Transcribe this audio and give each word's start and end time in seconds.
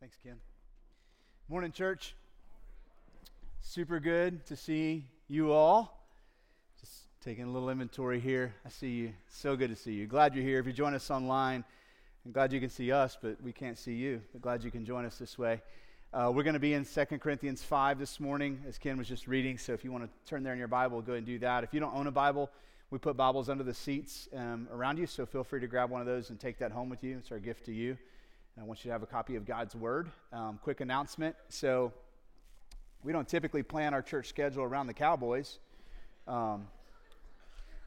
Thanks, 0.00 0.16
Ken. 0.24 0.36
Morning, 1.50 1.72
church. 1.72 2.14
Super 3.60 4.00
good 4.00 4.46
to 4.46 4.56
see 4.56 5.04
you 5.28 5.52
all. 5.52 6.06
Just 6.80 7.02
taking 7.22 7.44
a 7.44 7.50
little 7.50 7.68
inventory 7.68 8.18
here. 8.18 8.54
I 8.64 8.70
see 8.70 8.92
you. 8.92 9.12
So 9.28 9.56
good 9.56 9.68
to 9.68 9.76
see 9.76 9.92
you. 9.92 10.06
Glad 10.06 10.34
you're 10.34 10.42
here. 10.42 10.58
If 10.58 10.66
you 10.66 10.72
join 10.72 10.94
us 10.94 11.10
online, 11.10 11.64
I'm 12.24 12.32
glad 12.32 12.50
you 12.50 12.60
can 12.60 12.70
see 12.70 12.90
us, 12.90 13.18
but 13.20 13.42
we 13.42 13.52
can't 13.52 13.76
see 13.76 13.92
you. 13.92 14.22
But 14.32 14.40
glad 14.40 14.64
you 14.64 14.70
can 14.70 14.86
join 14.86 15.04
us 15.04 15.18
this 15.18 15.36
way. 15.36 15.60
Uh, 16.14 16.32
we're 16.34 16.44
going 16.44 16.54
to 16.54 16.60
be 16.60 16.72
in 16.72 16.86
2 16.86 17.04
Corinthians 17.18 17.62
5 17.62 17.98
this 17.98 18.18
morning, 18.18 18.58
as 18.66 18.78
Ken 18.78 18.96
was 18.96 19.06
just 19.06 19.28
reading. 19.28 19.58
So 19.58 19.74
if 19.74 19.84
you 19.84 19.92
want 19.92 20.04
to 20.04 20.10
turn 20.26 20.42
there 20.42 20.54
in 20.54 20.58
your 20.58 20.66
Bible, 20.66 21.02
go 21.02 21.12
ahead 21.12 21.18
and 21.18 21.26
do 21.26 21.38
that. 21.40 21.62
If 21.62 21.74
you 21.74 21.80
don't 21.80 21.94
own 21.94 22.06
a 22.06 22.10
Bible, 22.10 22.50
we 22.90 22.96
put 22.96 23.18
Bibles 23.18 23.50
under 23.50 23.64
the 23.64 23.74
seats 23.74 24.30
um, 24.34 24.66
around 24.72 24.96
you, 24.96 25.06
so 25.06 25.26
feel 25.26 25.44
free 25.44 25.60
to 25.60 25.66
grab 25.66 25.90
one 25.90 26.00
of 26.00 26.06
those 26.06 26.30
and 26.30 26.40
take 26.40 26.56
that 26.60 26.72
home 26.72 26.88
with 26.88 27.04
you. 27.04 27.18
It's 27.18 27.30
our 27.30 27.38
gift 27.38 27.66
to 27.66 27.72
you. 27.72 27.98
I 28.60 28.64
want 28.64 28.84
you 28.84 28.90
to 28.90 28.92
have 28.92 29.02
a 29.02 29.06
copy 29.06 29.36
of 29.36 29.46
God's 29.46 29.74
Word. 29.74 30.10
Um, 30.34 30.58
quick 30.62 30.82
announcement. 30.82 31.34
So, 31.48 31.94
we 33.02 33.10
don't 33.10 33.26
typically 33.26 33.62
plan 33.62 33.94
our 33.94 34.02
church 34.02 34.28
schedule 34.28 34.64
around 34.64 34.86
the 34.86 34.92
Cowboys. 34.92 35.58
Um, 36.28 36.68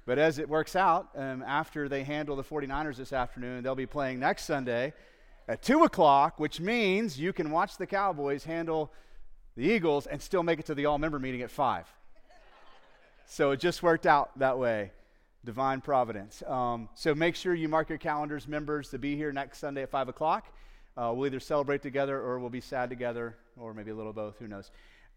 but 0.08 0.18
as 0.18 0.40
it 0.40 0.50
works 0.50 0.76
out, 0.76 1.10
um, 1.16 1.44
after 1.44 1.88
they 1.88 2.04
handle 2.04 2.36
the 2.36 2.44
49ers 2.44 2.96
this 2.96 3.14
afternoon, 3.14 3.64
they'll 3.64 3.76
be 3.76 3.86
playing 3.86 4.20
next 4.20 4.46
Sunday 4.46 4.94
at 5.48 5.62
2 5.62 5.84
o'clock, 5.84 6.40
which 6.40 6.60
means 6.60 7.20
you 7.20 7.34
can 7.34 7.52
watch 7.52 7.78
the 7.78 7.86
Cowboys 7.86 8.44
handle 8.44 8.92
the 9.56 9.64
Eagles 9.64 10.08
and 10.08 10.20
still 10.20 10.42
make 10.42 10.60
it 10.60 10.66
to 10.66 10.74
the 10.74 10.88
all 10.88 10.98
member 10.98 11.20
meeting 11.20 11.44
at 11.44 11.52
5. 11.52 11.86
so 13.28 13.52
it 13.52 13.60
just 13.60 13.84
worked 13.84 14.08
out 14.08 14.38
that 14.40 14.58
way 14.58 14.92
divine 15.46 15.82
providence. 15.82 16.42
Um, 16.48 16.90
so 16.96 17.14
make 17.14 17.36
sure 17.36 17.54
you 17.54 17.68
mark 17.68 17.90
your 17.90 17.98
calendars, 17.98 18.48
members, 18.48 18.90
to 18.90 18.98
be 18.98 19.16
here 19.16 19.32
next 19.32 19.60
Sunday 19.60 19.84
at 19.84 19.90
5 19.90 20.10
o'clock. 20.10 20.54
Uh, 20.96 21.12
we'll 21.14 21.26
either 21.26 21.40
celebrate 21.40 21.82
together 21.82 22.20
or 22.20 22.40
we'll 22.40 22.50
be 22.50 22.62
sad 22.62 22.90
together, 22.90 23.36
or 23.58 23.74
maybe 23.74 23.92
a 23.92 23.96
little 23.96 24.14
both, 24.14 24.38
who 24.38 24.48
knows. 24.48 24.72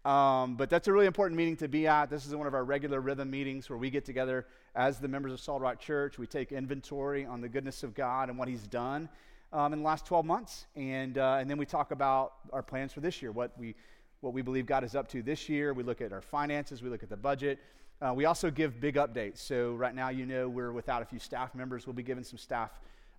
Um, 0.05 0.55
but 0.55 0.69
that's 0.69 0.87
a 0.87 0.93
really 0.93 1.05
important 1.05 1.37
meeting 1.37 1.57
to 1.57 1.67
be 1.67 1.87
at. 1.87 2.09
This 2.09 2.25
is 2.25 2.35
one 2.35 2.47
of 2.47 2.53
our 2.53 2.63
regular 2.63 3.01
rhythm 3.01 3.29
meetings 3.29 3.69
where 3.69 3.77
we 3.77 3.89
get 3.89 4.05
together 4.05 4.45
as 4.75 4.99
the 4.99 5.07
members 5.07 5.33
of 5.33 5.39
Salt 5.39 5.61
Rock 5.61 5.79
Church. 5.79 6.17
We 6.17 6.27
take 6.27 6.51
inventory 6.51 7.25
on 7.25 7.41
the 7.41 7.49
goodness 7.49 7.83
of 7.83 7.93
God 7.93 8.29
and 8.29 8.37
what 8.37 8.47
He's 8.47 8.67
done 8.67 9.09
um, 9.51 9.73
in 9.73 9.79
the 9.79 9.85
last 9.85 10.05
12 10.05 10.25
months. 10.25 10.65
And, 10.75 11.17
uh, 11.17 11.37
and 11.39 11.49
then 11.49 11.57
we 11.57 11.65
talk 11.65 11.91
about 11.91 12.33
our 12.53 12.63
plans 12.63 12.93
for 12.93 13.01
this 13.01 13.21
year, 13.21 13.31
what 13.31 13.51
we, 13.57 13.75
what 14.21 14.33
we 14.33 14.41
believe 14.41 14.65
God 14.65 14.83
is 14.83 14.95
up 14.95 15.07
to 15.09 15.21
this 15.21 15.49
year. 15.49 15.73
We 15.73 15.83
look 15.83 16.01
at 16.01 16.13
our 16.13 16.21
finances, 16.21 16.81
we 16.81 16.89
look 16.89 17.03
at 17.03 17.09
the 17.09 17.17
budget. 17.17 17.59
Uh, 17.99 18.13
we 18.13 18.25
also 18.25 18.51
give 18.51 18.79
big 18.79 18.95
updates. 18.95 19.39
So, 19.39 19.73
right 19.73 19.95
now, 19.95 20.09
you 20.09 20.27
know, 20.27 20.47
we're 20.47 20.71
without 20.71 21.01
a 21.01 21.05
few 21.05 21.17
staff 21.17 21.55
members. 21.55 21.87
We'll 21.87 21.95
be 21.95 22.03
giving 22.03 22.23
some 22.23 22.37
staff 22.37 22.69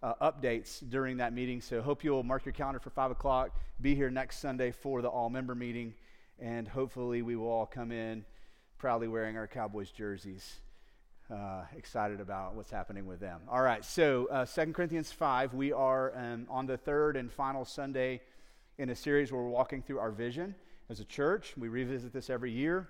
uh, 0.05 0.15
updates 0.23 0.89
during 0.89 1.17
that 1.17 1.33
meeting. 1.33 1.61
So, 1.61 1.83
hope 1.83 2.05
you'll 2.05 2.23
mark 2.23 2.45
your 2.45 2.53
calendar 2.53 2.79
for 2.79 2.91
5 2.91 3.11
o'clock. 3.11 3.59
Be 3.81 3.97
here 3.97 4.09
next 4.09 4.39
Sunday 4.39 4.71
for 4.71 5.03
the 5.03 5.09
all 5.09 5.31
member 5.31 5.57
meeting. 5.57 5.95
And 6.39 6.69
hopefully, 6.69 7.23
we 7.23 7.35
will 7.35 7.49
all 7.51 7.67
come 7.67 7.91
in 7.91 8.25
proudly 8.79 9.09
wearing 9.09 9.37
our 9.37 9.49
Cowboys 9.49 9.91
jerseys. 9.91 10.61
Uh, 11.29 11.65
excited 11.77 12.21
about 12.21 12.55
what's 12.55 12.71
happening 12.71 13.05
with 13.05 13.19
them. 13.19 13.41
All 13.51 13.61
right, 13.61 13.85
so 13.85 14.29
uh, 14.31 14.47
2 14.47 14.73
Corinthians 14.73 15.11
5, 15.11 15.53
we 15.53 15.73
are 15.73 16.17
um, 16.17 16.47
on 16.49 16.67
the 16.67 16.79
third 16.79 17.17
and 17.17 17.31
final 17.31 17.65
Sunday 17.65 18.23
in 18.79 18.89
a 18.91 18.95
series 18.95 19.31
where 19.31 19.43
we're 19.43 19.51
walking 19.51 19.83
through 19.83 19.99
our 19.99 20.11
vision 20.11 20.55
as 20.89 21.01
a 21.01 21.05
church. 21.05 21.55
We 21.59 21.69
revisit 21.69 22.13
this 22.15 22.31
every 22.31 22.53
year. 22.53 22.89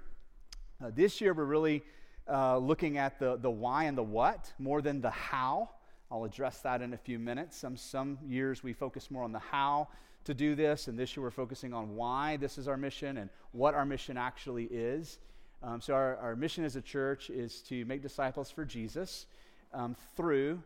Uh, 0.80 0.92
this 0.94 1.20
year, 1.20 1.34
we're 1.34 1.42
really 1.42 1.82
uh, 2.30 2.56
looking 2.56 2.98
at 2.98 3.18
the, 3.18 3.36
the 3.38 3.50
why 3.50 3.84
and 3.84 3.98
the 3.98 4.02
what 4.02 4.52
more 4.60 4.80
than 4.80 5.00
the 5.00 5.10
how. 5.10 5.68
I'll 6.08 6.22
address 6.22 6.60
that 6.60 6.82
in 6.82 6.92
a 6.92 6.96
few 6.96 7.18
minutes. 7.18 7.56
Some, 7.56 7.76
some 7.76 8.16
years 8.24 8.62
we 8.62 8.72
focus 8.72 9.10
more 9.10 9.24
on 9.24 9.32
the 9.32 9.40
how 9.40 9.88
to 10.22 10.34
do 10.34 10.54
this, 10.54 10.86
and 10.86 10.96
this 10.96 11.16
year 11.16 11.24
we're 11.24 11.32
focusing 11.32 11.74
on 11.74 11.96
why 11.96 12.36
this 12.36 12.58
is 12.58 12.68
our 12.68 12.76
mission 12.76 13.16
and 13.16 13.28
what 13.50 13.74
our 13.74 13.84
mission 13.84 14.16
actually 14.16 14.66
is. 14.66 15.18
Um, 15.64 15.80
so, 15.80 15.94
our, 15.94 16.16
our 16.18 16.36
mission 16.36 16.64
as 16.64 16.76
a 16.76 16.80
church 16.80 17.28
is 17.28 17.60
to 17.62 17.84
make 17.86 18.00
disciples 18.00 18.48
for 18.48 18.64
Jesus 18.64 19.26
um, 19.74 19.96
through 20.16 20.62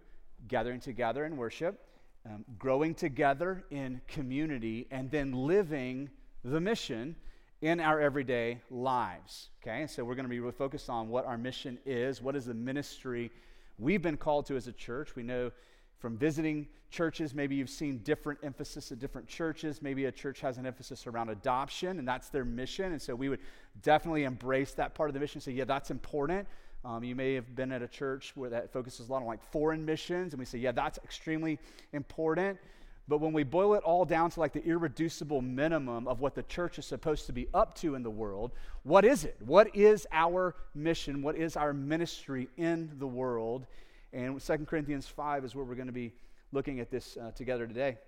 gathering 0.47 0.81
together 0.81 1.25
in 1.25 1.39
worship, 1.39 1.81
um, 2.27 2.45
growing 2.59 2.95
together 2.95 3.65
in 3.71 3.99
community, 4.09 4.89
and 4.91 5.11
then 5.11 5.33
living 5.33 6.11
the 6.45 6.61
mission 6.61 7.17
in 7.63 7.79
our 7.81 8.01
everyday 8.01 8.61
lives. 8.71 9.49
Okay, 9.63 9.87
so 9.87 10.05
we're 10.05 10.17
going 10.17 10.25
to 10.25 10.31
be 10.31 10.41
really 10.41 10.53
focused 10.53 10.91
on 10.91 11.09
what 11.09 11.25
our 11.25 11.39
mission 11.39 11.79
is, 11.87 12.21
what 12.21 12.37
is 12.37 12.45
the 12.45 12.55
ministry 12.55 13.31
we've 13.79 14.03
been 14.03 14.17
called 14.17 14.47
to 14.47 14.57
as 14.57 14.67
a 14.67 14.73
church. 14.73 15.17
We 15.17 15.23
know 15.23 15.51
from 15.99 16.17
visiting 16.17 16.67
churches, 16.91 17.35
maybe 17.35 17.55
you've 17.55 17.71
seen 17.71 17.99
different 17.99 18.41
emphasis 18.43 18.91
at 18.91 18.99
different 18.99 19.29
churches. 19.29 19.81
Maybe 19.81 20.07
a 20.07 20.13
church 20.13 20.41
has 20.41 20.59
an 20.59 20.67
emphasis 20.67 21.07
around 21.07 21.31
adoption, 21.31 22.01
and 22.01 22.07
that's 22.07 22.29
their 22.29 22.45
mission. 22.45 22.93
And 22.93 23.01
so 23.01 23.15
we 23.15 23.29
would 23.29 23.41
definitely 23.83 24.25
embrace 24.25 24.73
that 24.75 24.95
part 24.95 25.09
of 25.09 25.15
the 25.15 25.21
mission. 25.21 25.41
Say, 25.41 25.53
yeah, 25.53 25.65
that's 25.65 25.91
important. 25.91 26.47
Um, 26.85 27.05
you 27.05 27.15
may 27.15 27.35
have 27.35 27.55
been 27.55 27.71
at 27.71 27.81
a 27.81 27.89
church 27.89 28.33
where 28.35 28.51
that 28.51 28.73
focuses 28.73 29.09
a 29.09 29.13
lot 29.13 29.23
on 29.23 29.29
like 29.29 29.43
foreign 29.53 29.85
missions, 29.85 30.33
and 30.33 30.41
we 30.41 30.45
say, 30.45 30.59
yeah, 30.59 30.73
that's 30.73 30.99
extremely 31.05 31.61
important. 31.93 32.59
But 33.09 33.19
when 33.19 33.33
we 33.33 33.43
boil 33.43 33.75
it 33.75 33.83
all 33.83 34.05
down 34.05 34.31
to 34.31 34.41
like 34.41 34.53
the 34.53 34.65
irreducible 34.65 35.43
minimum 35.43 36.07
of 36.07 36.21
what 36.21 36.35
the 36.35 36.45
church 36.45 36.79
is 36.79 36.87
supposed 36.87 37.27
to 37.27 37.33
be 37.33 37.49
up 37.53 37.75
to 37.77 37.95
in 37.95 38.03
the 38.03 38.11
world, 38.11 38.53
what 38.85 39.05
is 39.05 39.25
it? 39.25 39.37
What 39.45 39.75
is 39.75 40.07
our 40.13 40.55
mission? 40.75 41.23
What 41.23 41.37
is 41.37 41.57
our 41.57 41.73
ministry 41.73 42.49
in 42.57 42.93
the 42.99 43.07
world? 43.07 43.67
And 44.13 44.41
2 44.41 44.59
Corinthians 44.67 45.09
5 45.09 45.45
is 45.45 45.55
where 45.55 45.65
we're 45.65 45.75
going 45.75 45.87
to 45.87 45.93
be 45.93 46.13
looking 46.53 46.81
at 46.81 46.91
this 46.91 47.17
uh, 47.17 47.33
together 47.33 47.67
today. 47.67 47.99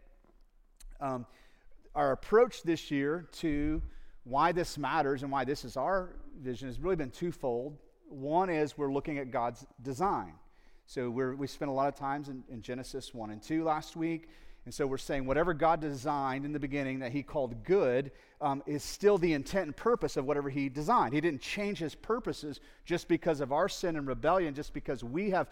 Um, 1.01 1.27
our 1.95 2.13
approach 2.13 2.63
this 2.63 2.91
year 2.91 3.27
to 3.33 3.83
why 4.25 4.53
this 4.53 4.79
matters 4.79 5.23
and 5.23 5.31
why 5.31 5.45
this 5.45 5.65
is 5.65 5.77
our 5.77 6.17
vision 6.41 6.69
has 6.69 6.79
really 6.81 6.97
been 6.97 7.11
twofold. 7.11 7.77
One 8.09 8.49
is 8.49 8.79
we're 8.79 8.93
looking 8.93 9.19
at 9.19 9.31
God's 9.31 9.67
design. 9.83 10.35
So 10.87 11.09
we 11.11 11.47
spent 11.47 11.71
a 11.71 11.75
lot 11.75 11.89
of 11.89 11.95
times 11.95 12.29
in, 12.29 12.45
in 12.51 12.61
Genesis 12.61 13.15
1 13.15 13.31
and 13.31 13.43
2 13.43 13.65
last 13.65 13.97
week. 13.97 14.29
And 14.65 14.73
so 14.73 14.87
we're 14.87 14.97
saying 14.97 15.27
whatever 15.27 15.53
God 15.53 15.81
designed 15.81 16.47
in 16.47 16.53
the 16.53 16.59
beginning 16.59 17.01
that 17.01 17.13
He 17.13 17.23
called 17.23 17.65
good 17.65 18.11
um, 18.41 18.63
is 18.67 18.83
still 18.83 19.19
the 19.19 19.35
intent 19.35 19.67
and 19.67 19.77
purpose 19.77 20.17
of 20.17 20.25
whatever 20.25 20.49
He 20.49 20.71
designed. 20.71 21.13
He 21.13 21.21
didn't 21.21 21.43
change 21.43 21.79
His 21.79 21.95
purposes 21.95 22.61
just 22.87 23.07
because 23.07 23.41
of 23.41 23.53
our 23.53 23.69
sin 23.69 23.97
and 23.97 24.07
rebellion, 24.07 24.55
just 24.55 24.73
because 24.73 25.05
we 25.05 25.31
have 25.31 25.49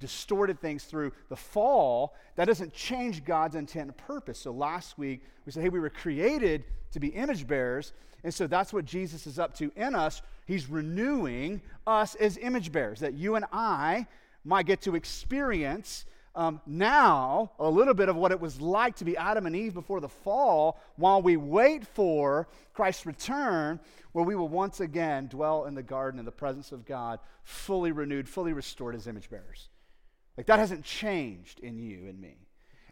distorted 0.00 0.60
things 0.60 0.84
through 0.84 1.12
the 1.28 1.36
fall. 1.36 2.16
That 2.34 2.46
doesn't 2.46 2.74
change 2.74 3.24
God's 3.24 3.54
intent 3.54 3.86
and 3.86 3.96
purpose. 3.96 4.40
So 4.40 4.50
last 4.50 4.98
week 4.98 5.22
we 5.46 5.52
said, 5.52 5.62
hey, 5.62 5.68
we 5.68 5.80
were 5.80 5.90
created 5.90 6.64
to 6.92 7.00
be 7.00 7.08
image 7.08 7.46
bearers. 7.46 7.92
And 8.24 8.34
so 8.34 8.46
that's 8.46 8.72
what 8.72 8.84
Jesus 8.84 9.26
is 9.26 9.38
up 9.38 9.54
to 9.58 9.70
in 9.76 9.94
us. 9.94 10.20
He's 10.46 10.68
renewing 10.68 11.60
us 11.86 12.16
as 12.16 12.38
image 12.38 12.72
bearers, 12.72 13.00
that 13.00 13.14
you 13.14 13.36
and 13.36 13.44
I 13.52 14.06
might 14.44 14.66
get 14.66 14.80
to 14.82 14.96
experience 14.96 16.04
um, 16.34 16.60
now 16.66 17.52
a 17.58 17.68
little 17.68 17.94
bit 17.94 18.08
of 18.08 18.16
what 18.16 18.32
it 18.32 18.40
was 18.40 18.60
like 18.60 18.96
to 18.96 19.04
be 19.04 19.16
Adam 19.16 19.46
and 19.46 19.54
Eve 19.54 19.74
before 19.74 20.00
the 20.00 20.08
fall 20.08 20.80
while 20.96 21.20
we 21.20 21.36
wait 21.36 21.86
for 21.86 22.48
Christ's 22.72 23.06
return, 23.06 23.78
where 24.12 24.24
we 24.24 24.34
will 24.34 24.48
once 24.48 24.80
again 24.80 25.26
dwell 25.26 25.66
in 25.66 25.74
the 25.74 25.82
garden 25.82 26.18
in 26.18 26.24
the 26.24 26.32
presence 26.32 26.72
of 26.72 26.86
God, 26.86 27.18
fully 27.44 27.92
renewed, 27.92 28.28
fully 28.28 28.52
restored 28.52 28.94
as 28.94 29.06
image 29.06 29.28
bearers. 29.28 29.68
Like 30.36 30.46
that 30.46 30.58
hasn't 30.58 30.84
changed 30.84 31.60
in 31.60 31.78
you 31.78 32.06
and 32.08 32.20
me. 32.20 32.36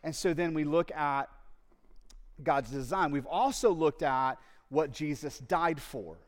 And 0.02 0.14
so 0.14 0.34
then 0.34 0.54
we 0.54 0.64
look 0.64 0.90
at 0.92 1.28
God's 2.42 2.70
design. 2.70 3.10
We've 3.10 3.26
also 3.26 3.70
looked 3.72 4.02
at 4.02 4.38
what 4.68 4.92
Jesus 4.92 5.38
died 5.38 5.80
for. 5.80 6.18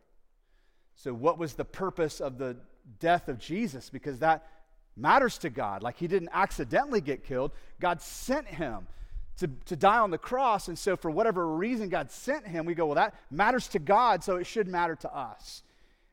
So, 0.95 1.13
what 1.15 1.39
was 1.39 1.55
the 1.55 1.65
purpose 1.65 2.21
of 2.21 2.39
the 2.39 2.57
death 3.01 3.29
of 3.29 3.39
Jesus? 3.39 3.89
Because 3.89 4.19
that 4.19 4.47
matters 4.97 5.39
to 5.39 5.51
God. 5.51 5.83
Like 5.83 5.97
he 5.97 6.07
didn't 6.07 6.31
accidentally 6.33 7.01
get 7.01 7.25
killed, 7.25 7.53
God 7.81 8.01
sent 8.01 8.47
him 8.47 8.87
to, 9.39 9.49
to 9.67 9.77
die 9.77 9.99
on 9.99 10.11
the 10.11 10.19
cross. 10.19 10.69
And 10.69 10.79
so, 10.79 10.97
for 10.97 11.11
whatever 11.11 11.49
reason 11.49 11.89
God 11.89 12.11
sent 12.11 12.47
him, 12.47 12.67
we 12.67 12.75
go, 12.75 12.87
well, 12.87 12.97
that 12.97 13.15
matters 13.31 13.69
to 13.69 13.79
God, 13.79 14.23
so 14.23 14.37
it 14.37 14.47
should 14.47 14.69
matter 14.69 14.95
to 14.97 15.15
us. 15.15 15.63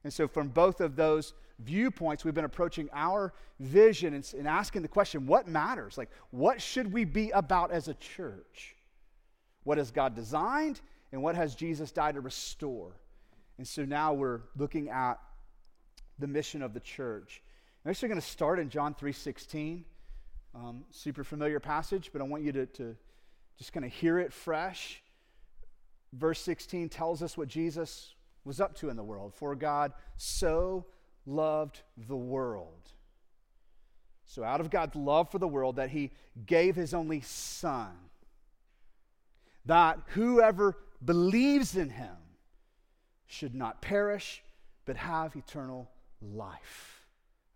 And 0.04 0.12
so, 0.12 0.28
from 0.28 0.48
both 0.48 0.82
of 0.82 0.96
those 0.96 1.34
viewpoints, 1.60 2.24
we've 2.24 2.34
been 2.34 2.46
approaching 2.46 2.90
our 2.94 3.34
vision 3.60 4.14
and, 4.14 4.34
and 4.38 4.48
asking 4.48 4.82
the 4.82 4.88
question 4.88 5.28
what 5.28 5.48
matters? 5.48 5.98
Like, 5.98 6.10
what 6.32 6.62
should 6.62 6.92
we 6.92 7.06
be 7.06 7.30
about 7.32 7.72
as 7.72 7.88
a 7.88 7.94
church? 7.96 8.76
What 9.64 9.78
has 9.78 9.92
God 9.92 10.16
designed, 10.16 10.82
and 11.12 11.22
what 11.22 11.36
has 11.36 11.54
Jesus 11.54 11.92
died 11.92 12.16
to 12.16 12.22
restore? 12.22 12.96
And 13.58 13.68
so 13.68 13.84
now 13.84 14.14
we're 14.14 14.40
looking 14.56 14.90
at 14.90 15.20
the 16.18 16.28
mission 16.28 16.62
of 16.62 16.74
the 16.74 16.80
church. 16.80 17.44
I'm 17.90 17.94
actually 17.94 18.10
going 18.10 18.22
to 18.22 18.28
start 18.28 18.60
in 18.60 18.70
John 18.70 18.94
3.16. 18.94 19.82
Um, 20.54 20.84
super 20.92 21.24
familiar 21.24 21.60
passage, 21.60 22.12
but 22.14 22.22
I 22.22 22.24
want 22.24 22.44
you 22.44 22.52
to, 22.52 22.68
to 22.68 22.96
just 23.58 23.74
kind 23.74 23.84
of 23.84 23.92
hear 23.92 24.20
it 24.20 24.32
fresh. 24.32 25.02
Verse 26.14 26.40
16 26.40 26.90
tells 26.90 27.24
us 27.24 27.36
what 27.36 27.48
Jesus 27.48 28.14
was 28.46 28.62
up 28.62 28.76
to 28.76 28.90
in 28.90 28.96
the 28.96 29.04
world. 29.04 29.34
For 29.34 29.56
God 29.56 29.94
so 30.18 30.86
loved 31.26 31.82
the 31.98 32.16
world. 32.16 32.92
So, 34.24 34.44
out 34.44 34.62
of 34.62 34.70
God's 34.70 34.96
love 34.96 35.32
for 35.32 35.40
the 35.40 35.48
world, 35.48 35.78
that 35.78 35.90
He 35.90 36.12
gave 36.46 36.76
His 36.76 36.94
only 36.94 37.22
Son, 37.22 37.98
that 39.66 39.98
whoever 40.10 40.78
believes 41.04 41.76
in 41.76 41.90
him 41.90 42.18
should 43.26 43.56
not 43.56 43.82
perish, 43.82 44.44
but 44.86 44.96
have 44.96 45.36
eternal 45.36 45.90
life. 46.22 46.99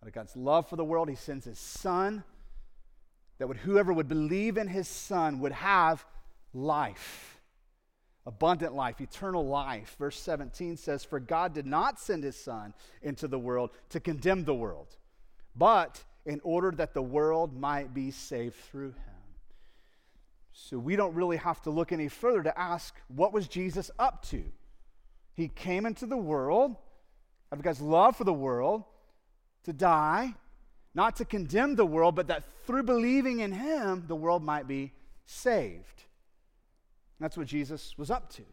Out 0.03 0.07
of 0.07 0.13
God's 0.13 0.35
love 0.35 0.67
for 0.67 0.75
the 0.75 0.83
world, 0.83 1.07
he 1.07 1.15
sends 1.15 1.45
his 1.45 1.57
son, 1.57 2.25
that 3.37 3.47
would, 3.47 3.55
whoever 3.55 3.93
would 3.93 4.09
believe 4.09 4.57
in 4.57 4.67
his 4.67 4.85
son 4.85 5.39
would 5.39 5.53
have 5.53 6.05
life, 6.53 7.39
abundant 8.25 8.75
life, 8.75 8.99
eternal 8.99 9.47
life. 9.47 9.95
Verse 9.97 10.19
17 10.19 10.75
says, 10.75 11.05
For 11.05 11.21
God 11.21 11.53
did 11.53 11.65
not 11.65 12.01
send 12.01 12.25
his 12.25 12.35
son 12.35 12.73
into 13.01 13.29
the 13.29 13.39
world 13.39 13.69
to 13.91 14.01
condemn 14.01 14.43
the 14.43 14.53
world, 14.53 14.93
but 15.55 16.03
in 16.25 16.41
order 16.43 16.71
that 16.71 16.93
the 16.93 17.01
world 17.01 17.57
might 17.57 17.93
be 17.93 18.11
saved 18.11 18.55
through 18.55 18.89
him. 18.89 19.23
So 20.51 20.77
we 20.77 20.97
don't 20.97 21.15
really 21.15 21.37
have 21.37 21.61
to 21.61 21.69
look 21.69 21.93
any 21.93 22.09
further 22.09 22.43
to 22.43 22.59
ask, 22.59 22.93
what 23.07 23.31
was 23.31 23.47
Jesus 23.47 23.89
up 23.97 24.21
to? 24.31 24.43
He 25.33 25.47
came 25.47 25.85
into 25.85 26.05
the 26.05 26.17
world 26.17 26.75
out 27.53 27.59
of 27.59 27.61
God's 27.61 27.79
love 27.79 28.17
for 28.17 28.25
the 28.25 28.33
world 28.33 28.83
to 29.63 29.73
die, 29.73 30.33
not 30.93 31.15
to 31.17 31.25
condemn 31.25 31.75
the 31.75 31.85
world, 31.85 32.15
but 32.15 32.27
that 32.27 32.43
through 32.65 32.83
believing 32.83 33.39
in 33.39 33.51
him, 33.51 34.05
the 34.07 34.15
world 34.15 34.43
might 34.43 34.67
be 34.67 34.93
saved. 35.25 36.03
That's 37.19 37.37
what 37.37 37.47
Jesus 37.47 37.97
was 37.97 38.11
up 38.11 38.29
to. 38.33 38.43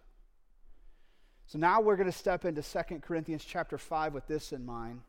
So 1.47 1.59
now 1.59 1.81
we're 1.81 1.97
going 1.97 2.11
to 2.11 2.17
step 2.17 2.45
into 2.45 2.63
2 2.63 3.01
Corinthians 3.01 3.45
chapter 3.45 3.77
5 3.77 4.15
with 4.15 4.27
this 4.29 4.53
in 4.53 4.65
mind. 4.65 5.01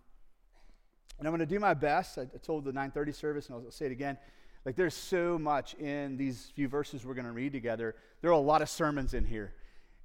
And 1.20 1.28
I'm 1.28 1.32
going 1.32 1.40
to 1.40 1.46
do 1.46 1.60
my 1.60 1.76
best. 1.76 2.18
I, 2.18 2.26
told 2.42 2.66
the 2.66 2.72
930 2.72 3.12
service, 3.12 3.48
and 3.48 3.56
I'll 3.56 3.72
say 3.72 3.86
it 3.86 3.92
again. 3.92 4.18
Like, 4.66 4.76
there's 4.76 4.96
so 4.96 5.38
much 5.38 5.76
in 5.76 6.18
these 6.18 6.52
few 6.56 6.68
verses 6.68 7.06
we're 7.06 7.14
going 7.14 7.28
to 7.28 7.32
read 7.32 7.54
together. 7.54 7.96
There 8.22 8.32
are 8.32 8.34
a 8.34 8.40
lot 8.40 8.64
of 8.64 8.70
sermons 8.70 9.14
in 9.14 9.26
here. 9.26 9.54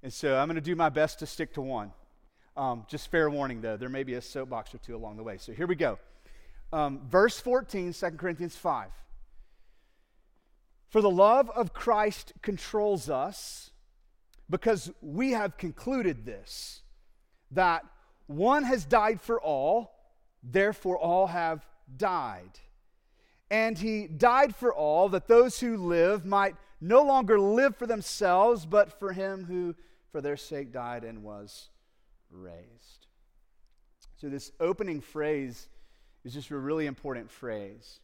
And 0.02 0.12
so 0.12 0.37
I'm 0.37 0.46
going 0.46 0.56
to 0.56 0.60
do 0.60 0.76
my 0.76 0.90
best 0.90 1.20
to 1.20 1.26
stick 1.26 1.54
to 1.54 1.62
one. 1.62 1.93
Um, 2.56 2.87
just 2.88 3.11
fair 3.11 3.29
warning, 3.29 3.61
though, 3.61 3.76
there 3.76 3.88
may 3.88 4.03
be 4.03 4.14
a 4.14 4.23
soapbox 4.23 4.75
or 4.75 4.79
two 4.79 4.97
along 4.97 5.19
the 5.19 5.23
way. 5.23 5.37
So 5.37 5.53
here 5.53 5.67
we 5.67 5.75
go. 5.75 5.99
Um, 6.73 7.03
verse 7.08 7.38
14, 7.38 7.93
2 7.93 8.11
Corinthians 8.12 8.56
5. 8.56 8.91
For 10.88 11.00
the 11.00 11.11
love 11.11 11.50
of 11.50 11.75
Christ 11.75 12.32
controls 12.43 13.11
us 13.11 13.70
because 14.49 14.91
we 15.03 15.32
have 15.32 15.56
concluded 15.56 16.25
this 16.25 16.82
that 17.50 17.85
one 18.26 18.64
has 18.64 18.85
died 18.85 19.20
for 19.20 19.41
all, 19.41 19.93
therefore 20.43 20.97
all 20.97 21.29
have 21.29 21.64
died. 21.97 22.50
And 23.50 23.79
he 23.79 24.06
died 24.06 24.56
for 24.56 24.75
all, 24.75 25.08
that 25.11 25.29
those 25.29 25.61
who 25.61 25.76
live 25.76 26.25
might 26.25 26.56
no 26.81 27.03
longer 27.03 27.38
live 27.38 27.76
for 27.76 27.87
themselves, 27.87 28.67
but 28.67 28.99
for 28.99 29.12
him 29.12 29.44
who 29.44 29.76
for 30.11 30.20
their 30.20 30.37
sake 30.37 30.73
died 30.73 31.05
and 31.05 31.23
was 31.23 31.69
raised. 32.31 33.06
So, 34.17 34.28
this 34.28 34.52
opening 34.61 35.00
phrase 35.00 35.69
is 36.25 36.32
just 36.32 36.50
a 36.50 36.56
really 36.56 36.87
important 36.87 37.31
phrase. 37.31 38.00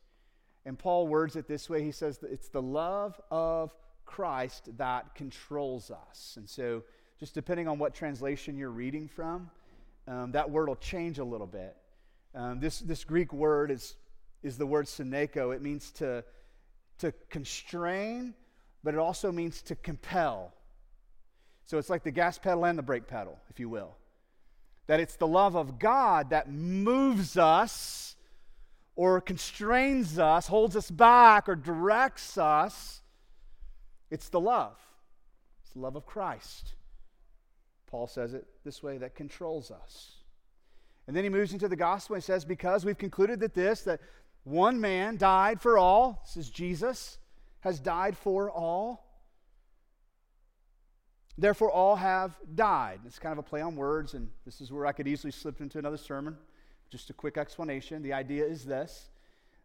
And 0.65 0.79
Paul 0.79 1.09
words 1.09 1.37
it 1.37 1.49
this 1.49 1.69
way 1.69 1.83
he 1.83 1.91
says 1.91 2.19
that 2.19 2.31
it's 2.31 2.49
the 2.49 2.63
love 2.63 3.21
of 3.31 3.75
Christ 4.05 4.77
that 4.79 5.15
controls 5.15 5.91
us. 5.91 6.35
And 6.37 6.49
so, 6.49 6.85
just 7.19 7.35
depending 7.35 7.69
on 7.69 7.79
what 7.79 7.95
translation 7.95 8.59
you're 8.59 8.71
reading 8.71 9.09
from, 9.09 9.51
um, 10.07 10.33
that 10.33 10.51
word 10.51 10.69
will 10.69 10.77
change 10.77 11.19
a 11.19 11.25
little 11.25 11.47
bit. 11.47 11.77
Um, 12.35 12.61
this, 12.61 12.81
this 12.81 13.05
Greek 13.05 13.33
word 13.33 13.71
is, 13.71 13.95
is 14.43 14.59
the 14.59 14.67
word 14.67 14.87
syneko. 14.87 15.55
It 15.55 15.63
means 15.63 15.91
to, 15.93 16.25
to 16.99 17.13
constrain, 17.31 18.35
but 18.83 18.95
it 18.95 18.99
also 18.99 19.31
means 19.31 19.63
to 19.63 19.77
compel. 19.77 20.53
So 21.67 21.79
it's 21.79 21.91
like 21.91 22.03
the 22.03 22.11
gas 22.11 22.39
pedal 22.39 22.65
and 22.65 22.79
the 22.79 22.83
brake 22.83 23.07
pedal, 23.07 23.39
if 23.51 23.61
you 23.61 23.69
will. 23.69 23.97
That 24.87 25.01
it's 25.01 25.17
the 25.17 25.27
love 25.27 25.55
of 25.55 25.79
God 25.79 26.31
that 26.31 26.51
moves 26.51 27.37
us 27.37 28.17
or 28.95 29.21
constrains 29.21 30.19
us, 30.19 30.49
holds 30.49 30.77
us 30.77 30.91
back, 30.91 31.49
or 31.49 31.55
directs 31.55 32.37
us. 32.37 33.01
It's 34.11 34.29
the 34.29 34.41
love. 34.41 34.77
It's 35.63 35.73
the 35.73 35.81
love 35.81 35.97
of 35.97 36.05
Christ. 36.05 36.75
Paul 37.87 38.07
says 38.07 38.35
it 38.35 38.47
this 38.65 38.83
way 38.83 38.99
that 38.99 39.15
controls 39.15 39.71
us. 39.71 40.13
And 41.07 41.17
then 41.17 41.25
he 41.25 41.31
moves 41.31 41.53
into 41.53 41.69
the 41.69 41.77
gospel 41.77 42.15
and 42.15 42.25
says, 42.25 42.45
Because 42.45 42.85
we've 42.85 42.99
concluded 42.99 43.41
that 43.41 43.55
this, 43.55 43.83
that 43.83 44.01
one 44.45 44.81
man 44.81 45.17
died 45.17 45.61
for 45.61 45.79
all, 45.79 46.23
this 46.25 46.37
is 46.37 46.51
Jesus, 46.51 47.19
has 47.61 47.81
died 47.81 48.17
for 48.17 48.51
all. 48.51 49.02
Therefore, 51.39 51.71
all 51.71 51.97
have 51.97 52.37
died. 52.55 53.01
It's 53.07 53.19
kind 53.19 53.33
of 53.33 53.39
a 53.39 53.43
play 53.43 53.63
on 53.63 53.75
words, 53.75 54.15
and 54.15 54.29
this 54.45 54.61
is 54.61 54.71
where 54.71 54.87
I 54.87 54.93
could 54.93 55.09
easily 55.09 55.31
slip 55.31 55.61
into 55.61 55.79
another 55.79 55.97
sermon. 55.97 56.37
Just 56.91 57.09
a 57.11 57.15
quick 57.15 57.39
explanation. 57.39 58.03
The 58.03 58.13
idea 58.13 58.45
is 58.45 58.65
this 58.65 59.09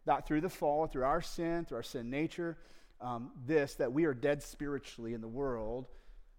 that 0.06 0.26
through 0.26 0.40
the 0.40 0.50
fall, 0.50 0.88
through 0.88 1.04
our 1.04 1.22
sin, 1.22 1.66
through 1.66 1.78
our 1.78 1.84
sin 1.84 2.10
nature, 2.10 2.58
um, 3.02 3.30
this, 3.46 3.76
that 3.76 3.92
we 3.92 4.06
are 4.06 4.14
dead 4.14 4.42
spiritually 4.42 5.14
in 5.14 5.20
the 5.20 5.28
world, 5.28 5.86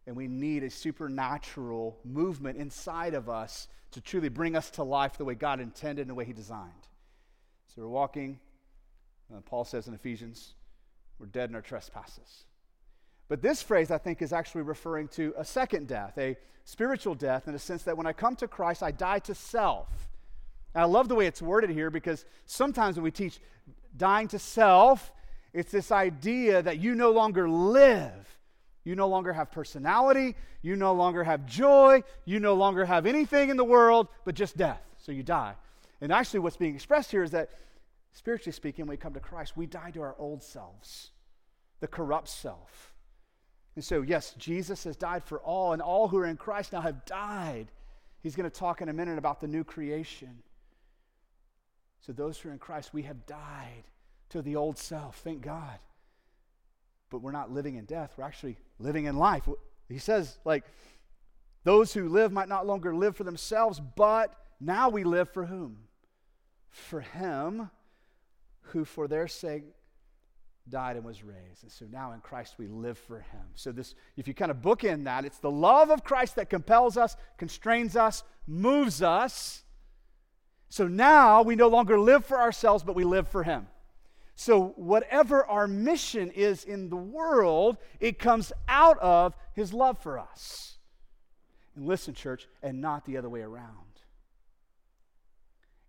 and 0.07 0.17
we 0.17 0.27
need 0.27 0.65
a 0.65 0.71
supernatural 0.71 1.99
movement 2.03 2.59
inside 2.59 3.13
of 3.13 3.29
us 3.29 3.69
to 3.91 4.01
truly 4.01 4.31
bring 4.31 4.57
us 4.57 4.71
to 4.71 4.83
life 4.83 5.19
the 5.19 5.25
way 5.25 5.35
God 5.35 5.61
intended 5.61 6.03
and 6.03 6.11
the 6.11 6.15
way 6.15 6.25
He 6.25 6.33
designed. 6.33 6.73
So 7.75 7.83
we're 7.83 7.89
walking, 7.89 8.41
Paul 9.45 9.67
says 9.67 9.87
in 9.87 9.95
Ephesians, 9.95 10.55
we're 11.19 11.27
dead 11.27 11.51
in 11.51 11.55
our 11.55 11.63
trespasses. 11.63 12.45
But 13.29 13.43
this 13.43 13.63
phrase, 13.63 13.91
I 13.91 13.99
think, 13.99 14.23
is 14.23 14.33
actually 14.33 14.63
referring 14.63 15.09
to 15.09 15.35
a 15.37 15.45
second 15.45 15.87
death, 15.87 16.17
a 16.17 16.37
spiritual 16.65 17.15
death, 17.15 17.47
in 17.47 17.53
the 17.53 17.59
sense 17.59 17.83
that 17.85 17.97
when 17.97 18.07
I 18.07 18.13
come 18.13 18.37
to 18.37 18.49
Christ, 18.49 18.83
I 18.83 18.91
die 18.91 19.19
to 19.21 19.35
self. 19.35 20.09
And 20.75 20.83
I 20.83 20.87
love 20.87 21.09
the 21.09 21.15
way 21.15 21.27
it's 21.27 21.43
worded 21.43 21.71
here 21.71 21.91
because 21.91 22.25
sometimes 22.47 22.97
when 22.97 23.05
we 23.05 23.11
teach 23.11 23.39
dying 23.97 24.29
to 24.29 24.39
self, 24.39 25.13
it's 25.53 25.73
this 25.73 25.91
idea 25.93 26.63
that 26.63 26.79
you 26.79 26.95
no 26.95 27.11
longer 27.11 27.49
live. 27.49 28.39
You 28.85 28.95
no 28.95 29.09
longer 29.09 29.33
have 29.33 29.51
personality. 29.51 30.35
You 30.63 30.77
no 30.77 30.95
longer 30.95 31.25
have 31.25 31.45
joy. 31.47 32.03
You 32.25 32.41
no 32.41 32.55
longer 32.55 32.85
have 32.87 33.07
anything 33.07 33.51
in 33.51 33.57
the 33.57 33.65
world 33.65 34.09
but 34.25 34.35
just 34.35 34.57
death. 34.57 34.81
So 34.99 35.13
you 35.13 35.23
die. 35.23 35.55
And 36.01 36.13
actually, 36.13 36.41
what's 36.41 36.57
being 36.57 36.75
expressed 36.75 37.11
here 37.11 37.23
is 37.23 37.33
that, 37.33 37.51
spiritually 38.13 38.53
speaking, 38.53 38.87
when 38.87 38.91
we 38.91 38.97
come 38.97 39.15
to 39.15 39.21
Christ, 39.21 39.57
we 39.57 39.67
die 39.67 39.91
to 39.91 40.03
our 40.03 40.15
old 40.19 40.43
selves, 40.43 41.11
the 41.81 41.89
corrupt 41.89 42.29
self. 42.29 42.95
And 43.79 43.85
so, 43.85 44.03
yes, 44.03 44.35
Jesus 44.39 44.83
has 44.83 44.97
died 44.97 45.23
for 45.23 45.39
all, 45.39 45.73
and 45.73 45.81
all 45.81 46.09
who 46.09 46.19
are 46.19 46.27
in 46.27 46.37
Christ 46.37 46.73
now 46.73 46.81
have 46.81 47.05
died. 47.05 47.69
He's 48.25 48.35
going 48.35 48.51
to 48.51 48.59
talk 48.59 48.83
in 48.83 48.89
a 48.89 48.93
minute 48.93 49.19
about 49.19 49.41
the 49.41 49.47
new 49.47 49.63
creation. 49.63 50.43
So, 52.01 52.13
those 52.13 52.41
who 52.41 52.49
are 52.49 52.53
in 52.53 52.59
Christ, 52.59 52.93
we 52.93 53.05
have 53.05 53.25
died 53.27 53.85
to 54.31 54.43
the 54.43 54.57
old 54.57 54.79
self. 54.79 55.19
Thank 55.19 55.43
God. 55.43 55.79
But 57.09 57.19
we're 57.23 57.31
not 57.31 57.53
living 57.53 57.77
in 57.77 57.85
death, 57.85 58.15
we're 58.17 58.25
actually 58.25 58.57
living 58.81 59.05
in 59.05 59.17
life. 59.17 59.49
He 59.89 59.99
says, 59.99 60.39
like, 60.45 60.65
those 61.63 61.93
who 61.93 62.09
live 62.09 62.33
might 62.33 62.49
not 62.49 62.67
longer 62.67 62.93
live 62.93 63.17
for 63.17 63.23
themselves, 63.23 63.81
but 63.95 64.35
now 64.59 64.89
we 64.89 65.05
live 65.05 65.31
for 65.31 65.47
whom? 65.47 65.85
For 66.69 66.99
Him 66.99 67.71
who, 68.61 68.85
for 68.85 69.07
their 69.07 69.29
sake, 69.29 69.63
died 70.71 70.97
and 70.97 71.05
was 71.05 71.23
raised. 71.23 71.63
And 71.63 71.73
so 71.73 71.87
now 71.91 72.13
in 72.13 72.21
Christ 72.21 72.55
we 72.59 72.67
live 72.67 72.99
for 72.99 73.21
him. 73.21 73.41
So 73.55 73.73
this 73.73 73.95
if 74.17 74.29
you 74.29 74.35
kind 74.35 74.51
of 74.51 74.59
bookend 74.59 75.05
that, 75.05 75.25
it's 75.25 75.39
the 75.39 75.51
love 75.51 75.91
of 75.91 76.05
Christ 76.05 76.37
that 76.37 76.51
compels 76.51 76.97
us, 76.97 77.17
constrains 77.37 77.97
us, 77.97 78.23
moves 78.47 79.03
us. 79.03 79.63
So 80.69 80.87
now 80.87 81.43
we 81.43 81.57
no 81.57 81.69
longer 81.69 81.99
live 81.99 82.25
for 82.25 82.41
ourselves, 82.41 82.85
but 82.85 82.95
we 82.95 83.05
live 83.05 83.29
for 83.29 83.43
him. 83.43 83.67
So 84.35 84.69
whatever 84.77 85.45
our 85.47 85.67
mission 85.67 86.31
is 86.31 86.63
in 86.63 86.91
the 86.91 86.97
world, 86.97 87.77
it 87.99 88.19
comes 88.19 88.53
out 88.69 88.99
of 89.01 89.35
his 89.55 89.73
love 89.73 89.99
for 89.99 90.19
us. 90.19 90.77
And 91.75 91.87
listen, 91.87 92.15
church, 92.15 92.47
and 92.63 92.81
not 92.81 93.05
the 93.05 93.17
other 93.17 93.29
way 93.29 93.41
around. 93.41 93.88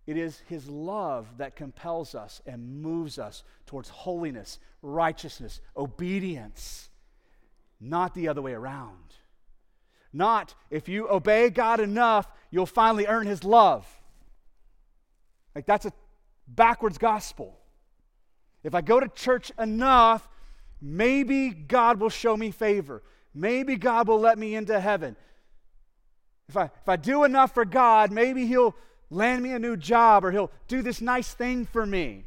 It 0.06 0.16
is 0.16 0.42
His 0.46 0.68
love 0.68 1.38
that 1.38 1.56
compels 1.56 2.14
us 2.14 2.40
and 2.46 2.82
moves 2.82 3.18
us 3.18 3.44
towards 3.66 3.88
holiness, 3.88 4.58
righteousness, 4.82 5.60
obedience, 5.76 6.88
not 7.80 8.14
the 8.14 8.28
other 8.28 8.42
way 8.42 8.52
around. 8.52 9.14
Not 10.12 10.54
if 10.70 10.88
you 10.88 11.08
obey 11.08 11.50
God 11.50 11.80
enough, 11.80 12.26
you'll 12.50 12.66
finally 12.66 13.06
earn 13.06 13.26
His 13.26 13.44
love. 13.44 13.86
Like 15.54 15.66
that's 15.66 15.86
a 15.86 15.92
backwards 16.48 16.98
gospel. 16.98 17.56
If 18.62 18.74
I 18.74 18.80
go 18.80 19.00
to 19.00 19.08
church 19.08 19.52
enough, 19.58 20.28
maybe 20.80 21.50
God 21.50 22.00
will 22.00 22.10
show 22.10 22.36
me 22.36 22.50
favor. 22.50 23.02
Maybe 23.34 23.76
God 23.76 24.08
will 24.08 24.18
let 24.18 24.38
me 24.38 24.54
into 24.54 24.78
heaven. 24.78 25.16
If 26.48 26.56
I, 26.56 26.64
if 26.64 26.88
I 26.88 26.96
do 26.96 27.24
enough 27.24 27.54
for 27.54 27.64
God, 27.64 28.10
maybe 28.10 28.46
He'll 28.46 28.74
land 29.10 29.42
me 29.42 29.52
a 29.52 29.58
new 29.58 29.76
job 29.76 30.24
or 30.24 30.30
he'll 30.30 30.50
do 30.68 30.82
this 30.82 31.00
nice 31.00 31.32
thing 31.32 31.66
for 31.66 31.84
me. 31.84 32.24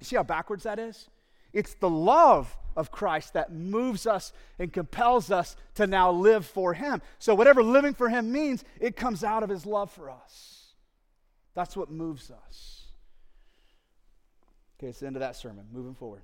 You 0.00 0.04
see 0.04 0.16
how 0.16 0.22
backwards 0.22 0.64
that 0.64 0.78
is? 0.78 1.08
It's 1.52 1.74
the 1.74 1.88
love 1.88 2.54
of 2.76 2.90
Christ 2.90 3.34
that 3.34 3.52
moves 3.52 4.06
us 4.06 4.32
and 4.58 4.72
compels 4.72 5.30
us 5.30 5.56
to 5.76 5.86
now 5.86 6.10
live 6.10 6.44
for 6.44 6.74
Him. 6.74 7.00
So, 7.18 7.34
whatever 7.34 7.62
living 7.62 7.94
for 7.94 8.08
Him 8.08 8.32
means, 8.32 8.64
it 8.80 8.96
comes 8.96 9.22
out 9.22 9.42
of 9.42 9.48
His 9.48 9.64
love 9.64 9.90
for 9.92 10.10
us. 10.10 10.72
That's 11.54 11.76
what 11.76 11.90
moves 11.90 12.30
us. 12.30 12.82
Okay, 14.78 14.88
it's 14.88 15.00
the 15.00 15.06
end 15.06 15.16
of 15.16 15.20
that 15.20 15.36
sermon. 15.36 15.66
Moving 15.72 15.94
forward. 15.94 16.22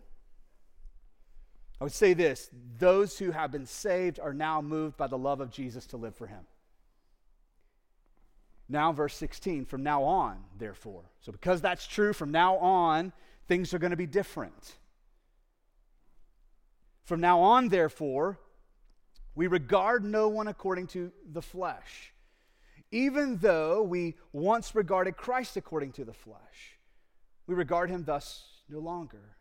I 1.81 1.85
would 1.85 1.93
say 1.93 2.13
this 2.13 2.51
those 2.79 3.19
who 3.19 3.31
have 3.31 3.53
been 3.53 3.67
saved 3.67 4.19
are 4.21 4.35
now 4.35 4.61
moved 4.61 4.97
by 4.97 5.07
the 5.07 5.17
love 5.17 5.41
of 5.41 5.51
Jesus 5.51 5.87
to 5.87 5.97
live 5.97 6.17
for 6.17 6.27
Him. 6.27 6.41
Now, 8.71 8.93
verse 8.93 9.15
16, 9.17 9.65
from 9.65 9.83
now 9.83 10.05
on, 10.05 10.39
therefore. 10.57 11.03
So, 11.21 11.33
because 11.33 11.61
that's 11.61 11.89
true, 11.89 12.13
from 12.13 12.31
now 12.31 12.57
on, 12.59 13.13
things 13.49 13.75
are 13.75 13.81
going 13.81 13.91
to 13.91 13.97
be 13.97 14.07
different. 14.07 14.77
From 17.03 17.21
now 17.21 17.41
on, 17.41 17.69
therefore, 17.69 18.39
we 19.35 19.49
regard 19.49 20.05
no 20.05 20.29
one 20.29 20.47
according 20.47 20.87
to 20.89 21.11
the 21.33 21.43
flesh, 21.43 22.13
even 22.93 23.39
though 23.39 23.83
we 23.83 24.15
once 24.33 24.73
regarded 24.77 25.17
Christ 25.17 25.57
according 25.57 25.91
to 25.93 26.05
the 26.05 26.13
flesh. 26.13 26.79
We 27.49 27.57
regard 27.57 27.91
him 27.91 28.05
thus 28.05 28.45
no 28.69 28.79
longer. 28.79 29.37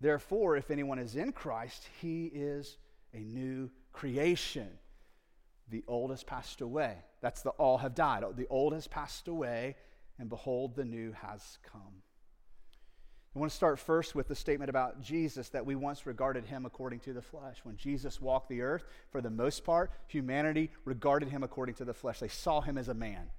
Therefore, 0.00 0.56
if 0.56 0.70
anyone 0.70 1.00
is 1.00 1.16
in 1.16 1.32
Christ, 1.32 1.88
he 2.00 2.26
is 2.26 2.78
a 3.12 3.18
new 3.18 3.68
creation. 3.92 4.68
The 5.70 5.84
old 5.86 6.10
has 6.10 6.24
passed 6.24 6.60
away. 6.60 6.96
That's 7.20 7.42
the 7.42 7.50
all 7.50 7.78
have 7.78 7.94
died. 7.94 8.24
The 8.36 8.48
old 8.48 8.72
has 8.72 8.86
passed 8.86 9.28
away, 9.28 9.76
and 10.18 10.28
behold, 10.28 10.74
the 10.74 10.84
new 10.84 11.12
has 11.12 11.58
come. 11.62 12.02
I 13.34 13.38
want 13.38 13.52
to 13.52 13.56
start 13.56 13.78
first 13.78 14.16
with 14.16 14.26
the 14.26 14.34
statement 14.34 14.70
about 14.70 15.00
Jesus 15.00 15.50
that 15.50 15.64
we 15.64 15.76
once 15.76 16.04
regarded 16.04 16.46
him 16.46 16.66
according 16.66 16.98
to 17.00 17.12
the 17.12 17.22
flesh. 17.22 17.58
When 17.62 17.76
Jesus 17.76 18.20
walked 18.20 18.48
the 18.48 18.62
earth, 18.62 18.84
for 19.10 19.20
the 19.20 19.30
most 19.30 19.64
part, 19.64 19.92
humanity 20.08 20.72
regarded 20.84 21.28
him 21.28 21.44
according 21.44 21.76
to 21.76 21.84
the 21.84 21.94
flesh. 21.94 22.18
They 22.18 22.26
saw 22.26 22.60
him 22.60 22.76
as 22.76 22.88
a 22.88 22.94
man. 22.94 23.30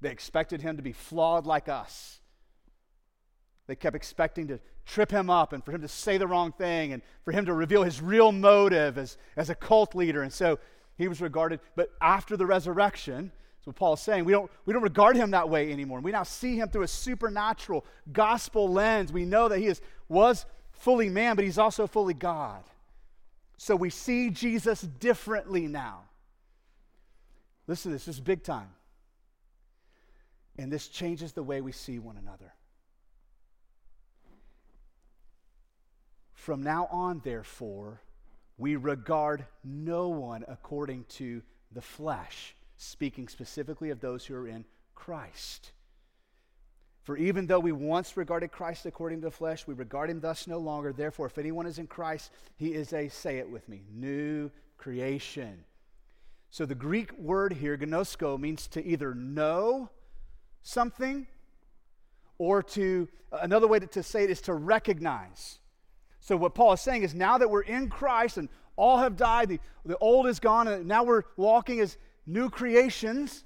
They 0.00 0.10
expected 0.10 0.62
him 0.62 0.78
to 0.78 0.82
be 0.82 0.92
flawed 0.92 1.46
like 1.46 1.68
us. 1.68 2.20
They 3.68 3.76
kept 3.76 3.94
expecting 3.94 4.48
to 4.48 4.58
trip 4.84 5.12
him 5.12 5.30
up 5.30 5.52
and 5.52 5.64
for 5.64 5.70
him 5.70 5.82
to 5.82 5.88
say 5.88 6.18
the 6.18 6.26
wrong 6.26 6.50
thing 6.50 6.92
and 6.92 7.02
for 7.24 7.30
him 7.30 7.46
to 7.46 7.52
reveal 7.52 7.84
his 7.84 8.02
real 8.02 8.32
motive 8.32 8.98
as, 8.98 9.16
as 9.36 9.50
a 9.50 9.54
cult 9.54 9.94
leader. 9.94 10.22
And 10.22 10.32
so 10.32 10.58
he 10.96 11.06
was 11.06 11.20
regarded, 11.20 11.60
but 11.76 11.92
after 12.00 12.36
the 12.36 12.46
resurrection, 12.46 13.30
what 13.68 13.76
Paul 13.76 13.92
is 13.92 14.00
saying. 14.00 14.24
We 14.24 14.32
don't, 14.32 14.50
we 14.64 14.72
don't 14.72 14.82
regard 14.82 15.14
him 15.14 15.30
that 15.32 15.50
way 15.50 15.70
anymore. 15.70 16.00
We 16.00 16.10
now 16.10 16.22
see 16.22 16.56
him 16.56 16.70
through 16.70 16.84
a 16.84 16.88
supernatural 16.88 17.84
gospel 18.10 18.72
lens. 18.72 19.12
We 19.12 19.26
know 19.26 19.48
that 19.50 19.58
he 19.58 19.66
is, 19.66 19.82
was 20.08 20.46
fully 20.72 21.10
man, 21.10 21.36
but 21.36 21.44
he's 21.44 21.58
also 21.58 21.86
fully 21.86 22.14
God. 22.14 22.64
So 23.58 23.76
we 23.76 23.90
see 23.90 24.30
Jesus 24.30 24.80
differently 24.80 25.66
now. 25.66 26.04
Listen 27.66 27.90
to 27.90 27.96
this, 27.96 28.06
this 28.06 28.16
is 28.16 28.20
big 28.20 28.42
time. 28.42 28.70
And 30.56 30.72
this 30.72 30.88
changes 30.88 31.32
the 31.32 31.42
way 31.42 31.60
we 31.60 31.72
see 31.72 31.98
one 31.98 32.16
another. 32.16 32.54
From 36.38 36.62
now 36.62 36.86
on, 36.92 37.20
therefore, 37.24 38.00
we 38.58 38.76
regard 38.76 39.44
no 39.64 40.08
one 40.08 40.44
according 40.46 41.04
to 41.16 41.42
the 41.72 41.82
flesh 41.82 42.54
speaking 42.76 43.26
specifically 43.26 43.90
of 43.90 44.00
those 44.00 44.24
who 44.24 44.36
are 44.36 44.46
in 44.46 44.64
Christ. 44.94 45.72
For 47.02 47.16
even 47.16 47.48
though 47.48 47.58
we 47.58 47.72
once 47.72 48.16
regarded 48.16 48.52
Christ 48.52 48.86
according 48.86 49.20
to 49.20 49.26
the 49.26 49.32
flesh, 49.32 49.66
we 49.66 49.74
regard 49.74 50.10
him 50.10 50.20
thus 50.20 50.46
no 50.46 50.58
longer. 50.58 50.92
Therefore, 50.92 51.26
if 51.26 51.38
anyone 51.38 51.66
is 51.66 51.80
in 51.80 51.88
Christ, 51.88 52.30
he 52.54 52.72
is 52.72 52.92
a, 52.92 53.08
say 53.08 53.38
it 53.38 53.50
with 53.50 53.68
me, 53.68 53.82
new 53.92 54.48
creation. 54.78 55.64
So 56.50 56.64
the 56.64 56.76
Greek 56.76 57.12
word 57.18 57.52
here, 57.52 57.76
gnosko, 57.76 58.38
means 58.38 58.68
to 58.68 58.86
either 58.86 59.12
know 59.12 59.90
something 60.62 61.26
or 62.38 62.62
to, 62.62 63.08
another 63.32 63.66
way 63.66 63.80
to, 63.80 63.86
to 63.88 64.04
say 64.04 64.22
it 64.22 64.30
is 64.30 64.40
to 64.42 64.54
recognize. 64.54 65.58
So 66.28 66.36
what 66.36 66.54
Paul 66.54 66.74
is 66.74 66.82
saying 66.82 67.04
is 67.04 67.14
now 67.14 67.38
that 67.38 67.48
we're 67.48 67.62
in 67.62 67.88
Christ 67.88 68.36
and 68.36 68.50
all 68.76 68.98
have 68.98 69.16
died, 69.16 69.48
the, 69.48 69.60
the 69.86 69.96
old 69.96 70.26
is 70.26 70.38
gone, 70.38 70.68
and 70.68 70.84
now 70.84 71.02
we're 71.02 71.22
walking 71.38 71.80
as 71.80 71.96
new 72.26 72.50
creations, 72.50 73.44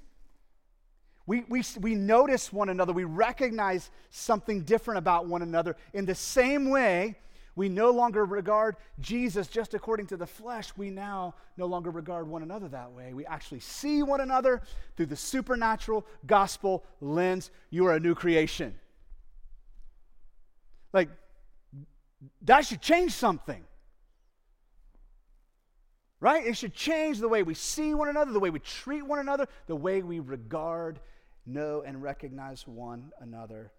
we, 1.25 1.45
we, 1.47 1.63
we 1.79 1.95
notice 1.95 2.51
one 2.51 2.67
another. 2.67 2.91
We 2.91 3.05
recognize 3.05 3.89
something 4.09 4.63
different 4.63 4.97
about 4.97 5.27
one 5.27 5.41
another. 5.41 5.77
In 5.93 6.03
the 6.03 6.13
same 6.13 6.69
way, 6.69 7.15
we 7.55 7.69
no 7.69 7.89
longer 7.91 8.25
regard 8.25 8.75
Jesus 8.99 9.47
just 9.47 9.73
according 9.73 10.07
to 10.07 10.17
the 10.17 10.27
flesh. 10.27 10.73
We 10.75 10.89
now 10.89 11.35
no 11.55 11.67
longer 11.67 11.89
regard 11.89 12.27
one 12.27 12.43
another 12.43 12.67
that 12.67 12.91
way. 12.91 13.13
We 13.13 13.25
actually 13.25 13.61
see 13.61 14.03
one 14.03 14.19
another 14.19 14.61
through 14.97 15.05
the 15.05 15.15
supernatural 15.15 16.05
gospel 16.25 16.83
lens. 16.99 17.49
You 17.69 17.85
are 17.85 17.93
a 17.93 17.99
new 18.01 18.13
creation. 18.13 18.75
Like, 20.91 21.07
that 22.43 22.65
should 22.65 22.81
change 22.81 23.11
something 23.13 23.63
right? 26.23 26.47
It 26.47 26.55
should 26.55 26.73
change 26.73 27.19
the 27.19 27.27
way 27.27 27.43
we 27.43 27.53
see 27.53 27.93
one 27.93 28.07
another, 28.07 28.31
the 28.31 28.39
way 28.39 28.49
we 28.49 28.59
treat 28.59 29.01
one 29.01 29.19
another, 29.19 29.45
the 29.67 29.75
way 29.75 30.01
we 30.01 30.19
regard, 30.19 31.01
know, 31.45 31.83
and 31.85 32.01
recognize 32.01 32.65
one 32.65 33.11
another. 33.19 33.73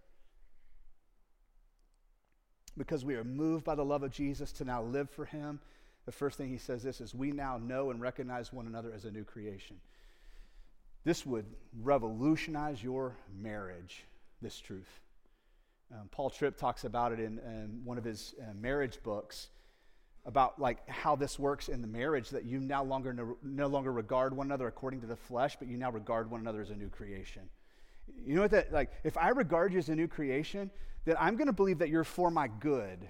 Because 2.77 3.03
we 3.03 3.15
are 3.15 3.25
moved 3.25 3.65
by 3.65 3.75
the 3.75 3.85
love 3.85 4.03
of 4.03 4.11
Jesus 4.11 4.53
to 4.53 4.65
now 4.67 4.83
live 4.83 5.09
for 5.09 5.25
Him, 5.25 5.59
the 6.05 6.13
first 6.13 6.37
thing 6.37 6.51
he 6.51 6.59
says 6.59 6.83
this 6.83 7.01
is 7.01 7.15
we 7.15 7.33
now 7.33 7.57
know 7.57 7.91
and 7.91 7.99
recognize 7.99 8.53
one 8.53 8.67
another 8.67 8.93
as 8.95 9.07
a 9.07 9.11
new 9.11 9.25
creation. 9.25 9.77
This 11.05 11.25
would 11.25 11.47
revolutionize 11.83 12.83
your 12.83 13.17
marriage, 13.41 14.05
this 14.43 14.59
truth. 14.61 15.01
Um, 15.95 16.09
Paul 16.11 16.31
Tripp 16.31 16.57
talks 16.57 16.85
about 16.85 17.13
it 17.13 17.21
in, 17.21 17.39
in 17.39 17.81
one 17.85 17.99
of 17.99 18.05
his 18.05 18.35
uh, 18.41 18.53
marriage 18.55 18.99
books 19.03 19.49
about 20.27 20.59
like 20.59 20.89
how 20.89 21.15
this 21.15 21.39
works 21.39 21.69
in 21.69 21.83
the 21.83 21.87
marriage 21.87 22.31
that 22.31 22.45
you 22.45 22.59
no 22.59 22.83
longer 22.83 23.13
no, 23.13 23.37
no, 23.43 23.67
longer 23.67 23.93
regard 23.93 24.37
one 24.37 24.47
another 24.47 24.67
according 24.67 25.01
to 25.03 25.07
the 25.07 25.17
flesh 25.17 25.57
but 25.59 25.69
you 25.69 25.77
now 25.77 25.91
regard 25.91 26.31
one 26.31 26.41
another 26.41 26.63
as 26.63 26.71
a 26.71 26.75
new 26.75 26.89
creation. 26.89 27.43
You 28.25 28.35
know 28.35 28.43
what 28.43 28.51
that 28.51 28.73
like 28.73 28.91
if 29.05 29.17
i 29.17 29.29
regard 29.29 29.73
you 29.73 29.79
as 29.79 29.89
a 29.89 29.95
new 29.95 30.09
creation 30.09 30.71
then 31.05 31.17
i'm 31.19 31.37
going 31.37 31.47
to 31.47 31.53
believe 31.53 31.79
that 31.79 31.91
you're 31.91 32.05
for 32.05 32.31
my 32.31 32.49
good. 32.49 33.09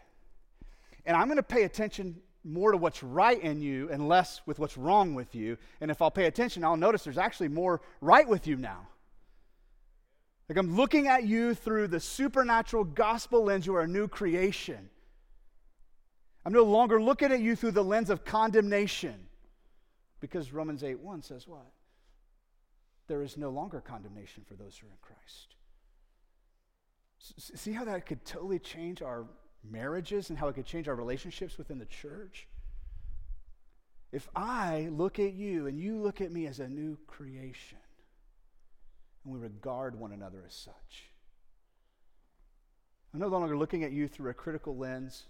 And 1.07 1.17
i'm 1.17 1.27
going 1.27 1.37
to 1.37 1.43
pay 1.43 1.63
attention 1.63 2.17
more 2.43 2.73
to 2.73 2.77
what's 2.77 3.03
right 3.03 3.41
in 3.41 3.63
you 3.63 3.89
and 3.91 4.09
less 4.09 4.43
with 4.45 4.59
what's 4.59 4.77
wrong 4.77 5.15
with 5.15 5.35
you. 5.35 5.57
And 5.81 5.91
if 5.91 6.03
i'll 6.03 6.11
pay 6.11 6.27
attention 6.27 6.65
i'll 6.65 6.77
notice 6.77 7.05
there's 7.05 7.17
actually 7.17 7.49
more 7.49 7.81
right 8.01 8.29
with 8.29 8.47
you 8.47 8.57
now 8.57 8.89
like 10.49 10.59
i'm 10.59 10.77
looking 10.77 11.09
at 11.09 11.25
you 11.25 11.55
through 11.55 11.89
the 11.89 12.01
supernatural 12.01 12.85
gospel 12.85 13.45
lens 13.45 13.67
you 13.67 13.75
are 13.75 13.83
a 13.83 13.89
new 13.89 14.09
creation 14.09 14.91
I'm 16.45 16.53
no 16.53 16.65
longer 16.65 17.01
looking 17.01 17.33
at 17.33 17.41
you 17.41 17.57
through 17.57 17.71
the 17.71 17.85
lens 17.85 18.11
of 18.11 18.25
condemnation. 18.25 19.15
Because 20.21 20.53
Romans 20.53 20.85
8 20.85 21.01
1 21.01 21.23
says 21.23 21.49
what? 21.49 21.67
There 23.07 23.23
is 23.23 23.37
no 23.37 23.51
longer 23.51 23.81
condemnation 23.81 24.45
for 24.47 24.55
those 24.55 24.77
who 24.77 24.87
are 24.87 24.91
in 24.91 24.97
Christ. 25.01 25.55
See 27.19 27.73
how 27.73 27.85
that 27.87 28.07
could 28.07 28.25
totally 28.25 28.59
change 28.59 29.01
our 29.01 29.27
marriages 29.63 30.29
and 30.29 30.39
how 30.39 30.49
it 30.49 30.55
could 30.55 30.67
change 30.67 30.89
our 30.89 30.95
relationships 30.95 31.57
within 31.57 31.79
the 31.79 31.87
church? 31.87 32.47
If 34.13 34.29
I 34.37 34.89
look 34.93 35.19
at 35.19 35.33
you 35.33 35.67
and 35.67 35.79
you 35.79 35.99
look 35.99 36.21
at 36.21 36.31
me 36.31 36.47
as 36.47 36.61
a 36.61 36.69
new 36.69 36.99
creation, 37.07 37.79
and 39.25 39.33
we 39.33 39.39
regard 39.39 39.99
one 39.99 40.13
another 40.13 40.45
as 40.47 40.55
such, 40.55 41.11
I'm 43.13 43.21
no 43.21 43.29
longer 43.29 43.57
looking 43.57 43.85
at 43.85 43.93
you 43.93 44.09
through 44.09 44.31
a 44.31 44.35
critical 44.35 44.77
lens 44.77 45.25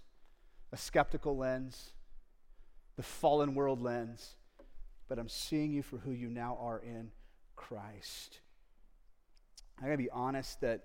a 0.75 0.77
skeptical 0.77 1.37
lens, 1.37 1.91
the 2.97 3.03
fallen 3.03 3.55
world 3.55 3.81
lens, 3.81 4.35
but 5.07 5.17
I'm 5.17 5.29
seeing 5.29 5.71
you 5.71 5.81
for 5.81 5.97
who 5.97 6.11
you 6.11 6.29
now 6.29 6.57
are 6.59 6.79
in 6.79 7.11
Christ. 7.55 8.39
I 9.79 9.85
gotta 9.85 9.97
be 9.97 10.09
honest 10.09 10.59
that 10.61 10.83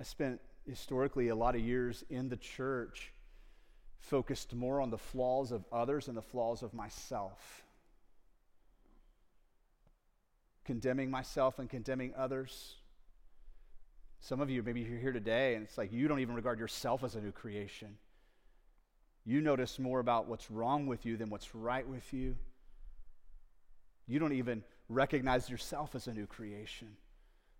I 0.00 0.04
spent 0.04 0.40
historically 0.66 1.28
a 1.28 1.34
lot 1.34 1.54
of 1.54 1.60
years 1.60 2.04
in 2.08 2.30
the 2.30 2.38
church 2.38 3.12
focused 3.98 4.54
more 4.54 4.80
on 4.80 4.88
the 4.88 4.96
flaws 4.98 5.52
of 5.52 5.64
others 5.70 6.08
and 6.08 6.16
the 6.16 6.22
flaws 6.22 6.62
of 6.62 6.72
myself. 6.72 7.61
Condemning 10.64 11.10
myself 11.10 11.58
and 11.58 11.68
condemning 11.68 12.12
others. 12.16 12.76
Some 14.20 14.40
of 14.40 14.50
you, 14.50 14.62
maybe 14.62 14.80
you're 14.82 15.00
here 15.00 15.12
today 15.12 15.54
and 15.54 15.64
it's 15.64 15.76
like 15.76 15.92
you 15.92 16.06
don't 16.06 16.20
even 16.20 16.34
regard 16.34 16.58
yourself 16.58 17.02
as 17.02 17.16
a 17.16 17.20
new 17.20 17.32
creation. 17.32 17.96
You 19.24 19.40
notice 19.40 19.78
more 19.78 20.00
about 20.00 20.28
what's 20.28 20.50
wrong 20.50 20.86
with 20.86 21.06
you 21.06 21.16
than 21.16 21.30
what's 21.30 21.54
right 21.54 21.86
with 21.86 22.12
you. 22.12 22.36
You 24.06 24.18
don't 24.18 24.32
even 24.32 24.64
recognize 24.88 25.48
yourself 25.48 25.94
as 25.94 26.06
a 26.06 26.12
new 26.12 26.26
creation. 26.26 26.88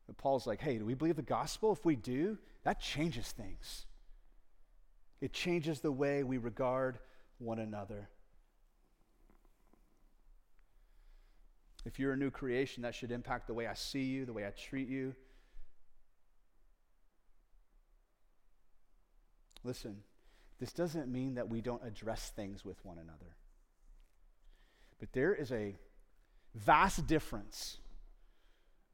But 0.06 0.16
Paul's 0.18 0.46
like, 0.46 0.60
hey, 0.60 0.78
do 0.78 0.84
we 0.84 0.94
believe 0.94 1.16
the 1.16 1.22
gospel? 1.22 1.72
If 1.72 1.84
we 1.84 1.96
do, 1.96 2.38
that 2.64 2.80
changes 2.80 3.30
things. 3.30 3.86
It 5.20 5.32
changes 5.32 5.80
the 5.80 5.92
way 5.92 6.24
we 6.24 6.38
regard 6.38 6.98
one 7.38 7.60
another. 7.60 8.08
If 11.84 11.98
you're 11.98 12.12
a 12.12 12.16
new 12.16 12.30
creation, 12.30 12.82
that 12.84 12.94
should 12.94 13.10
impact 13.10 13.46
the 13.46 13.54
way 13.54 13.66
I 13.66 13.74
see 13.74 14.02
you, 14.02 14.24
the 14.24 14.32
way 14.32 14.46
I 14.46 14.50
treat 14.50 14.88
you. 14.88 15.14
Listen, 19.64 20.02
this 20.60 20.72
doesn't 20.72 21.10
mean 21.10 21.34
that 21.34 21.48
we 21.48 21.60
don't 21.60 21.84
address 21.84 22.30
things 22.30 22.64
with 22.64 22.84
one 22.84 22.98
another. 22.98 23.36
But 25.00 25.12
there 25.12 25.34
is 25.34 25.50
a 25.50 25.74
vast 26.54 27.06
difference 27.06 27.78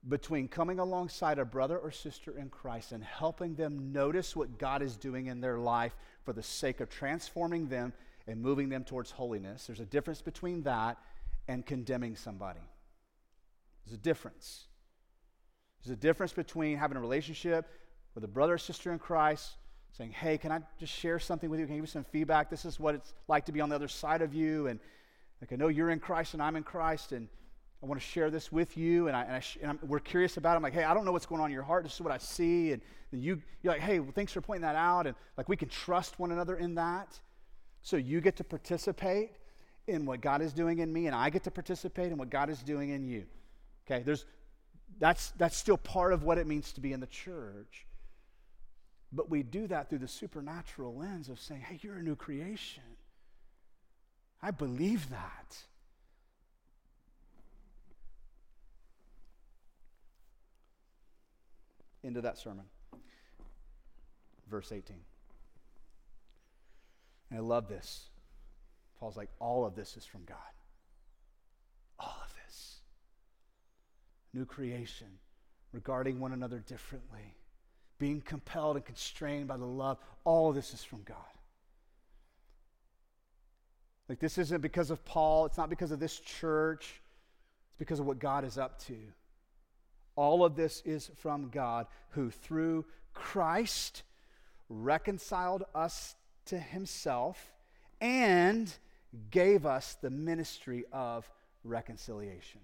between 0.09 0.49
coming 0.49 0.79
alongside 0.79 1.39
a 1.39 1.45
brother 1.45 1.77
or 1.77 1.91
sister 1.91 2.39
in 2.39 2.49
Christ 2.49 2.93
and 2.93 3.03
helping 3.03 3.55
them 3.55 3.93
notice 3.93 4.37
what 4.37 4.59
God 4.59 4.81
is 4.81 4.97
doing 4.97 5.27
in 5.27 5.41
their 5.41 5.59
life 5.59 5.95
for 6.25 6.33
the 6.33 6.43
sake 6.43 6.81
of 6.81 6.89
transforming 6.89 7.69
them 7.69 7.93
and 8.27 8.41
moving 8.41 8.69
them 8.69 8.85
towards 8.85 9.11
holiness. 9.11 9.67
There's 9.67 9.81
a 9.81 9.87
difference 9.87 10.23
between 10.23 10.63
that 10.63 10.99
and 11.49 11.67
condemning 11.67 12.15
somebody. 12.15 12.61
There's 13.89 13.99
a 13.99 14.03
difference. 14.03 14.67
There's 15.83 15.97
a 15.97 16.01
difference 16.01 16.35
between 16.35 16.77
having 16.77 16.99
a 16.99 17.01
relationship 17.01 17.67
with 18.15 18.23
a 18.23 18.29
brother 18.29 18.55
or 18.55 18.59
sister 18.59 18.93
in 18.93 18.99
Christ, 18.99 19.53
saying, 19.97 20.11
Hey, 20.11 20.37
can 20.37 20.53
I 20.53 20.61
just 20.79 20.93
share 20.93 21.19
something 21.19 21.49
with 21.49 21.59
you? 21.59 21.65
Can 21.65 21.77
you 21.77 21.81
give 21.81 21.89
me 21.89 21.93
some 21.93 22.05
feedback? 22.05 22.51
This 22.51 22.67
is 22.67 22.79
what 22.79 22.95
it's 22.95 23.15
like 23.29 23.47
to 23.47 23.53
be 23.53 23.63
on 23.63 23.71
the 23.71 23.75
other 23.75 23.89
side 23.89 24.21
of 24.21 24.35
you. 24.35 24.67
And 24.67 24.79
like, 25.41 25.55
I 25.55 25.57
know 25.57 25.69
you're 25.69 25.89
in 25.89 26.01
Christ 26.01 26.35
and 26.35 26.43
I'm 26.43 26.57
in 26.57 26.65
Christ, 26.65 27.13
and 27.13 27.29
I 27.83 27.87
want 27.87 27.99
to 27.99 28.07
share 28.07 28.31
this 28.31 28.53
with 28.53 28.77
you. 28.77 29.09
And, 29.09 29.17
I, 29.17 29.23
and, 29.23 29.33
I 29.37 29.41
sh- 29.41 29.59
and 29.63 29.79
we're 29.83 30.01
curious 30.01 30.37
about 30.37 30.53
it. 30.53 30.57
I'm 30.57 30.63
like, 30.63 30.75
Hey, 30.75 30.85
I 30.85 30.93
don't 30.93 31.07
know 31.07 31.13
what's 31.13 31.27
going 31.27 31.41
on 31.41 31.47
in 31.47 31.55
your 31.55 31.63
heart. 31.63 31.85
This 31.85 31.95
is 31.95 32.01
what 32.03 32.13
I 32.13 32.19
see. 32.19 32.73
And 32.73 32.83
you, 33.11 33.41
you're 33.63 33.73
like, 33.73 33.81
Hey, 33.81 34.01
well, 34.01 34.13
thanks 34.15 34.33
for 34.33 34.43
pointing 34.43 34.63
that 34.63 34.77
out. 34.77 35.07
And 35.07 35.17
like, 35.39 35.49
we 35.49 35.57
can 35.57 35.71
trust 35.71 36.19
one 36.19 36.31
another 36.31 36.57
in 36.57 36.75
that. 36.75 37.19
So 37.81 37.97
you 37.97 38.21
get 38.21 38.37
to 38.37 38.45
participate 38.45 39.31
in 39.87 40.05
what 40.05 40.21
God 40.21 40.43
is 40.43 40.53
doing 40.53 40.81
in 40.81 40.93
me, 40.93 41.07
and 41.07 41.17
I 41.17 41.31
get 41.31 41.45
to 41.45 41.51
participate 41.51 42.13
in 42.13 42.19
what 42.19 42.29
God 42.29 42.51
is 42.51 42.63
doing 42.63 42.91
in 42.91 43.07
you. 43.07 43.25
Okay, 43.91 44.03
there's, 44.03 44.27
that's, 44.99 45.31
that's 45.39 45.57
still 45.57 45.79
part 45.79 46.13
of 46.13 46.23
what 46.23 46.37
it 46.37 46.47
means 46.47 46.73
to 46.73 46.81
be 46.81 46.93
in 46.93 47.01
the 47.01 47.07
church. 47.07 47.87
But 49.11 49.31
we 49.31 49.43
do 49.43 49.67
that 49.69 49.89
through 49.89 50.01
the 50.01 50.09
supernatural 50.09 50.95
lens 50.95 51.31
of 51.31 51.41
saying, 51.41 51.63
hey, 51.63 51.79
you're 51.81 51.97
a 51.97 52.03
new 52.03 52.17
creation. 52.17 52.83
I 54.43 54.51
believe 54.51 55.09
that. 55.11 55.57
Into 62.03 62.21
that 62.21 62.37
sermon. 62.37 62.67
Verse 64.51 64.71
18. 64.71 64.97
And 67.31 67.39
I 67.39 67.43
love 67.43 67.69
this. 67.69 68.11
Paul's 69.01 69.17
like, 69.17 69.31
all 69.39 69.65
of 69.65 69.75
this 69.75 69.97
is 69.97 70.05
from 70.05 70.25
God. 70.25 70.37
All 71.99 72.17
of 72.23 72.33
this. 72.45 72.77
New 74.39 74.45
creation, 74.45 75.09
regarding 75.73 76.21
one 76.21 76.33
another 76.33 76.61
differently, 76.61 77.35
being 77.99 78.21
compelled 78.21 78.77
and 78.77 78.85
constrained 78.85 79.49
by 79.49 79.57
the 79.57 79.67
love. 79.67 79.99
All 80.23 80.51
of 80.51 80.55
this 80.55 80.73
is 80.73 80.85
from 80.85 81.03
God. 81.03 81.17
Like, 84.09 84.21
this 84.21 84.39
isn't 84.39 84.61
because 84.61 84.93
of 84.93 85.05
Paul, 85.05 85.47
it's 85.47 85.59
not 85.59 85.69
because 85.69 85.91
of 85.91 85.99
this 85.99 86.21
church, 86.21 87.01
it's 87.69 87.79
because 87.79 87.99
of 87.99 88.07
what 88.07 88.21
God 88.21 88.45
is 88.45 88.59
up 88.59 88.79
to. 88.85 88.97
All 90.15 90.45
of 90.45 90.55
this 90.55 90.83
is 90.85 91.11
from 91.17 91.49
God, 91.49 91.89
who 92.11 92.31
through 92.31 92.85
Christ 93.15 94.05
reconciled 94.69 95.65
us 95.75 96.15
to 96.45 96.59
himself 96.59 97.53
and 98.01 98.73
gave 99.33 99.67
us 99.67 99.97
the 100.01 100.11
ministry 100.11 100.85
of 100.93 101.29
reconciliation. 101.65 102.61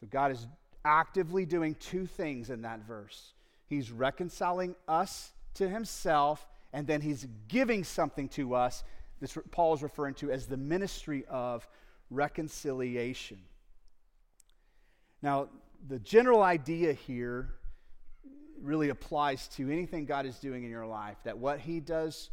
So 0.00 0.06
God 0.06 0.30
is 0.32 0.46
actively 0.84 1.44
doing 1.44 1.74
two 1.74 2.06
things 2.06 2.50
in 2.50 2.62
that 2.62 2.86
verse. 2.86 3.32
He's 3.66 3.90
reconciling 3.90 4.76
us 4.86 5.32
to 5.54 5.68
himself, 5.68 6.46
and 6.72 6.86
then 6.86 7.00
he's 7.00 7.26
giving 7.48 7.84
something 7.84 8.28
to 8.30 8.54
us. 8.54 8.84
This 9.20 9.36
Paul 9.50 9.74
is 9.74 9.82
referring 9.82 10.14
to 10.14 10.30
as 10.30 10.46
the 10.46 10.56
ministry 10.56 11.24
of 11.28 11.66
reconciliation. 12.10 13.38
Now, 15.20 15.48
the 15.88 15.98
general 15.98 16.42
idea 16.42 16.92
here 16.92 17.54
really 18.60 18.88
applies 18.88 19.48
to 19.48 19.70
anything 19.70 20.04
God 20.04 20.26
is 20.26 20.38
doing 20.38 20.64
in 20.64 20.70
your 20.70 20.86
life 20.86 21.16
that 21.24 21.38
what 21.38 21.60
He 21.60 21.80
does 21.80 22.30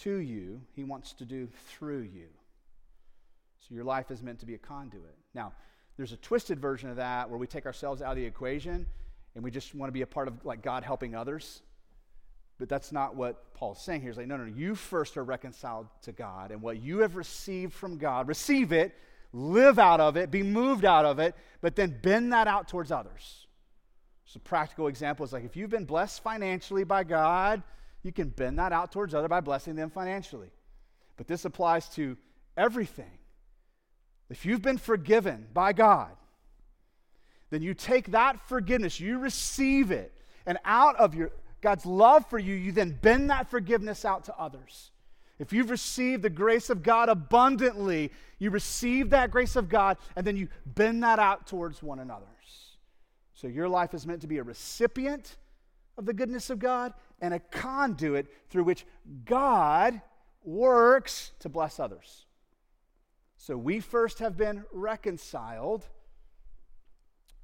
to 0.00 0.16
you, 0.16 0.60
He 0.74 0.84
wants 0.84 1.12
to 1.14 1.24
do 1.24 1.48
through 1.68 2.02
you. 2.02 2.26
So 3.60 3.74
your 3.74 3.84
life 3.84 4.10
is 4.10 4.22
meant 4.22 4.40
to 4.40 4.46
be 4.46 4.54
a 4.54 4.58
conduit. 4.58 5.16
Now, 5.34 5.52
there's 5.96 6.12
a 6.12 6.16
twisted 6.16 6.58
version 6.58 6.90
of 6.90 6.96
that 6.96 7.28
where 7.28 7.38
we 7.38 7.46
take 7.46 7.66
ourselves 7.66 8.02
out 8.02 8.12
of 8.12 8.16
the 8.16 8.24
equation 8.24 8.86
and 9.34 9.44
we 9.44 9.50
just 9.50 9.74
want 9.74 9.88
to 9.88 9.92
be 9.92 10.02
a 10.02 10.06
part 10.06 10.28
of 10.28 10.44
like 10.44 10.62
God 10.62 10.82
helping 10.82 11.14
others. 11.14 11.62
But 12.58 12.68
that's 12.68 12.92
not 12.92 13.16
what 13.16 13.54
Paul's 13.54 13.80
saying 13.80 14.02
here. 14.02 14.10
He's 14.10 14.18
like, 14.18 14.26
no, 14.26 14.36
no, 14.36 14.44
no, 14.44 14.54
you 14.54 14.74
first 14.74 15.16
are 15.16 15.24
reconciled 15.24 15.86
to 16.02 16.12
God, 16.12 16.50
and 16.50 16.60
what 16.60 16.82
you 16.82 16.98
have 16.98 17.16
received 17.16 17.72
from 17.72 17.96
God, 17.96 18.28
receive 18.28 18.70
it, 18.70 18.94
live 19.32 19.78
out 19.78 20.00
of 20.00 20.16
it, 20.18 20.30
be 20.30 20.42
moved 20.42 20.84
out 20.84 21.06
of 21.06 21.18
it, 21.18 21.34
but 21.62 21.74
then 21.74 21.96
bend 22.02 22.34
that 22.34 22.46
out 22.46 22.68
towards 22.68 22.92
others. 22.92 23.46
So, 24.26 24.40
practical 24.40 24.88
example 24.88 25.24
is 25.24 25.32
like 25.32 25.44
if 25.44 25.56
you've 25.56 25.70
been 25.70 25.86
blessed 25.86 26.22
financially 26.22 26.84
by 26.84 27.02
God, 27.04 27.62
you 28.02 28.12
can 28.12 28.28
bend 28.28 28.58
that 28.58 28.72
out 28.72 28.92
towards 28.92 29.14
other 29.14 29.28
by 29.28 29.40
blessing 29.40 29.74
them 29.74 29.90
financially. 29.90 30.50
But 31.16 31.26
this 31.26 31.44
applies 31.44 31.88
to 31.90 32.16
everything. 32.56 33.10
If 34.30 34.46
you've 34.46 34.62
been 34.62 34.78
forgiven 34.78 35.48
by 35.52 35.72
God, 35.72 36.10
then 37.50 37.62
you 37.62 37.74
take 37.74 38.12
that 38.12 38.48
forgiveness, 38.48 39.00
you 39.00 39.18
receive 39.18 39.90
it, 39.90 40.16
and 40.46 40.58
out 40.64 40.96
of 40.96 41.14
your 41.14 41.32
God's 41.60 41.84
love 41.84 42.24
for 42.30 42.38
you, 42.38 42.54
you 42.54 42.72
then 42.72 42.98
bend 43.02 43.28
that 43.28 43.50
forgiveness 43.50 44.04
out 44.04 44.24
to 44.24 44.38
others. 44.38 44.92
If 45.38 45.52
you've 45.52 45.68
received 45.68 46.22
the 46.22 46.30
grace 46.30 46.70
of 46.70 46.82
God 46.82 47.08
abundantly, 47.08 48.12
you 48.38 48.50
receive 48.50 49.10
that 49.10 49.30
grace 49.30 49.56
of 49.56 49.68
God, 49.68 49.98
and 50.16 50.26
then 50.26 50.36
you 50.36 50.48
bend 50.64 51.02
that 51.02 51.18
out 51.18 51.46
towards 51.46 51.82
one 51.82 51.98
another. 51.98 52.26
So 53.40 53.48
your 53.48 53.70
life 53.70 53.94
is 53.94 54.06
meant 54.06 54.20
to 54.20 54.26
be 54.26 54.36
a 54.36 54.42
recipient 54.42 55.38
of 55.96 56.04
the 56.04 56.12
goodness 56.12 56.50
of 56.50 56.58
God 56.58 56.92
and 57.22 57.32
a 57.32 57.38
conduit 57.38 58.26
through 58.50 58.64
which 58.64 58.84
God 59.24 60.02
works 60.44 61.32
to 61.40 61.48
bless 61.48 61.80
others. 61.80 62.26
So 63.40 63.56
we 63.56 63.80
first 63.80 64.18
have 64.18 64.36
been 64.36 64.64
reconciled 64.70 65.86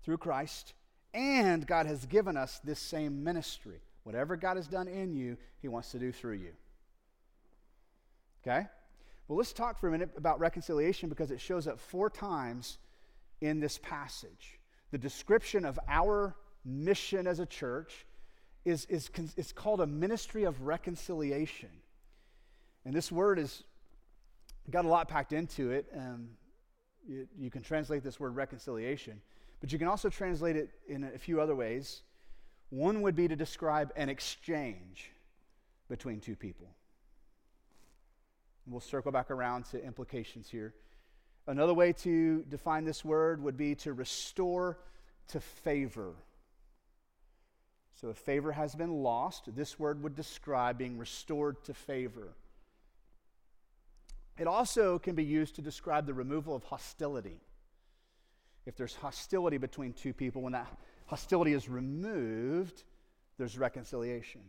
through 0.04 0.18
Christ, 0.18 0.74
and 1.14 1.66
God 1.66 1.86
has 1.86 2.04
given 2.04 2.36
us 2.36 2.60
this 2.62 2.78
same 2.78 3.24
ministry. 3.24 3.80
Whatever 4.02 4.36
God 4.36 4.58
has 4.58 4.68
done 4.68 4.88
in 4.88 5.14
you, 5.14 5.38
He 5.62 5.68
wants 5.68 5.92
to 5.92 5.98
do 5.98 6.12
through 6.12 6.34
you. 6.34 6.52
Okay? 8.46 8.66
Well, 9.26 9.38
let's 9.38 9.54
talk 9.54 9.78
for 9.78 9.88
a 9.88 9.90
minute 9.90 10.10
about 10.18 10.38
reconciliation 10.38 11.08
because 11.08 11.30
it 11.30 11.40
shows 11.40 11.66
up 11.66 11.80
four 11.80 12.10
times 12.10 12.76
in 13.40 13.58
this 13.58 13.78
passage 13.78 14.60
the 14.90 14.98
description 14.98 15.64
of 15.64 15.80
our 15.88 16.36
mission 16.62 17.26
as 17.26 17.40
a 17.40 17.46
church 17.46 18.04
is, 18.66 18.84
is, 18.90 19.08
is 19.38 19.50
called 19.50 19.80
a 19.80 19.86
ministry 19.86 20.44
of 20.44 20.60
reconciliation. 20.60 21.70
And 22.84 22.94
this 22.94 23.10
word 23.10 23.38
is 23.38 23.62
got 24.70 24.84
a 24.84 24.88
lot 24.88 25.08
packed 25.08 25.32
into 25.32 25.70
it. 25.70 25.86
Um, 25.96 26.28
you, 27.08 27.28
you 27.38 27.50
can 27.50 27.62
translate 27.62 28.02
this 28.02 28.18
word 28.18 28.34
reconciliation, 28.34 29.20
but 29.60 29.72
you 29.72 29.78
can 29.78 29.88
also 29.88 30.08
translate 30.08 30.56
it 30.56 30.70
in 30.88 31.04
a 31.04 31.18
few 31.18 31.40
other 31.40 31.54
ways. 31.54 32.02
One 32.70 33.02
would 33.02 33.14
be 33.14 33.28
to 33.28 33.36
describe 33.36 33.92
an 33.96 34.08
exchange 34.08 35.10
between 35.88 36.20
two 36.20 36.34
people. 36.34 36.68
We'll 38.66 38.80
circle 38.80 39.12
back 39.12 39.30
around 39.30 39.66
to 39.66 39.82
implications 39.82 40.50
here. 40.50 40.74
Another 41.46 41.74
way 41.74 41.92
to 41.92 42.44
define 42.48 42.84
this 42.84 43.04
word 43.04 43.40
would 43.42 43.56
be 43.56 43.76
to 43.76 43.92
restore 43.92 44.78
to 45.28 45.40
favor. 45.40 46.14
So, 48.00 48.10
if 48.10 48.16
favor 48.16 48.52
has 48.52 48.74
been 48.74 49.02
lost, 49.02 49.54
this 49.54 49.78
word 49.78 50.02
would 50.02 50.14
describe 50.14 50.76
being 50.76 50.98
restored 50.98 51.64
to 51.64 51.72
favor. 51.72 52.34
It 54.38 54.46
also 54.46 54.98
can 54.98 55.14
be 55.14 55.24
used 55.24 55.56
to 55.56 55.62
describe 55.62 56.06
the 56.06 56.14
removal 56.14 56.54
of 56.54 56.64
hostility. 56.64 57.40
If 58.66 58.76
there's 58.76 58.94
hostility 58.94 59.58
between 59.58 59.92
two 59.92 60.12
people, 60.12 60.42
when 60.42 60.52
that 60.52 60.66
hostility 61.06 61.52
is 61.52 61.68
removed, 61.68 62.82
there's 63.38 63.56
reconciliation. 63.56 64.42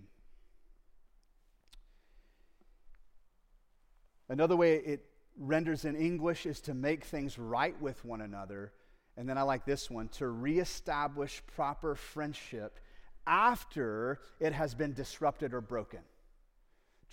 Another 4.30 4.58
way 4.58 4.76
it 4.76 5.06
renders 5.38 5.86
in 5.86 5.96
English 5.96 6.46
is 6.46 6.60
to 6.62 6.74
make 6.74 7.06
things 7.06 7.38
right 7.38 7.80
with 7.82 8.04
one 8.04 8.22
another. 8.22 8.74
And 9.16 9.30
then 9.30 9.38
I 9.38 9.44
like 9.44 9.66
this 9.66 9.90
one 9.90 10.10
to 10.10 10.28
reestablish 10.28 11.42
proper 11.56 11.96
friendship 11.96 12.80
after 13.26 14.20
it 14.40 14.54
has 14.54 14.74
been 14.74 14.94
disrupted 14.94 15.54
or 15.54 15.62
broken. 15.62 16.00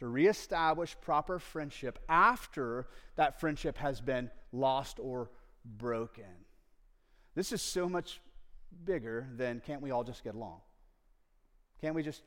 To 0.04 0.08
reestablish 0.08 0.94
proper 1.00 1.38
friendship 1.38 1.98
after 2.10 2.86
that 3.16 3.40
friendship 3.40 3.78
has 3.78 4.02
been 4.02 4.30
lost 4.52 5.00
or 5.00 5.30
broken. 5.64 6.44
This 7.34 7.52
is 7.52 7.62
so 7.62 7.88
much 7.88 8.20
bigger 8.84 9.26
than 9.34 9.62
can't 9.64 9.80
we 9.80 9.92
all 9.92 10.04
just 10.04 10.22
get 10.22 10.34
along? 10.34 10.60
Can't 11.80 11.94
we 11.94 12.02
just 12.02 12.20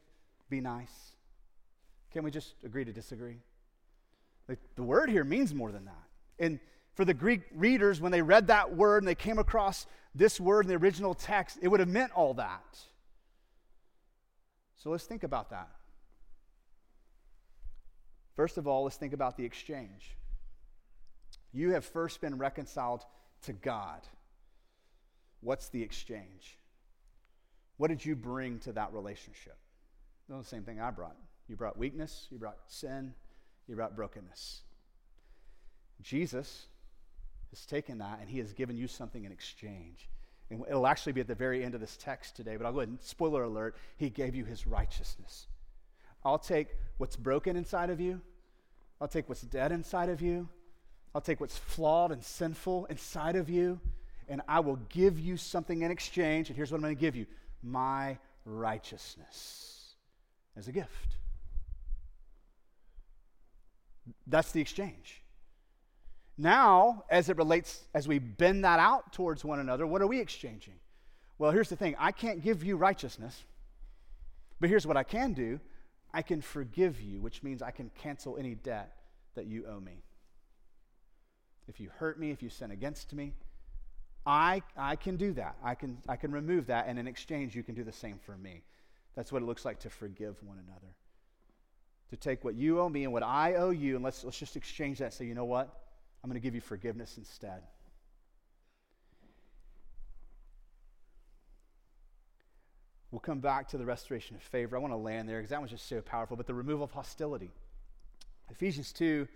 be 0.49 0.59
nice? 0.59 1.11
Can't 2.11 2.25
we 2.25 2.31
just 2.31 2.55
agree 2.63 2.83
to 2.83 2.91
disagree? 2.91 3.37
Like, 4.49 4.57
the 4.75 4.81
word 4.81 5.11
here 5.11 5.23
means 5.23 5.53
more 5.53 5.71
than 5.71 5.85
that. 5.85 6.03
And 6.39 6.59
for 6.95 7.05
the 7.05 7.13
Greek 7.13 7.43
readers, 7.53 8.01
when 8.01 8.11
they 8.11 8.23
read 8.23 8.47
that 8.47 8.75
word 8.75 9.03
and 9.03 9.07
they 9.07 9.13
came 9.13 9.37
across 9.37 9.85
this 10.15 10.39
word 10.39 10.65
in 10.65 10.69
the 10.69 10.77
original 10.77 11.13
text, 11.13 11.59
it 11.61 11.67
would 11.67 11.79
have 11.79 11.89
meant 11.89 12.11
all 12.13 12.33
that. 12.33 12.79
So 14.77 14.89
let's 14.89 15.05
think 15.05 15.21
about 15.21 15.51
that. 15.51 15.69
First 18.37 18.59
of 18.59 18.67
all, 18.67 18.83
let's 18.83 18.95
think 18.95 19.13
about 19.13 19.35
the 19.35 19.43
exchange. 19.43 20.15
You 21.51 21.71
have 21.71 21.83
first 21.83 22.21
been 22.21 22.37
reconciled 22.37 23.03
to 23.41 23.51
God. 23.51 24.01
What's 25.41 25.69
the 25.69 25.81
exchange? 25.81 26.59
What 27.77 27.87
did 27.87 28.05
you 28.05 28.15
bring 28.15 28.59
to 28.59 28.71
that 28.73 28.93
relationship? 28.93 29.57
The 30.29 30.43
same 30.43 30.63
thing 30.63 30.79
I 30.79 30.91
brought. 30.91 31.15
You 31.47 31.55
brought 31.55 31.77
weakness, 31.79 32.27
you 32.29 32.37
brought 32.37 32.57
sin, 32.67 33.15
you 33.67 33.75
brought 33.75 33.95
brokenness. 33.95 34.61
Jesus 36.03 36.67
has 37.49 37.65
taken 37.65 37.97
that 37.97 38.19
and 38.21 38.29
he 38.29 38.37
has 38.37 38.53
given 38.53 38.77
you 38.77 38.87
something 38.87 39.23
in 39.25 39.31
exchange. 39.31 40.09
And 40.51 40.63
it'll 40.69 40.85
actually 40.85 41.13
be 41.13 41.21
at 41.21 41.27
the 41.27 41.33
very 41.33 41.63
end 41.63 41.73
of 41.73 41.81
this 41.81 41.97
text 41.97 42.35
today, 42.35 42.55
but 42.55 42.67
I'll 42.67 42.73
go 42.73 42.79
ahead 42.81 42.89
and 42.89 43.01
spoiler 43.01 43.43
alert, 43.43 43.77
he 43.97 44.11
gave 44.11 44.35
you 44.35 44.45
his 44.45 44.67
righteousness. 44.67 45.47
I'll 46.27 46.37
take 46.37 46.67
what's 46.97 47.15
broken 47.15 47.55
inside 47.55 47.89
of 47.89 48.01
you, 48.01 48.19
I'll 48.99 49.07
take 49.07 49.29
what's 49.29 49.41
dead 49.41 49.71
inside 49.71 50.09
of 50.09 50.21
you, 50.21 50.49
I'll 51.15 51.21
take 51.21 51.39
what's 51.39 51.57
flawed 51.57 52.11
and 52.11 52.21
sinful 52.21 52.85
inside 52.87 53.37
of 53.37 53.49
you, 53.49 53.79
and 54.27 54.41
I 54.45 54.59
will 54.59 54.75
give 54.89 55.17
you 55.17 55.37
something 55.37 55.83
in 55.83 55.89
exchange. 55.89 56.49
And 56.49 56.57
here's 56.57 56.69
what 56.69 56.79
I'm 56.79 56.81
going 56.81 56.95
to 56.95 56.99
give 56.99 57.15
you 57.15 57.27
my 57.63 58.17
righteousness 58.43 59.93
as 60.57 60.67
a 60.67 60.73
gift. 60.73 61.15
That's 64.27 64.51
the 64.51 64.59
exchange. 64.59 65.21
Now, 66.37 67.05
as 67.09 67.29
it 67.29 67.37
relates, 67.37 67.83
as 67.93 68.05
we 68.05 68.19
bend 68.19 68.65
that 68.65 68.79
out 68.79 69.13
towards 69.13 69.45
one 69.45 69.59
another, 69.59 69.87
what 69.87 70.01
are 70.01 70.07
we 70.07 70.19
exchanging? 70.19 70.75
Well, 71.37 71.51
here's 71.51 71.69
the 71.69 71.77
thing 71.77 71.95
I 71.97 72.11
can't 72.11 72.43
give 72.43 72.65
you 72.65 72.75
righteousness, 72.75 73.45
but 74.59 74.69
here's 74.69 74.85
what 74.85 74.97
I 74.97 75.03
can 75.03 75.31
do 75.31 75.61
I 76.13 76.21
can 76.21 76.41
forgive 76.41 77.01
you, 77.01 77.19
which 77.19 77.43
means 77.43 77.61
I 77.61 77.71
can 77.71 77.91
cancel 78.01 78.37
any 78.37 78.55
debt 78.55 78.95
that 79.35 79.45
you 79.45 79.65
owe 79.67 79.79
me. 79.79 80.03
If 81.67 81.79
you 81.79 81.89
hurt 81.97 82.19
me, 82.19 82.31
if 82.31 82.41
you 82.41 82.49
sin 82.49 82.71
against 82.71 83.13
me, 83.13 83.33
I, 84.25 84.61
I 84.75 84.95
can 84.95 85.17
do 85.17 85.33
that. 85.33 85.55
I 85.63 85.75
can, 85.75 85.97
I 86.07 86.15
can 86.15 86.31
remove 86.31 86.67
that, 86.67 86.85
and 86.87 86.97
in 86.97 87.07
exchange, 87.07 87.55
you 87.55 87.63
can 87.63 87.75
do 87.75 87.83
the 87.83 87.91
same 87.91 88.19
for 88.25 88.37
me. 88.37 88.63
That's 89.15 89.31
what 89.31 89.41
it 89.41 89.45
looks 89.45 89.65
like 89.65 89.79
to 89.79 89.89
forgive 89.89 90.35
one 90.43 90.57
another. 90.57 90.93
To 92.09 92.17
take 92.17 92.43
what 92.43 92.55
you 92.55 92.79
owe 92.79 92.89
me 92.89 93.03
and 93.03 93.11
what 93.11 93.23
I 93.23 93.55
owe 93.55 93.69
you, 93.69 93.95
and 93.95 94.03
let's, 94.03 94.23
let's 94.23 94.39
just 94.39 94.55
exchange 94.55 94.99
that 94.99 95.13
say, 95.13 95.25
you 95.25 95.35
know 95.35 95.45
what? 95.45 95.81
I'm 96.23 96.29
going 96.29 96.39
to 96.39 96.43
give 96.43 96.55
you 96.55 96.61
forgiveness 96.61 97.17
instead. 97.17 97.61
We'll 103.11 103.19
come 103.19 103.39
back 103.39 103.69
to 103.69 103.77
the 103.77 103.85
restoration 103.85 104.35
of 104.35 104.41
favor. 104.41 104.75
I 104.75 104.79
want 104.79 104.91
to 104.91 104.97
land 104.97 105.29
there 105.29 105.37
because 105.37 105.51
that 105.51 105.61
was 105.61 105.71
just 105.71 105.87
so 105.87 106.01
powerful. 106.01 106.35
But 106.35 106.45
the 106.45 106.53
removal 106.53 106.83
of 106.83 106.91
hostility. 106.91 107.51
Ephesians 108.49 108.91
2, 108.91 109.27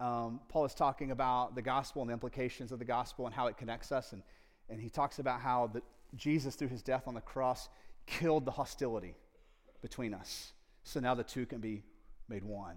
um, 0.00 0.40
Paul 0.48 0.64
is 0.64 0.74
talking 0.74 1.10
about 1.10 1.54
the 1.54 1.62
gospel 1.62 2.02
and 2.02 2.08
the 2.08 2.14
implications 2.14 2.72
of 2.72 2.78
the 2.78 2.84
gospel 2.84 3.26
and 3.26 3.34
how 3.34 3.48
it 3.48 3.56
connects 3.56 3.92
us. 3.92 4.12
And, 4.12 4.22
and 4.70 4.80
he 4.80 4.88
talks 4.88 5.18
about 5.18 5.40
how 5.40 5.70
the, 5.72 5.82
Jesus, 6.16 6.54
through 6.54 6.68
his 6.68 6.82
death 6.82 7.06
on 7.06 7.14
the 7.14 7.20
cross, 7.20 7.68
killed 8.06 8.44
the 8.46 8.50
hostility 8.50 9.14
between 9.82 10.14
us. 10.14 10.52
So 10.84 11.00
now 11.00 11.14
the 11.14 11.24
two 11.24 11.44
can 11.44 11.60
be 11.60 11.82
made 12.28 12.44
one. 12.44 12.76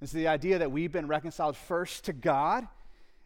And 0.00 0.08
so 0.08 0.18
the 0.18 0.28
idea 0.28 0.58
that 0.58 0.70
we've 0.70 0.92
been 0.92 1.06
reconciled 1.06 1.56
first 1.56 2.04
to 2.04 2.12
God 2.12 2.66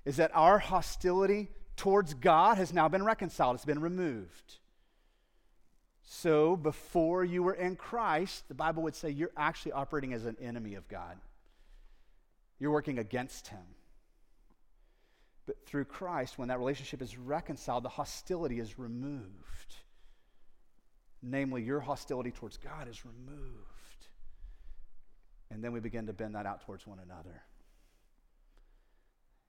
is 0.04 0.16
that 0.16 0.30
our 0.34 0.58
hostility 0.58 1.48
towards 1.76 2.14
God 2.14 2.58
has 2.58 2.72
now 2.72 2.88
been 2.88 3.04
reconciled, 3.04 3.56
it's 3.56 3.64
been 3.64 3.80
removed. 3.80 4.58
So 6.08 6.56
before 6.56 7.24
you 7.24 7.42
were 7.42 7.54
in 7.54 7.74
Christ, 7.74 8.46
the 8.46 8.54
Bible 8.54 8.84
would 8.84 8.94
say 8.94 9.10
you're 9.10 9.32
actually 9.36 9.72
operating 9.72 10.12
as 10.12 10.24
an 10.24 10.36
enemy 10.40 10.76
of 10.76 10.86
God. 10.88 11.16
You're 12.60 12.70
working 12.70 12.98
against 12.98 13.48
Him. 13.48 13.66
But 15.46 15.56
through 15.66 15.86
Christ, 15.86 16.38
when 16.38 16.48
that 16.48 16.58
relationship 16.58 17.02
is 17.02 17.18
reconciled, 17.18 17.82
the 17.82 17.88
hostility 17.88 18.60
is 18.60 18.78
removed. 18.78 19.74
Namely, 21.22 21.62
your 21.62 21.80
hostility 21.80 22.30
towards 22.30 22.56
God 22.56 22.88
is 22.88 23.04
removed. 23.04 24.06
And 25.50 25.62
then 25.62 25.72
we 25.72 25.80
begin 25.80 26.06
to 26.06 26.12
bend 26.12 26.36
that 26.36 26.46
out 26.46 26.64
towards 26.64 26.86
one 26.86 26.98
another. 27.00 27.42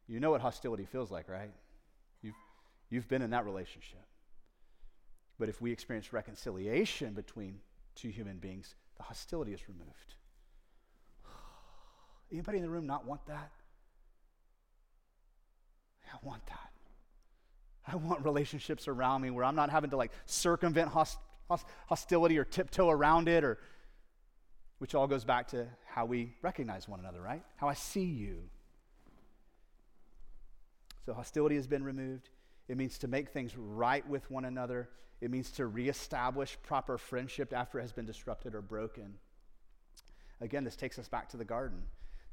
You 0.08 0.20
know 0.20 0.32
what 0.32 0.41
hostility 0.41 0.86
feels 0.86 1.12
like, 1.12 1.30
right? 1.30 1.52
You've, 2.24 2.36
you've 2.89 3.08
been 3.08 3.22
in 3.22 3.30
that 3.30 3.46
relationship. 3.46 4.07
But 5.39 5.50
if 5.50 5.62
we 5.62 5.71
experience 5.71 6.13
reconciliation 6.13 7.13
between 7.13 7.60
two 7.95 8.10
human 8.10 8.38
beings, 8.38 8.76
the 8.97 9.04
hostility 9.04 9.54
is 9.54 9.67
removed. 9.67 10.15
Anybody 12.32 12.58
in 12.58 12.63
the 12.63 12.69
room 12.69 12.88
not 12.88 13.06
want 13.06 13.26
that? 13.28 13.52
I 16.12 16.17
want 16.26 16.45
that. 16.47 16.71
I 17.86 17.95
want 17.95 18.26
relationships 18.26 18.88
around 18.88 19.21
me 19.21 19.30
where 19.30 19.45
I'm 19.45 19.56
not 19.56 19.69
having 19.69 19.91
to 19.91 19.97
like 19.97 20.12
circumvent 20.26 20.89
host, 20.89 21.17
host, 21.50 21.65
hostility 21.88 22.38
or 22.38 22.43
tiptoe 22.43 22.89
around 22.89 23.30
it 23.30 23.43
or 23.43 23.58
which 24.80 24.93
all 24.93 25.08
goes 25.08 25.23
back 25.23 25.47
to 25.50 25.67
how 25.86 26.06
we 26.06 26.34
recognize 26.41 26.88
one 26.88 27.00
another, 27.00 27.21
right? 27.21 27.43
How 27.56 27.67
I 27.67 27.73
see 27.73 28.04
you. 28.04 28.43
So 31.06 31.13
hostility 31.13 31.56
has 31.56 31.67
been 31.67 31.84
removed. 31.84 32.30
It 32.67 32.78
means 32.78 32.97
to 33.00 33.08
make 33.08 33.30
things 33.30 33.56
right 33.58 34.08
with 34.08 34.30
one 34.30 34.45
another. 34.45 34.89
It 35.19 35.32
means 35.32 35.51
to 35.53 35.65
reestablish 35.65 36.58
proper 36.63 36.97
friendship 36.97 37.53
after 37.53 37.80
it 37.80 37.84
has 37.84 37.91
been 37.91 38.06
disrupted 38.06 38.53
or 38.53 38.62
broken. 38.62 39.15
Again, 40.41 40.63
this 40.63 40.75
takes 40.75 40.99
us 40.99 41.08
back 41.08 41.30
to 41.30 41.38
the 41.38 41.45
garden. 41.45 41.82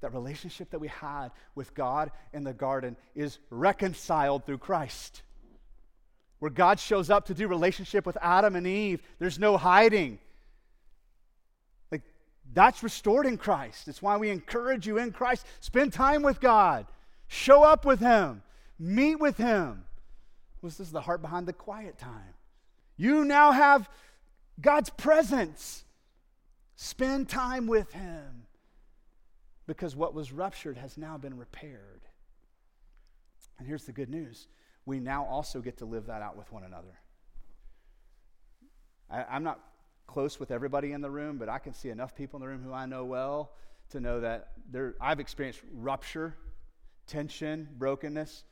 That 0.01 0.13
relationship 0.13 0.71
that 0.71 0.81
we 0.81 0.89
had 0.89 1.31
with 1.55 1.75
God 1.75 2.11
in 2.35 2.45
the 2.45 2.53
garden 2.53 2.97
is 3.15 3.39
reconciled 3.49 4.45
through 4.45 4.59
Christ. 4.59 5.23
Where 6.41 6.51
God 6.51 6.79
shows 6.79 7.09
up 7.09 7.27
to 7.27 7.35
do 7.35 7.49
relationship 7.49 8.05
with 8.05 8.19
Adam 8.21 8.55
and 8.55 8.67
Eve, 8.67 9.01
there's 9.19 9.39
no 9.39 9.57
hiding. 9.57 10.19
Like 11.91 12.03
that's 12.53 12.83
restored 12.83 13.25
in 13.25 13.39
Christ. 13.39 13.89
It's 13.89 14.03
why 14.03 14.19
we 14.19 14.29
encourage 14.29 14.87
you 14.87 14.99
in 14.99 15.13
Christ. 15.13 15.47
Spend 15.61 15.95
time 15.95 16.23
with 16.23 16.39
God. 16.39 16.87
Show 17.29 17.63
up 17.63 17.87
with 17.87 18.01
Him. 18.01 18.43
Meet 18.79 19.17
with 19.17 19.39
Him. 19.39 19.85
This 20.63 20.81
is 20.81 20.91
the 20.91 21.01
heart 21.01 21.23
behind 21.23 21.47
the 21.47 21.53
quiet 21.55 21.97
time. 21.97 22.35
You 22.97 23.25
now 23.25 23.53
have 23.53 23.89
God's 24.61 24.91
presence. 24.91 25.85
Spend 26.77 27.29
time 27.29 27.67
with 27.67 27.93
Him 27.93 28.47
because 29.67 29.97
what 29.97 30.15
was 30.15 30.33
ruptured 30.33 30.77
has 30.77 30.99
now 30.99 31.17
been 31.17 31.37
repaired. 31.37 32.03
And 33.59 33.67
here's 33.67 33.85
the 33.85 33.93
good 33.93 34.11
news 34.11 34.49
we 34.87 35.01
now 35.01 35.25
also 35.25 35.61
get 35.61 35.79
to 35.79 35.87
live 35.87 36.07
that 36.07 36.21
out 36.21 36.37
with 36.37 36.53
one 36.53 36.65
another. 36.65 36.99
I, 39.11 39.37
am 39.37 39.45
not 39.45 39.61
close 40.07 40.39
with 40.39 40.51
everybody 40.51 40.93
in 40.93 41.01
the 41.01 41.11
room, 41.11 41.39
but 41.39 41.49
I 41.49 41.59
can 41.59 41.73
see 41.73 41.89
enough 41.89 42.15
people 42.15 42.39
in 42.39 42.43
the 42.43 42.49
room 42.49 42.63
who 42.63 42.73
I 42.73 42.85
know 42.87 43.05
well 43.05 43.53
to 43.91 44.01
know 44.01 44.21
that 44.21 44.53
I've 45.01 45.21
experienced 45.21 45.61
rupture, 45.73 46.35
tension, 47.07 47.69
brokenness 47.79 48.45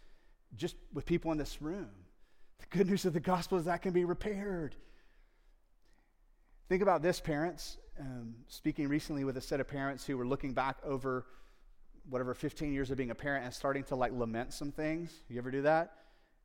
just 0.57 0.77
with 0.93 1.07
people 1.07 1.33
in 1.33 1.39
this 1.39 1.63
room. 1.63 1.89
The 2.63 2.79
good 2.79 2.89
news 2.89 3.05
of 3.05 3.13
the 3.13 3.21
gospel 3.21 3.59
is 3.59 3.67
that 3.67 3.83
can 3.83 3.93
be 3.93 4.05
repaired. 4.05 4.75
Think 6.69 6.83
about 6.83 7.03
this, 7.03 7.21
parents. 7.21 7.77
Um, 8.01 8.35
speaking 8.49 8.89
recently 8.89 9.25
with 9.25 9.37
a 9.37 9.41
set 9.41 9.61
of 9.61 9.69
parents 9.69 10.07
who 10.07 10.17
were 10.17 10.27
looking 10.27 10.55
back 10.55 10.79
over 10.83 11.27
whatever 12.09 12.35
15 12.35 12.73
years 12.73 12.91
of 12.91 12.97
being 12.97 13.11
a 13.11 13.15
parent 13.15 13.45
and 13.45 13.53
starting 13.53 13.85
to 13.85 13.95
like 13.95 14.13
lament 14.13 14.53
some 14.53 14.73
things. 14.73 15.13
You 15.29 15.39
ever 15.39 15.51
do 15.51 15.63
that? 15.63 15.93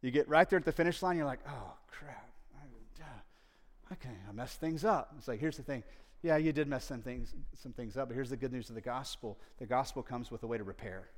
You 0.02 0.12
get 0.12 0.28
right 0.28 0.48
there 0.50 0.60
at 0.60 0.66
the 0.66 0.72
finish 0.72 1.02
line, 1.02 1.18
you're 1.18 1.26
like, 1.26 1.40
oh 1.48 1.74
crap, 1.88 2.30
I, 2.56 3.94
okay, 3.94 4.16
I 4.28 4.32
messed 4.34 4.60
things 4.60 4.86
up. 4.86 5.14
It's 5.18 5.28
like, 5.28 5.40
here's 5.40 5.58
the 5.58 5.64
thing. 5.64 5.84
Yeah, 6.22 6.38
you 6.38 6.52
did 6.52 6.68
mess 6.68 6.84
some 6.84 7.02
things, 7.02 7.34
some 7.54 7.74
things 7.74 7.96
up, 7.96 8.10
but 8.10 8.16
here's 8.16 8.30
the 8.30 8.38
good 8.38 8.52
news 8.52 8.70
of 8.70 8.76
the 8.76 8.82
gospel. 8.82 9.40
The 9.60 9.66
gospel 9.66 10.04
comes 10.04 10.30
with 10.30 10.44
a 10.44 10.48
way 10.48 10.58
to 10.58 10.64
repair. 10.64 11.10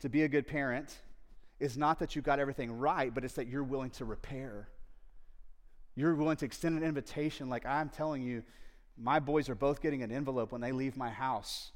To 0.00 0.08
be 0.08 0.22
a 0.22 0.28
good 0.28 0.46
parent 0.46 0.96
is 1.62 1.78
not 1.78 2.00
that 2.00 2.16
you 2.16 2.22
got 2.22 2.40
everything 2.40 2.76
right, 2.76 3.14
but 3.14 3.24
it's 3.24 3.34
that 3.34 3.46
you're 3.46 3.62
willing 3.62 3.90
to 3.90 4.04
repair. 4.04 4.68
You're 5.94 6.16
willing 6.16 6.36
to 6.38 6.44
extend 6.44 6.76
an 6.76 6.82
invitation, 6.82 7.48
like 7.48 7.64
I'm 7.64 7.88
telling 7.88 8.22
you, 8.22 8.42
My 8.98 9.20
boys 9.20 9.48
are 9.48 9.54
both 9.54 9.80
getting 9.80 10.02
an 10.02 10.10
envelope 10.10 10.52
when 10.52 10.60
they 10.60 10.72
leave 10.72 10.96
my 10.96 11.08
house. 11.08 11.70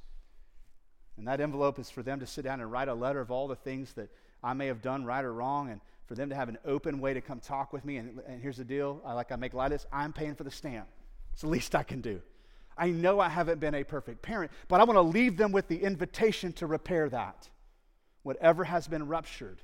And 1.16 1.26
that 1.28 1.40
envelope 1.40 1.78
is 1.78 1.88
for 1.88 2.02
them 2.02 2.20
to 2.20 2.26
sit 2.26 2.44
down 2.44 2.60
and 2.60 2.70
write 2.70 2.88
a 2.88 2.94
letter 2.94 3.20
of 3.20 3.30
all 3.30 3.48
the 3.48 3.56
things 3.56 3.94
that 3.94 4.10
I 4.42 4.52
may 4.52 4.66
have 4.66 4.82
done 4.82 5.04
right 5.04 5.24
or 5.24 5.32
wrong, 5.32 5.70
and 5.70 5.80
for 6.06 6.14
them 6.14 6.28
to 6.30 6.34
have 6.34 6.48
an 6.48 6.58
open 6.64 7.00
way 7.00 7.14
to 7.14 7.20
come 7.20 7.40
talk 7.40 7.72
with 7.72 7.84
me. 7.84 7.96
And, 7.96 8.20
and 8.26 8.42
here's 8.42 8.58
the 8.58 8.64
deal 8.64 9.00
I 9.06 9.12
like 9.12 9.30
I 9.30 9.36
make 9.36 9.54
light 9.54 9.66
of 9.66 9.78
this 9.78 9.86
I'm 9.92 10.12
paying 10.12 10.34
for 10.34 10.44
the 10.44 10.50
stamp. 10.50 10.88
It's 11.32 11.42
the 11.42 11.48
least 11.48 11.76
I 11.76 11.84
can 11.84 12.00
do. 12.00 12.20
I 12.76 12.90
know 12.90 13.20
I 13.20 13.28
haven't 13.28 13.60
been 13.60 13.74
a 13.74 13.84
perfect 13.84 14.20
parent, 14.20 14.50
but 14.68 14.80
I 14.80 14.84
want 14.84 14.96
to 14.96 15.02
leave 15.02 15.36
them 15.36 15.52
with 15.52 15.68
the 15.68 15.80
invitation 15.80 16.52
to 16.54 16.66
repair 16.66 17.08
that, 17.08 17.48
whatever 18.24 18.64
has 18.64 18.88
been 18.88 19.06
ruptured. 19.06 19.62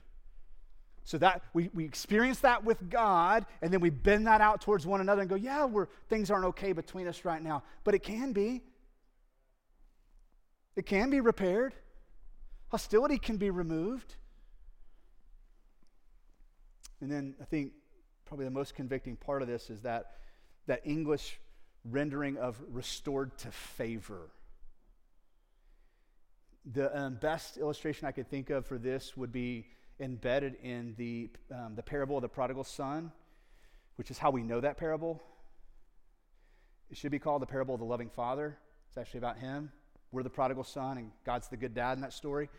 So 1.05 1.19
that 1.19 1.43
we, 1.53 1.71
we 1.75 1.85
experience 1.85 2.41
that 2.41 2.65
with 2.65 2.89
God, 2.89 3.45
and 3.61 3.73
then 3.73 3.81
we 3.81 3.91
bend 3.91 4.27
that 4.27 4.41
out 4.41 4.61
towards 4.61 4.87
one 4.87 5.01
another 5.01 5.21
and 5.21 5.29
go, 5.29 5.37
yeah, 5.37 5.65
we're, 5.65 5.89
things 6.09 6.31
aren't 6.31 6.45
okay 6.47 6.73
between 6.73 7.09
us 7.09 7.25
right 7.25 7.43
now. 7.43 7.63
But 7.85 7.95
it 7.95 8.03
can 8.03 8.33
be. 8.33 8.63
It 10.77 10.87
can 10.87 11.11
be 11.11 11.21
repaired. 11.21 11.75
Hostility 12.69 13.19
can 13.19 13.37
be 13.37 13.51
removed. 13.51 14.15
And 17.01 17.11
then 17.11 17.35
I 17.41 17.45
think 17.45 17.73
probably 18.25 18.45
the 18.45 18.53
most 18.53 18.75
convicting 18.75 19.17
part 19.17 19.43
of 19.43 19.49
this 19.49 19.69
is 19.69 19.81
that 19.83 20.13
that 20.67 20.81
English 20.85 21.41
rendering 21.85 22.37
of 22.37 22.61
restored 22.71 23.37
to 23.39 23.51
favor. 23.51 24.31
The 26.73 26.97
um, 26.97 27.15
best 27.17 27.57
illustration 27.57 28.07
I 28.07 28.13
could 28.13 28.29
think 28.29 28.51
of 28.51 28.67
for 28.67 28.79
this 28.79 29.17
would 29.17 29.33
be 29.33 29.67
embedded 30.03 30.57
in 30.63 30.95
the, 30.99 31.31
um, 31.51 31.75
the 31.77 31.83
parable 31.83 32.17
of 32.17 32.23
the 32.23 32.29
prodigal 32.29 32.65
son, 32.65 33.13
which 33.97 34.11
is 34.11 34.19
how 34.19 34.31
we 34.31 34.43
know 34.43 34.61
that 34.61 34.77
parable. 34.77 35.23
It 36.91 36.97
should 36.97 37.13
be 37.13 37.19
called 37.19 37.41
the 37.41 37.47
parable 37.47 37.75
of 37.75 37.81
the 37.81 37.87
loving 37.87 38.11
father. 38.11 38.59
It's 38.89 38.99
actually 38.99 39.19
about 39.19 39.39
him. 39.39 39.71
We're 40.11 40.23
the 40.23 40.31
prodigal 40.31 40.65
son, 40.65 40.99
and 40.99 41.11
God's 41.25 41.49
the 41.49 41.57
good 41.57 41.75
dad 41.75 41.93
in 41.93 42.03
that 42.03 42.13
story. 42.13 42.51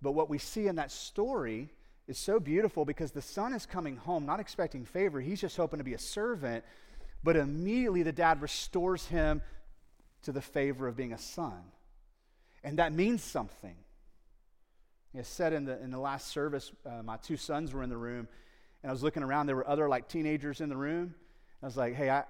But 0.00 0.12
what 0.12 0.30
we 0.30 0.38
see 0.38 0.68
in 0.68 0.76
that 0.76 0.90
story 0.90 1.68
is 2.06 2.16
so 2.16 2.40
beautiful 2.40 2.84
because 2.84 3.10
the 3.10 3.20
son 3.20 3.52
is 3.52 3.66
coming 3.66 3.96
home 3.96 4.24
not 4.24 4.40
expecting 4.40 4.86
favor. 4.86 5.20
He's 5.20 5.40
just 5.40 5.56
hoping 5.56 5.78
to 5.78 5.84
be 5.84 5.94
a 5.94 5.98
servant. 5.98 6.64
But 7.22 7.36
immediately 7.36 8.04
the 8.04 8.12
dad 8.12 8.40
restores 8.40 9.06
him 9.06 9.42
to 10.22 10.32
the 10.32 10.40
favor 10.40 10.86
of 10.86 10.96
being 10.96 11.12
a 11.12 11.18
son. 11.18 11.60
And 12.64 12.78
that 12.78 12.92
means 12.92 13.22
something. 13.22 13.76
I 15.16 15.22
said 15.22 15.52
in 15.52 15.64
the, 15.64 15.80
in 15.82 15.90
the 15.90 15.98
last 15.98 16.28
service, 16.28 16.70
uh, 16.84 17.02
my 17.02 17.16
two 17.16 17.36
sons 17.36 17.72
were 17.72 17.82
in 17.82 17.90
the 17.90 17.96
room, 17.96 18.28
and 18.82 18.90
I 18.90 18.92
was 18.92 19.02
looking 19.02 19.22
around. 19.22 19.46
There 19.46 19.56
were 19.56 19.68
other 19.68 19.88
like 19.88 20.08
teenagers 20.08 20.60
in 20.60 20.68
the 20.68 20.76
room. 20.76 21.14
I 21.62 21.66
was 21.66 21.76
like, 21.76 21.94
hey, 21.94 22.10
I, 22.10 22.24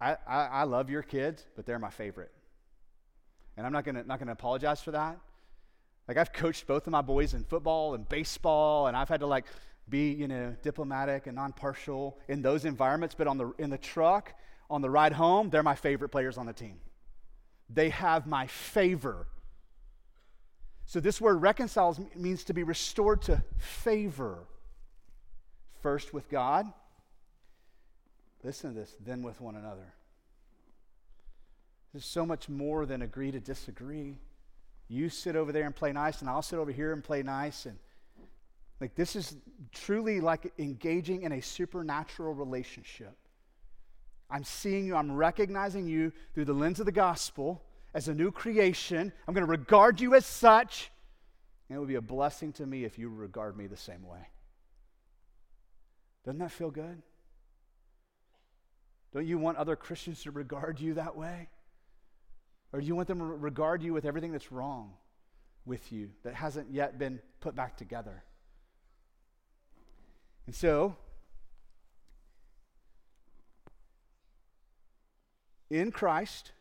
I, 0.00 0.16
I 0.26 0.62
love 0.64 0.90
your 0.90 1.02
kids, 1.02 1.44
but 1.54 1.66
they're 1.66 1.78
my 1.78 1.90
favorite. 1.90 2.32
And 3.56 3.66
I'm 3.66 3.72
not 3.72 3.84
going 3.84 3.96
to 3.96 4.04
not 4.04 4.18
gonna 4.18 4.32
apologize 4.32 4.82
for 4.82 4.92
that. 4.92 5.18
Like, 6.08 6.16
I've 6.16 6.32
coached 6.32 6.66
both 6.66 6.86
of 6.86 6.90
my 6.90 7.02
boys 7.02 7.34
in 7.34 7.44
football 7.44 7.94
and 7.94 8.08
baseball, 8.08 8.88
and 8.88 8.96
I've 8.96 9.08
had 9.08 9.20
to, 9.20 9.26
like, 9.26 9.44
be, 9.88 10.12
you 10.12 10.26
know, 10.26 10.56
diplomatic 10.62 11.26
and 11.26 11.36
non-partial 11.36 12.18
in 12.26 12.42
those 12.42 12.64
environments. 12.64 13.14
But 13.14 13.28
on 13.28 13.38
the, 13.38 13.52
in 13.58 13.70
the 13.70 13.78
truck, 13.78 14.34
on 14.68 14.80
the 14.82 14.90
ride 14.90 15.12
home, 15.12 15.50
they're 15.50 15.62
my 15.62 15.74
favorite 15.76 16.08
players 16.08 16.38
on 16.38 16.46
the 16.46 16.52
team. 16.52 16.80
They 17.68 17.90
have 17.90 18.26
my 18.26 18.46
favor 18.48 19.28
so, 20.90 20.98
this 20.98 21.20
word 21.20 21.40
reconciles 21.40 22.00
means 22.16 22.42
to 22.42 22.52
be 22.52 22.64
restored 22.64 23.22
to 23.22 23.44
favor. 23.58 24.40
First 25.82 26.12
with 26.12 26.28
God, 26.28 26.66
listen 28.42 28.74
to 28.74 28.80
this, 28.80 28.96
then 28.98 29.22
with 29.22 29.40
one 29.40 29.54
another. 29.54 29.94
There's 31.92 32.04
so 32.04 32.26
much 32.26 32.48
more 32.48 32.86
than 32.86 33.02
agree 33.02 33.30
to 33.30 33.38
disagree. 33.38 34.18
You 34.88 35.10
sit 35.10 35.36
over 35.36 35.52
there 35.52 35.64
and 35.64 35.76
play 35.76 35.92
nice, 35.92 36.22
and 36.22 36.28
I'll 36.28 36.42
sit 36.42 36.58
over 36.58 36.72
here 36.72 36.92
and 36.92 37.04
play 37.04 37.22
nice. 37.22 37.66
And 37.66 37.78
like 38.80 38.96
this 38.96 39.14
is 39.14 39.36
truly 39.70 40.20
like 40.20 40.52
engaging 40.58 41.22
in 41.22 41.30
a 41.30 41.40
supernatural 41.40 42.34
relationship. 42.34 43.16
I'm 44.28 44.42
seeing 44.42 44.86
you, 44.86 44.96
I'm 44.96 45.12
recognizing 45.12 45.86
you 45.86 46.12
through 46.34 46.46
the 46.46 46.52
lens 46.52 46.80
of 46.80 46.86
the 46.86 46.90
gospel 46.90 47.62
as 47.94 48.08
a 48.08 48.14
new 48.14 48.30
creation. 48.30 49.12
I'm 49.26 49.34
going 49.34 49.46
to 49.46 49.50
regard 49.50 50.00
you 50.00 50.14
as 50.14 50.26
such. 50.26 50.90
And 51.68 51.76
it 51.76 51.78
would 51.78 51.88
be 51.88 51.94
a 51.96 52.00
blessing 52.00 52.52
to 52.54 52.66
me 52.66 52.84
if 52.84 52.98
you 52.98 53.08
regard 53.08 53.56
me 53.56 53.66
the 53.66 53.76
same 53.76 54.06
way. 54.06 54.28
Doesn't 56.24 56.38
that 56.40 56.50
feel 56.50 56.70
good? 56.70 57.02
Don't 59.12 59.26
you 59.26 59.38
want 59.38 59.56
other 59.56 59.76
Christians 59.76 60.22
to 60.22 60.30
regard 60.30 60.80
you 60.80 60.94
that 60.94 61.16
way? 61.16 61.48
Or 62.72 62.80
do 62.80 62.86
you 62.86 62.94
want 62.94 63.08
them 63.08 63.18
to 63.18 63.24
regard 63.24 63.82
you 63.82 63.92
with 63.92 64.04
everything 64.04 64.30
that's 64.30 64.52
wrong 64.52 64.92
with 65.64 65.90
you 65.92 66.10
that 66.22 66.34
hasn't 66.34 66.70
yet 66.70 66.98
been 66.98 67.20
put 67.40 67.56
back 67.56 67.76
together? 67.76 68.22
And 70.46 70.54
so, 70.54 70.96
in 75.68 75.90
Christ, 75.90 76.52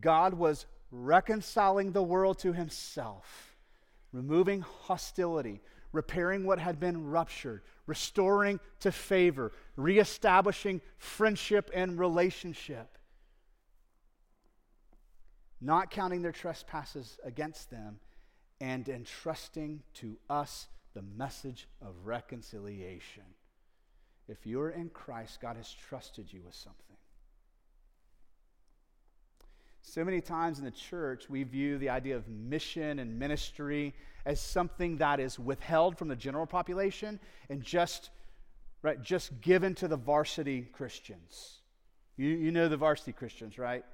God 0.00 0.34
was 0.34 0.66
reconciling 0.90 1.92
the 1.92 2.02
world 2.02 2.38
to 2.40 2.52
himself, 2.52 3.56
removing 4.12 4.60
hostility, 4.60 5.60
repairing 5.92 6.44
what 6.44 6.58
had 6.58 6.80
been 6.80 7.10
ruptured, 7.10 7.62
restoring 7.86 8.60
to 8.80 8.90
favor, 8.92 9.52
reestablishing 9.76 10.80
friendship 10.98 11.70
and 11.74 11.98
relationship, 11.98 12.98
not 15.60 15.90
counting 15.90 16.22
their 16.22 16.32
trespasses 16.32 17.18
against 17.24 17.70
them, 17.70 18.00
and 18.60 18.88
entrusting 18.88 19.82
to 19.94 20.16
us 20.30 20.68
the 20.94 21.02
message 21.02 21.68
of 21.80 21.94
reconciliation. 22.04 23.24
If 24.28 24.46
you're 24.46 24.70
in 24.70 24.88
Christ, 24.90 25.40
God 25.40 25.56
has 25.56 25.72
trusted 25.72 26.32
you 26.32 26.42
with 26.44 26.54
something. 26.54 26.91
So 29.82 30.04
many 30.04 30.20
times 30.20 30.58
in 30.58 30.64
the 30.64 30.70
church, 30.70 31.28
we 31.28 31.42
view 31.42 31.76
the 31.76 31.90
idea 31.90 32.16
of 32.16 32.28
mission 32.28 33.00
and 33.00 33.18
ministry 33.18 33.94
as 34.24 34.40
something 34.40 34.96
that 34.98 35.18
is 35.18 35.38
withheld 35.38 35.98
from 35.98 36.08
the 36.08 36.16
general 36.16 36.46
population 36.46 37.18
and 37.50 37.62
just, 37.62 38.10
right, 38.82 39.02
just 39.02 39.40
given 39.40 39.74
to 39.74 39.88
the 39.88 39.96
varsity 39.96 40.62
Christians. 40.72 41.58
You, 42.16 42.28
you 42.28 42.52
know 42.52 42.68
the 42.68 42.76
varsity 42.76 43.12
Christians, 43.12 43.58
right? 43.58 43.84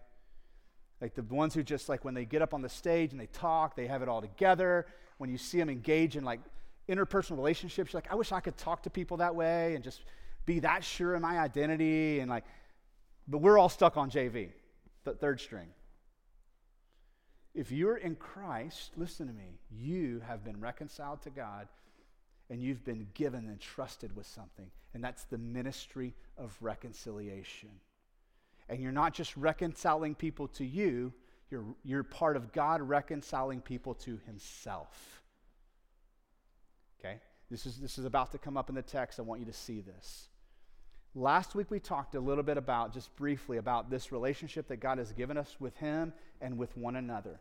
Like 1.01 1.14
the 1.14 1.22
ones 1.22 1.55
who 1.55 1.62
just, 1.62 1.88
like, 1.88 2.05
when 2.05 2.14
they 2.14 2.27
get 2.27 2.42
up 2.42 2.53
on 2.53 2.61
the 2.61 2.68
stage 2.68 3.12
and 3.12 3.20
they 3.20 3.27
talk, 3.27 3.74
they 3.74 3.87
have 3.87 4.03
it 4.03 4.09
all 4.09 4.20
together. 4.20 4.87
When 5.16 5.31
you 5.31 5.38
see 5.38 5.59
them 5.59 5.70
engage 5.70 6.16
in, 6.16 6.24
like, 6.24 6.40
interpersonal 6.88 7.37
relationships, 7.37 7.92
you're 7.92 7.98
like, 8.03 8.12
I 8.12 8.14
wish 8.14 8.31
I 8.31 8.40
could 8.40 8.59
talk 8.59 8.83
to 8.83 8.90
people 8.90 9.16
that 9.18 9.35
way 9.35 9.74
and 9.74 9.83
just 9.83 10.03
be 10.44 10.61
that 10.61 10.85
sure 10.85 11.14
in 11.14 11.22
my 11.22 11.38
identity. 11.38 12.20
And, 12.20 12.29
like, 12.29 12.44
but 13.27 13.38
we're 13.38 13.59
all 13.59 13.68
stuck 13.68 13.96
on 13.96 14.11
JV, 14.11 14.51
the 15.05 15.12
third 15.12 15.40
string. 15.40 15.68
If 17.59 17.73
you're 17.73 17.97
in 17.97 18.14
Christ, 18.14 18.92
listen 18.97 19.27
to 19.27 19.33
me, 19.33 19.59
you 19.68 20.23
have 20.29 20.44
been 20.44 20.61
reconciled 20.61 21.23
to 21.23 21.31
God 21.31 21.66
and 22.49 22.62
you've 22.62 22.85
been 22.85 23.09
given 23.14 23.49
and 23.49 23.59
trusted 23.59 24.14
with 24.14 24.27
something, 24.27 24.71
and 24.94 25.03
that's 25.03 25.25
the 25.25 25.38
ministry 25.38 26.14
of 26.37 26.57
reconciliation. 26.61 27.71
And 28.68 28.81
you're 28.81 28.92
not 28.92 29.12
just 29.12 29.37
reconciling 29.37 30.14
people 30.14 30.47
to 30.49 30.64
you, 30.64 31.12
you're, 31.51 31.64
you're 31.83 32.05
part 32.05 32.37
of 32.37 32.53
God 32.53 32.81
reconciling 32.81 33.61
people 33.61 33.94
to 33.94 34.21
Himself. 34.25 35.21
Okay? 37.01 37.16
This 37.51 37.66
is, 37.66 37.79
this 37.79 37.99
is 37.99 38.05
about 38.05 38.31
to 38.31 38.38
come 38.38 38.57
up 38.57 38.68
in 38.68 38.77
the 38.77 38.83
text. 38.83 39.18
I 39.18 39.23
want 39.23 39.40
you 39.40 39.47
to 39.47 39.53
see 39.53 39.81
this. 39.81 40.29
Last 41.12 41.57
week 41.57 41.73
we 41.73 41.81
talked 41.81 42.14
a 42.14 42.21
little 42.21 42.44
bit 42.44 42.57
about, 42.57 42.94
just 42.94 43.14
briefly, 43.16 43.57
about 43.57 43.90
this 43.90 44.12
relationship 44.12 44.68
that 44.68 44.77
God 44.77 44.99
has 44.99 45.12
given 45.12 45.37
us 45.37 45.57
with 45.59 45.77
Him 45.79 46.12
and 46.40 46.57
with 46.57 46.77
one 46.77 46.94
another 46.94 47.40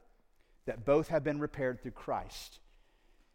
that 0.68 0.86
both 0.86 1.08
have 1.08 1.24
been 1.24 1.40
repaired 1.40 1.82
through 1.82 1.92
Christ. 1.92 2.60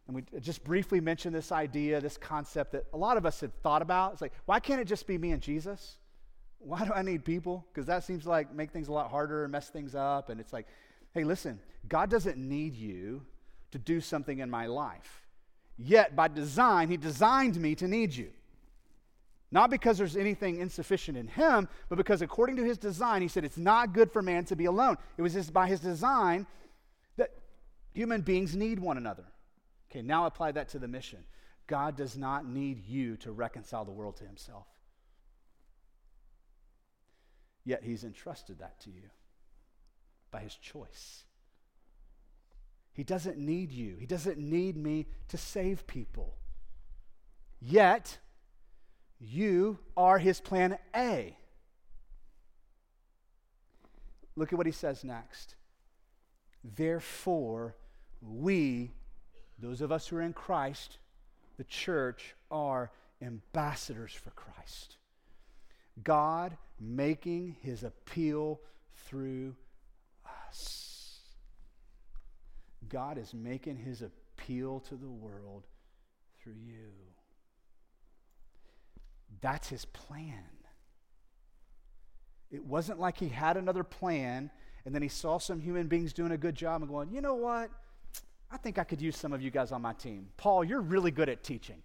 And 0.07 0.14
we 0.16 0.40
just 0.40 0.64
briefly 0.64 1.01
mentioned 1.01 1.35
this 1.35 1.53
idea, 1.53 2.01
this 2.01 2.16
concept 2.16 2.73
that 2.73 2.87
a 2.92 2.97
lot 2.97 3.16
of 3.16 3.27
us 3.27 3.40
had 3.40 3.55
thought 3.62 3.83
about. 3.83 4.12
It's 4.12 4.23
like, 4.23 4.33
why 4.47 4.61
can't 4.61 4.81
it 4.81 4.87
just 4.87 5.07
be 5.07 5.18
me 5.18 5.33
and 5.33 5.42
Jesus? 5.42 5.97
Why 6.59 6.85
do 6.85 6.92
I 6.92 7.03
need 7.03 7.25
people? 7.25 7.64
Because 7.73 7.87
that 7.87 8.05
seems 8.05 8.27
like 8.27 8.55
make 8.55 8.71
things 8.71 8.88
a 8.88 8.92
lot 8.92 9.11
harder 9.11 9.45
and 9.45 9.53
mess 9.53 9.68
things 9.68 9.95
up. 9.95 10.29
And 10.29 10.40
it's 10.40 10.53
like, 10.53 10.66
hey, 11.14 11.25
listen, 11.25 11.59
God 11.88 12.11
doesn't 12.11 12.37
need 12.37 12.75
you 12.75 13.23
to 13.73 13.79
do 13.79 14.01
something 14.01 14.38
in 14.38 14.51
my 14.51 14.66
life. 14.66 15.27
Yet, 15.79 16.14
by 16.14 16.29
design, 16.29 16.88
He 16.88 16.97
designed 16.97 17.59
me 17.59 17.75
to 17.77 17.88
need 17.88 18.14
you. 18.14 18.31
Not 19.51 19.71
because 19.71 19.99
there's 19.99 20.16
anything 20.16 20.59
insufficient 20.59 21.16
in 21.16 21.29
Him, 21.29 21.68
but 21.88 21.97
because 21.97 22.23
according 22.23 22.57
to 22.57 22.64
His 22.64 22.79
design, 22.79 23.23
He 23.23 23.29
said 23.29 23.45
it's 23.45 23.57
not 23.57 23.92
good 23.92 24.12
for 24.12 24.23
man 24.23 24.45
to 24.47 24.57
be 24.57 24.66
alone. 24.66 24.99
It 25.16 25.23
was 25.23 25.33
just 25.33 25.53
by 25.53 25.66
His 25.66 25.81
design 25.81 26.47
Human 27.93 28.23
beings 28.23 28.57
need 28.57 28.79
one 28.79 28.97
another. 28.97 29.25
Okay, 29.91 30.03
now 30.03 30.27
apply 30.27 30.53
that 30.53 30.69
to 30.71 30.79
the 30.79 30.89
mission. 30.89 31.25
God 31.67 31.97
does 31.97 32.17
not 32.17 32.47
need 32.47 32.87
you 32.87 33.17
to 33.19 33.33
reconcile 33.33 33.85
the 33.85 33.93
world 33.93 34.17
to 34.17 34.25
himself. 34.25 34.67
Yet 37.65 37.83
he's 37.85 38.03
entrusted 38.03 38.59
that 38.59 38.81
to 38.81 38.91
you 38.91 39.11
by 40.31 40.41
his 40.41 40.55
choice. 40.55 41.25
He 42.93 43.05
doesn't 43.05 43.39
need 43.39 43.73
you, 43.73 43.97
he 43.99 44.07
doesn't 44.07 44.39
need 44.39 44.77
me 44.77 45.07
to 45.29 45.39
save 45.39 45.87
people. 45.87 46.35
Yet, 47.61 48.19
you 49.21 49.79
are 49.97 50.19
his 50.19 50.41
plan 50.41 50.79
A. 50.97 51.37
Look 54.35 54.53
at 54.53 54.57
what 54.57 54.67
he 54.67 54.73
says 54.73 55.05
next. 55.05 55.55
Therefore, 56.65 57.77
we, 58.23 58.93
those 59.59 59.81
of 59.81 59.93
us 59.93 60.07
who 60.07 60.17
are 60.17 60.23
in 60.23 60.33
Christ, 60.33 60.99
the 61.57 61.65
church, 61.65 62.35
are 62.51 62.91
ambassadors 63.21 64.13
for 64.13 64.31
Christ. 64.31 64.97
God 66.03 66.57
making 66.81 67.57
his 67.61 67.85
appeal 67.85 68.61
through 69.07 69.55
us. 70.49 71.21
God 72.89 73.19
is 73.19 73.35
making 73.35 73.77
his 73.77 74.03
appeal 74.03 74.81
to 74.81 74.95
the 74.95 75.09
world 75.09 75.65
through 76.43 76.55
you. 76.65 76.91
That's 79.41 79.69
his 79.69 79.85
plan. 79.85 80.45
It 82.51 82.65
wasn't 82.65 83.01
like 83.01 83.19
he 83.19 83.29
had 83.29 83.57
another 83.57 83.83
plan 83.83 84.51
and 84.85 84.95
then 84.95 85.03
he 85.03 85.09
saw 85.09 85.39
some 85.39 85.61
human 85.61 85.87
beings 85.87 86.13
doing 86.13 86.33
a 86.33 86.37
good 86.37 86.55
job 86.55 86.83
and 86.83 86.91
going, 86.91 87.13
you 87.13 87.21
know 87.21 87.35
what? 87.35 87.71
I 88.53 88.59
think 88.59 88.79
I 88.79 88.85
could 88.85 89.01
use 89.01 89.17
some 89.17 89.33
of 89.33 89.41
you 89.41 89.51
guys 89.51 89.73
on 89.73 89.81
my 89.81 89.95
team. 89.95 90.29
Paul, 90.37 90.62
you're 90.62 90.83
really 90.83 91.11
good 91.11 91.31
at 91.31 91.43
teaching. 91.43 91.83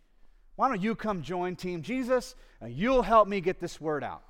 Why 0.57 0.67
don't 0.67 0.81
you 0.81 0.95
come 0.95 1.21
join 1.21 1.55
Team 1.55 1.81
Jesus 1.81 2.35
and 2.59 2.73
you'll 2.73 3.03
help 3.03 3.27
me 3.27 3.39
get 3.39 3.61
this 3.61 3.79
word 3.79 4.03
out? 4.03 4.23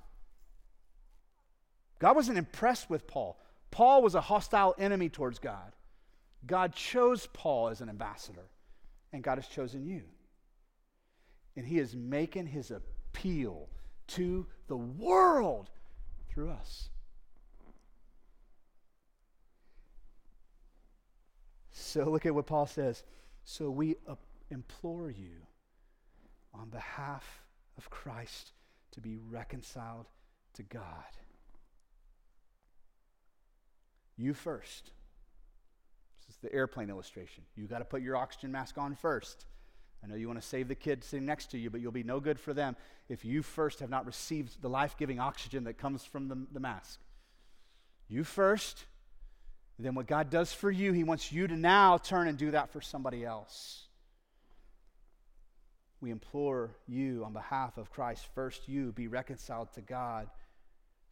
God 1.99 2.15
wasn't 2.15 2.37
impressed 2.37 2.89
with 2.89 3.07
Paul. 3.07 3.39
Paul 3.71 4.03
was 4.03 4.13
a 4.13 4.21
hostile 4.21 4.75
enemy 4.77 5.09
towards 5.09 5.39
God. 5.39 5.71
God 6.45 6.75
chose 6.75 7.27
Paul 7.33 7.69
as 7.69 7.81
an 7.81 7.89
ambassador, 7.89 8.49
and 9.11 9.23
God 9.23 9.37
has 9.39 9.47
chosen 9.47 9.85
you. 9.85 10.03
And 11.55 11.65
he 11.65 11.79
is 11.79 11.95
making 11.95 12.45
his 12.45 12.71
appeal 12.71 13.67
to 14.09 14.45
the 14.67 14.77
world 14.77 15.71
through 16.29 16.51
us. 16.51 16.89
So 21.79 22.09
look 22.09 22.25
at 22.25 22.33
what 22.33 22.47
Paul 22.47 22.65
says. 22.65 23.03
So 23.43 23.69
we 23.69 23.95
uh, 24.07 24.15
implore 24.49 25.11
you 25.11 25.31
on 26.53 26.69
behalf 26.69 27.43
of 27.77 27.89
Christ 27.89 28.51
to 28.91 29.01
be 29.01 29.17
reconciled 29.17 30.07
to 30.55 30.63
God. 30.63 30.83
You 34.17 34.33
first. 34.33 34.91
This 36.25 36.35
is 36.35 36.41
the 36.41 36.51
airplane 36.51 36.89
illustration. 36.89 37.43
You 37.55 37.67
got 37.67 37.79
to 37.79 37.85
put 37.85 38.01
your 38.01 38.17
oxygen 38.17 38.51
mask 38.51 38.77
on 38.79 38.95
first. 38.95 39.45
I 40.03 40.07
know 40.07 40.15
you 40.15 40.27
want 40.27 40.41
to 40.41 40.47
save 40.47 40.67
the 40.67 40.75
kid 40.75 41.03
sitting 41.03 41.27
next 41.27 41.51
to 41.51 41.59
you, 41.59 41.69
but 41.69 41.79
you'll 41.79 41.91
be 41.91 42.03
no 42.03 42.19
good 42.19 42.39
for 42.39 42.53
them 42.53 42.75
if 43.07 43.23
you 43.23 43.43
first 43.43 43.79
have 43.79 43.89
not 43.89 44.05
received 44.05 44.61
the 44.61 44.69
life 44.69 44.97
giving 44.97 45.19
oxygen 45.19 45.63
that 45.65 45.77
comes 45.77 46.03
from 46.03 46.27
the, 46.27 46.37
the 46.51 46.59
mask. 46.59 46.99
You 48.09 48.23
first, 48.23 48.85
then 49.79 49.95
what 49.95 50.07
God 50.07 50.29
does 50.29 50.53
for 50.53 50.71
you, 50.71 50.91
He 50.91 51.03
wants 51.03 51.31
you 51.31 51.47
to 51.47 51.55
now 51.55 51.97
turn 51.97 52.27
and 52.27 52.37
do 52.37 52.51
that 52.51 52.71
for 52.71 52.81
somebody 52.81 53.23
else. 53.23 53.83
We 56.01 56.11
implore 56.11 56.71
you 56.87 57.23
on 57.25 57.33
behalf 57.33 57.77
of 57.77 57.91
Christ, 57.91 58.27
first 58.35 58.67
you 58.67 58.91
be 58.91 59.07
reconciled 59.07 59.73
to 59.73 59.81
God. 59.81 60.29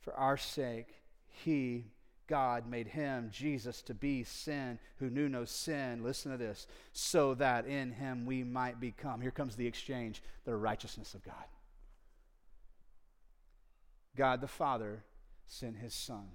For 0.02 0.14
our 0.14 0.38
sake, 0.38 0.88
He 1.28 1.86
God 2.28 2.68
made 2.68 2.88
him, 2.88 3.30
Jesus, 3.32 3.82
to 3.84 3.94
be 3.94 4.24
sin 4.24 4.80
who 4.98 5.10
knew 5.10 5.30
no 5.30 5.46
sin. 5.46 6.04
Listen 6.04 6.32
to 6.32 6.38
this. 6.38 6.68
So 6.92 7.36
that 7.36 7.68
in 7.68 7.92
him 7.92 8.26
we 8.26 8.44
might 8.44 8.80
become, 8.80 9.22
here 9.22 9.32
comes 9.32 9.56
the 9.56 9.68
exchange, 9.68 10.22
the 10.44 10.56
righteousness 10.56 11.14
of 11.14 11.24
God. 11.24 11.36
God 14.16 14.42
the 14.42 14.48
Father 14.48 15.04
sent 15.46 15.78
his 15.78 15.94
Son 15.94 16.26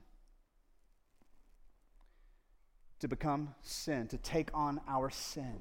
to 3.01 3.09
become 3.09 3.55
sin, 3.63 4.07
to 4.09 4.19
take 4.19 4.51
on 4.55 4.81
our 4.87 5.11
sin, 5.11 5.59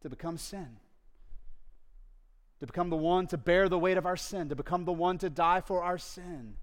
to 0.00 0.08
become 0.08 0.38
sin, 0.38 0.76
to 2.60 2.66
become 2.66 2.88
the 2.88 2.96
one 2.96 3.26
to 3.26 3.36
bear 3.36 3.68
the 3.68 3.78
weight 3.78 3.98
of 3.98 4.06
our 4.06 4.16
sin, 4.16 4.48
to 4.48 4.56
become 4.56 4.84
the 4.84 4.92
one 4.92 5.18
to 5.18 5.28
die 5.28 5.60
for 5.60 5.82
our 5.82 5.98
sin. 5.98 6.54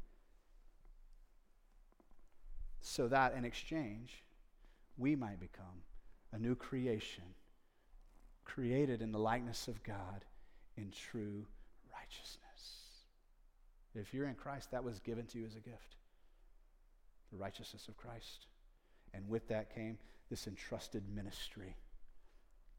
So 2.81 3.07
that 3.09 3.35
in 3.35 3.45
exchange, 3.45 4.23
we 4.97 5.15
might 5.15 5.39
become 5.39 5.83
a 6.31 6.39
new 6.39 6.55
creation, 6.55 7.23
created 8.45 9.01
in 9.01 9.11
the 9.11 9.19
likeness 9.19 9.67
of 9.67 9.83
God 9.83 10.25
in 10.77 10.91
true 10.91 11.45
righteousness. 11.93 12.39
If 13.95 14.13
you're 14.13 14.27
in 14.27 14.35
Christ, 14.35 14.71
that 14.71 14.83
was 14.83 14.99
given 14.99 15.25
to 15.27 15.39
you 15.39 15.45
as 15.45 15.55
a 15.55 15.59
gift 15.59 15.95
the 17.33 17.39
righteousness 17.39 17.87
of 17.87 17.97
Christ. 17.97 18.45
And 19.13 19.27
with 19.27 19.47
that 19.49 19.73
came 19.73 19.97
this 20.29 20.47
entrusted 20.47 21.03
ministry. 21.13 21.75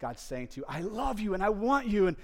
God's 0.01 0.23
saying 0.23 0.49
to 0.49 0.61
you, 0.61 0.65
I 0.69 0.81
love 0.81 1.21
you 1.21 1.35
and 1.35 1.43
I 1.43 1.51
want 1.51 1.87
you, 1.87 2.07
and 2.07 2.17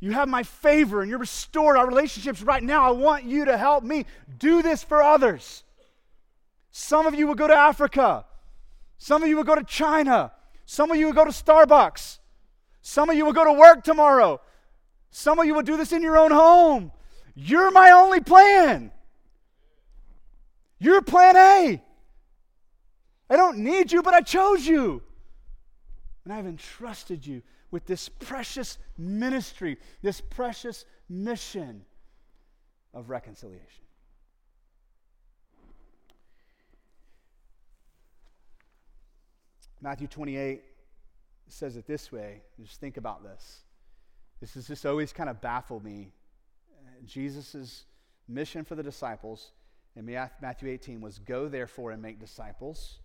you 0.00 0.12
have 0.12 0.28
my 0.28 0.42
favor 0.42 1.00
and 1.00 1.10
you're 1.10 1.18
restored 1.18 1.76
our 1.76 1.86
relationships 1.86 2.42
right 2.42 2.62
now. 2.62 2.84
I 2.86 2.90
want 2.90 3.24
you 3.24 3.44
to 3.46 3.56
help 3.56 3.84
me 3.84 4.06
do 4.38 4.62
this 4.62 4.82
for 4.82 5.02
others. 5.02 5.62
Some 6.70 7.06
of 7.06 7.14
you 7.14 7.26
will 7.26 7.34
go 7.34 7.48
to 7.48 7.54
Africa. 7.54 8.24
Some 8.98 9.22
of 9.22 9.28
you 9.28 9.36
will 9.36 9.44
go 9.44 9.54
to 9.54 9.64
China. 9.64 10.32
Some 10.66 10.90
of 10.90 10.96
you 10.96 11.06
will 11.06 11.12
go 11.12 11.24
to 11.24 11.30
Starbucks. 11.30 12.18
Some 12.82 13.10
of 13.10 13.16
you 13.16 13.24
will 13.24 13.32
go 13.32 13.44
to 13.44 13.52
work 13.52 13.84
tomorrow. 13.84 14.40
Some 15.10 15.38
of 15.38 15.46
you 15.46 15.54
will 15.54 15.62
do 15.62 15.76
this 15.76 15.92
in 15.92 16.02
your 16.02 16.18
own 16.18 16.30
home. 16.30 16.92
You're 17.34 17.70
my 17.70 17.90
only 17.90 18.20
plan. 18.20 18.92
You're 20.78 21.02
plan 21.02 21.36
A. 21.36 21.82
I 23.30 23.36
don't 23.36 23.58
need 23.58 23.92
you, 23.92 24.02
but 24.02 24.14
I 24.14 24.20
chose 24.20 24.66
you. 24.66 25.02
And 26.24 26.32
I've 26.32 26.46
entrusted 26.46 27.26
you 27.26 27.42
with 27.70 27.86
this 27.86 28.08
precious 28.08 28.78
ministry, 28.96 29.76
this 30.02 30.20
precious 30.20 30.84
mission 31.08 31.82
of 32.94 33.10
reconciliation. 33.10 33.84
Matthew 39.80 40.06
28 40.06 40.62
says 41.48 41.76
it 41.76 41.86
this 41.86 42.10
way. 42.10 42.42
Just 42.60 42.80
think 42.80 42.96
about 42.96 43.22
this. 43.22 43.60
This 44.40 44.54
has 44.54 44.66
just 44.66 44.84
always 44.86 45.12
kind 45.12 45.30
of 45.30 45.40
baffled 45.40 45.84
me. 45.84 46.12
Uh, 46.72 46.90
Jesus' 47.06 47.84
mission 48.28 48.64
for 48.64 48.74
the 48.74 48.82
disciples 48.82 49.52
in 49.98 50.06
Matthew 50.06 50.68
18 50.68 51.00
was 51.00 51.18
go 51.18 51.48
therefore 51.48 51.90
and 51.90 52.00
make 52.00 52.20
disciples 52.20 52.98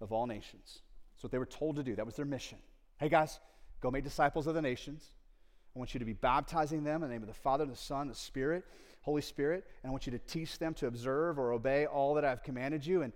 of 0.00 0.12
all 0.12 0.26
nations. 0.26 0.80
That's 1.14 1.24
what 1.24 1.32
they 1.32 1.38
were 1.38 1.46
told 1.46 1.76
to 1.76 1.82
do. 1.82 1.94
That 1.94 2.06
was 2.06 2.16
their 2.16 2.24
mission. 2.24 2.58
Hey 2.98 3.10
guys, 3.10 3.38
go 3.80 3.90
make 3.90 4.02
disciples 4.02 4.46
of 4.46 4.54
the 4.54 4.62
nations. 4.62 5.04
I 5.76 5.78
want 5.78 5.92
you 5.92 5.98
to 5.98 6.06
be 6.06 6.14
baptizing 6.14 6.84
them 6.84 7.02
in 7.02 7.08
the 7.08 7.14
name 7.14 7.22
of 7.22 7.28
the 7.28 7.34
Father, 7.34 7.66
the 7.66 7.76
Son, 7.76 8.08
the 8.08 8.14
Spirit, 8.14 8.64
Holy 9.02 9.20
Spirit, 9.20 9.64
and 9.82 9.90
I 9.90 9.92
want 9.92 10.06
you 10.06 10.12
to 10.12 10.18
teach 10.18 10.58
them 10.58 10.72
to 10.74 10.86
observe 10.86 11.38
or 11.38 11.52
obey 11.52 11.84
all 11.84 12.14
that 12.14 12.24
I've 12.24 12.42
commanded 12.42 12.86
you. 12.86 13.02
And 13.02 13.12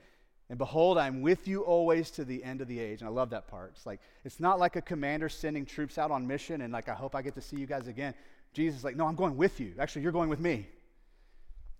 and 0.51 0.57
behold, 0.57 0.97
I'm 0.97 1.21
with 1.21 1.47
you 1.47 1.61
always 1.61 2.11
to 2.13 2.25
the 2.25 2.43
end 2.43 2.63
of 2.63 2.69
the 2.69 2.81
age. 2.81 3.03
And 3.03 3.09
I 3.09 3.13
love 3.13 3.29
that 3.31 3.49
part. 3.49 3.73
It's 3.77 3.85
like, 3.85 4.01
it's 4.25 4.41
not 4.41 4.59
like 4.59 4.77
a 4.77 4.81
commander 4.81 5.29
sending 5.29 5.67
troops 5.67 5.99
out 5.99 6.11
on 6.11 6.27
mission 6.27 6.63
and 6.63 6.73
like, 6.73 6.89
I 6.89 6.95
hope 6.95 7.15
I 7.15 7.21
get 7.21 7.35
to 7.35 7.43
see 7.43 7.59
you 7.59 7.67
guys 7.67 7.87
again. 7.87 8.15
Jesus 8.55 8.79
is 8.79 8.85
like, 8.85 8.97
no, 8.97 9.07
I'm 9.07 9.15
going 9.15 9.37
with 9.37 9.61
you. 9.61 9.75
Actually, 9.79 10.03
you're 10.03 10.13
going 10.13 10.31
with 10.31 10.41
me. 10.41 10.67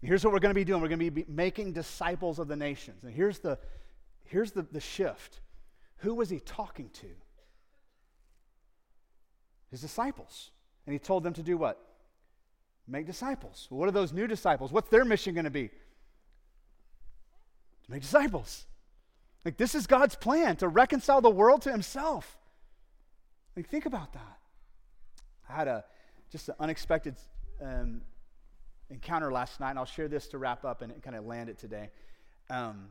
Here's 0.01 0.25
what 0.25 0.33
we're 0.33 0.39
going 0.39 0.55
to 0.55 0.59
be 0.59 0.65
doing. 0.65 0.81
We're 0.81 0.89
going 0.89 1.01
to 1.01 1.11
be 1.11 1.25
making 1.29 1.73
disciples 1.73 2.39
of 2.39 2.47
the 2.47 2.57
nations. 2.57 3.03
And 3.03 3.13
here's 3.13 3.41
the, 3.41 3.59
here's 4.25 4.53
the, 4.53 4.63
the 4.63 4.81
shift. 4.81 5.41
Who 5.99 6.15
was 6.15 6.31
he 6.31 6.39
talking 6.39 6.91
to? 6.91 7.07
His 9.71 9.81
disciples. 9.81 10.51
And 10.87 10.93
he 10.93 10.99
told 10.99 11.25
them 11.25 11.35
to 11.35 11.43
do 11.43 11.59
what? 11.59 11.81
Make 12.87 13.07
disciples. 13.07 13.67
Well, 13.71 13.81
what 13.81 13.89
are 13.89 13.93
those 13.93 14.13
new 14.13 14.27
disciples? 14.27 14.71
What's 14.71 14.89
their 14.89 15.05
mission 15.05 15.35
going 15.35 15.45
to 15.45 15.51
be? 15.51 15.71
to 17.89 17.93
make 17.93 18.03
disciples. 18.03 18.67
Like, 19.45 19.57
this 19.57 19.75
is 19.75 19.87
God's 19.87 20.15
plan 20.15 20.57
to 20.57 20.69
reconcile 20.69 21.21
the 21.21 21.31
world 21.31 21.63
to 21.63 21.71
Himself. 21.71 22.39
Like, 23.57 23.69
think 23.69 23.87
about 23.87 24.13
that. 24.13 24.39
I 25.49 25.53
had 25.55 25.69
a 25.69 25.85
just 26.31 26.49
an 26.51 26.57
unexpected 26.61 27.17
um, 27.63 28.03
encounter 28.91 29.33
last 29.33 29.61
night, 29.61 29.71
and 29.71 29.79
I'll 29.79 29.85
share 29.85 30.09
this 30.09 30.29
to 30.29 30.39
wrap 30.39 30.65
up 30.65 30.83
and 30.83 31.03
kind 31.03 31.17
of 31.17 31.27
land 31.27 31.49
it 31.49 31.59
today. 31.59 31.91
Um, 32.51 32.89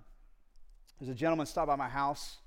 there's 1.00 1.10
a 1.10 1.16
gentleman 1.16 1.45
stopped 1.45 1.68
by 1.68 1.76
my 1.76 1.89
house 1.89 2.38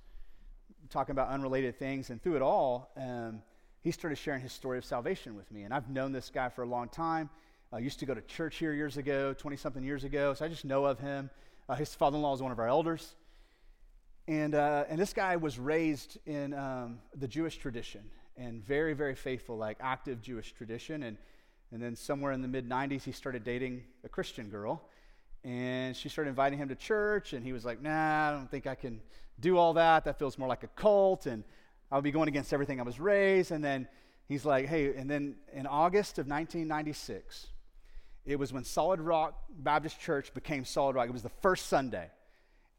talking 0.88 1.12
about 1.12 1.28
unrelated 1.28 1.78
things, 1.78 2.10
and 2.10 2.22
through 2.22 2.36
it 2.36 2.42
all, 2.42 2.90
um, 2.96 3.42
he 3.82 3.90
started 3.90 4.16
sharing 4.16 4.40
his 4.40 4.52
story 4.52 4.78
of 4.78 4.84
salvation 4.84 5.36
with 5.36 5.50
me. 5.52 5.62
And 5.62 5.72
I've 5.72 5.88
known 5.88 6.12
this 6.12 6.30
guy 6.30 6.48
for 6.48 6.62
a 6.62 6.66
long 6.66 6.88
time. 6.88 7.30
I 7.72 7.78
used 7.78 8.00
to 8.00 8.06
go 8.06 8.14
to 8.14 8.20
church 8.22 8.56
here 8.56 8.72
years 8.72 8.96
ago, 8.96 9.32
20 9.32 9.56
something 9.56 9.84
years 9.84 10.04
ago, 10.04 10.34
so 10.34 10.44
I 10.44 10.48
just 10.48 10.64
know 10.64 10.84
of 10.84 10.98
him. 10.98 11.30
Uh, 11.68 11.76
his 11.76 11.94
father 11.94 12.16
in 12.16 12.22
law 12.22 12.34
is 12.34 12.42
one 12.42 12.50
of 12.50 12.58
our 12.58 12.66
elders. 12.66 13.14
And, 14.26 14.54
uh, 14.54 14.84
and 14.88 14.98
this 14.98 15.12
guy 15.12 15.36
was 15.36 15.58
raised 15.58 16.18
in 16.26 16.52
um, 16.54 16.98
the 17.16 17.28
Jewish 17.28 17.56
tradition 17.56 18.02
and 18.36 18.64
very, 18.64 18.92
very 18.92 19.14
faithful, 19.14 19.56
like 19.56 19.76
active 19.80 20.20
Jewish 20.20 20.52
tradition. 20.52 21.04
And, 21.04 21.16
and 21.72 21.82
then 21.82 21.94
somewhere 21.94 22.32
in 22.32 22.42
the 22.42 22.48
mid 22.48 22.68
90s, 22.68 23.02
he 23.02 23.12
started 23.12 23.44
dating 23.44 23.84
a 24.04 24.08
Christian 24.08 24.48
girl. 24.48 24.82
And 25.44 25.96
she 25.96 26.08
started 26.08 26.28
inviting 26.30 26.58
him 26.58 26.68
to 26.68 26.74
church. 26.74 27.32
And 27.32 27.44
he 27.44 27.52
was 27.52 27.64
like, 27.64 27.80
nah, 27.80 28.28
I 28.28 28.32
don't 28.32 28.50
think 28.50 28.66
I 28.66 28.74
can 28.74 29.00
do 29.38 29.56
all 29.56 29.72
that. 29.74 30.04
That 30.04 30.18
feels 30.18 30.36
more 30.36 30.48
like 30.48 30.64
a 30.64 30.68
cult. 30.68 31.26
And 31.26 31.44
I'll 31.90 32.02
be 32.02 32.10
going 32.10 32.28
against 32.28 32.52
everything 32.52 32.80
I 32.80 32.82
was 32.82 33.00
raised. 33.00 33.52
And 33.52 33.64
then 33.64 33.88
he's 34.28 34.44
like, 34.44 34.66
hey, 34.66 34.94
and 34.94 35.08
then 35.08 35.36
in 35.52 35.66
August 35.66 36.18
of 36.18 36.26
1996, 36.26 37.46
it 38.26 38.38
was 38.38 38.52
when 38.52 38.64
Solid 38.64 39.00
Rock 39.00 39.34
Baptist 39.50 39.98
Church 39.98 40.34
became 40.34 40.64
Solid 40.64 40.96
Rock. 40.96 41.08
It 41.08 41.12
was 41.12 41.22
the 41.22 41.30
first 41.40 41.66
Sunday. 41.66 42.10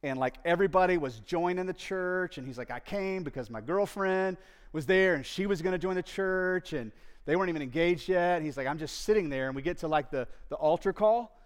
And 0.03 0.19
like 0.19 0.35
everybody 0.45 0.97
was 0.97 1.19
joining 1.19 1.65
the 1.65 1.73
church. 1.73 2.37
And 2.37 2.45
he's 2.45 2.57
like, 2.57 2.71
I 2.71 2.79
came 2.79 3.23
because 3.23 3.49
my 3.49 3.61
girlfriend 3.61 4.37
was 4.71 4.85
there 4.85 5.15
and 5.15 5.25
she 5.25 5.45
was 5.45 5.61
going 5.61 5.73
to 5.73 5.79
join 5.79 5.95
the 5.95 6.03
church. 6.03 6.73
And 6.73 6.91
they 7.25 7.35
weren't 7.35 7.49
even 7.49 7.61
engaged 7.61 8.09
yet. 8.09 8.41
He's 8.41 8.57
like, 8.57 8.67
I'm 8.67 8.79
just 8.79 9.01
sitting 9.01 9.29
there. 9.29 9.47
And 9.47 9.55
we 9.55 9.61
get 9.61 9.77
to 9.79 9.87
like 9.87 10.09
the, 10.09 10.27
the 10.49 10.55
altar 10.55 10.93
call. 10.93 11.37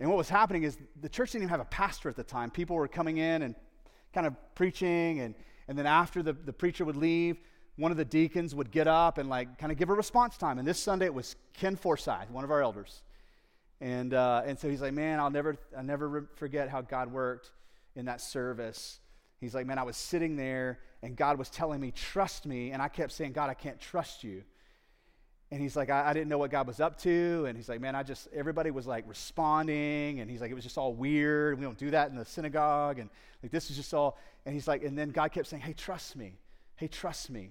And 0.00 0.08
what 0.08 0.16
was 0.16 0.28
happening 0.28 0.62
is 0.62 0.78
the 1.00 1.08
church 1.08 1.32
didn't 1.32 1.42
even 1.42 1.50
have 1.50 1.60
a 1.60 1.64
pastor 1.64 2.08
at 2.08 2.16
the 2.16 2.22
time. 2.22 2.50
People 2.50 2.76
were 2.76 2.86
coming 2.86 3.18
in 3.18 3.42
and 3.42 3.54
kind 4.12 4.26
of 4.26 4.34
preaching. 4.54 5.20
And, 5.20 5.34
and 5.66 5.76
then 5.76 5.86
after 5.86 6.22
the, 6.22 6.32
the 6.32 6.52
preacher 6.52 6.84
would 6.84 6.96
leave, 6.96 7.38
one 7.76 7.90
of 7.90 7.96
the 7.96 8.04
deacons 8.04 8.54
would 8.54 8.70
get 8.70 8.86
up 8.86 9.18
and 9.18 9.28
like 9.28 9.58
kind 9.58 9.72
of 9.72 9.78
give 9.78 9.90
a 9.90 9.94
response 9.94 10.36
time. 10.36 10.58
And 10.58 10.66
this 10.66 10.78
Sunday 10.78 11.06
it 11.06 11.14
was 11.14 11.36
Ken 11.52 11.76
Forsyth, 11.76 12.30
one 12.30 12.44
of 12.44 12.50
our 12.50 12.62
elders. 12.62 13.02
And, 13.80 14.14
uh, 14.14 14.42
and 14.44 14.58
so 14.58 14.68
he's 14.68 14.80
like, 14.80 14.92
man, 14.92 15.20
I'll 15.20 15.30
never, 15.30 15.56
I'll 15.76 15.84
never 15.84 16.28
forget 16.34 16.68
how 16.68 16.80
God 16.80 17.12
worked 17.12 17.52
in 17.94 18.06
that 18.06 18.20
service. 18.20 18.98
He's 19.40 19.54
like, 19.54 19.66
man, 19.66 19.78
I 19.78 19.84
was 19.84 19.96
sitting 19.96 20.36
there 20.36 20.80
and 21.02 21.16
God 21.16 21.38
was 21.38 21.48
telling 21.48 21.80
me, 21.80 21.92
trust 21.92 22.46
me. 22.46 22.72
And 22.72 22.82
I 22.82 22.88
kept 22.88 23.12
saying, 23.12 23.32
God, 23.32 23.50
I 23.50 23.54
can't 23.54 23.80
trust 23.80 24.24
you. 24.24 24.42
And 25.50 25.62
he's 25.62 25.76
like, 25.76 25.88
I, 25.88 26.10
I, 26.10 26.12
didn't 26.12 26.28
know 26.28 26.36
what 26.36 26.50
God 26.50 26.66
was 26.66 26.78
up 26.78 26.98
to. 27.00 27.46
And 27.46 27.56
he's 27.56 27.68
like, 27.68 27.80
man, 27.80 27.94
I 27.94 28.02
just, 28.02 28.28
everybody 28.34 28.70
was 28.70 28.86
like 28.86 29.04
responding. 29.08 30.20
And 30.20 30.30
he's 30.30 30.42
like, 30.42 30.50
it 30.50 30.54
was 30.54 30.64
just 30.64 30.76
all 30.76 30.92
weird. 30.92 31.58
We 31.58 31.64
don't 31.64 31.78
do 31.78 31.90
that 31.90 32.10
in 32.10 32.16
the 32.16 32.24
synagogue. 32.24 32.98
And 32.98 33.08
like, 33.42 33.50
this 33.50 33.70
is 33.70 33.76
just 33.76 33.94
all. 33.94 34.18
And 34.44 34.54
he's 34.54 34.68
like, 34.68 34.82
and 34.82 34.98
then 34.98 35.08
God 35.08 35.32
kept 35.32 35.46
saying, 35.46 35.62
hey, 35.62 35.72
trust 35.72 36.16
me. 36.16 36.34
Hey, 36.76 36.86
trust 36.86 37.30
me. 37.30 37.50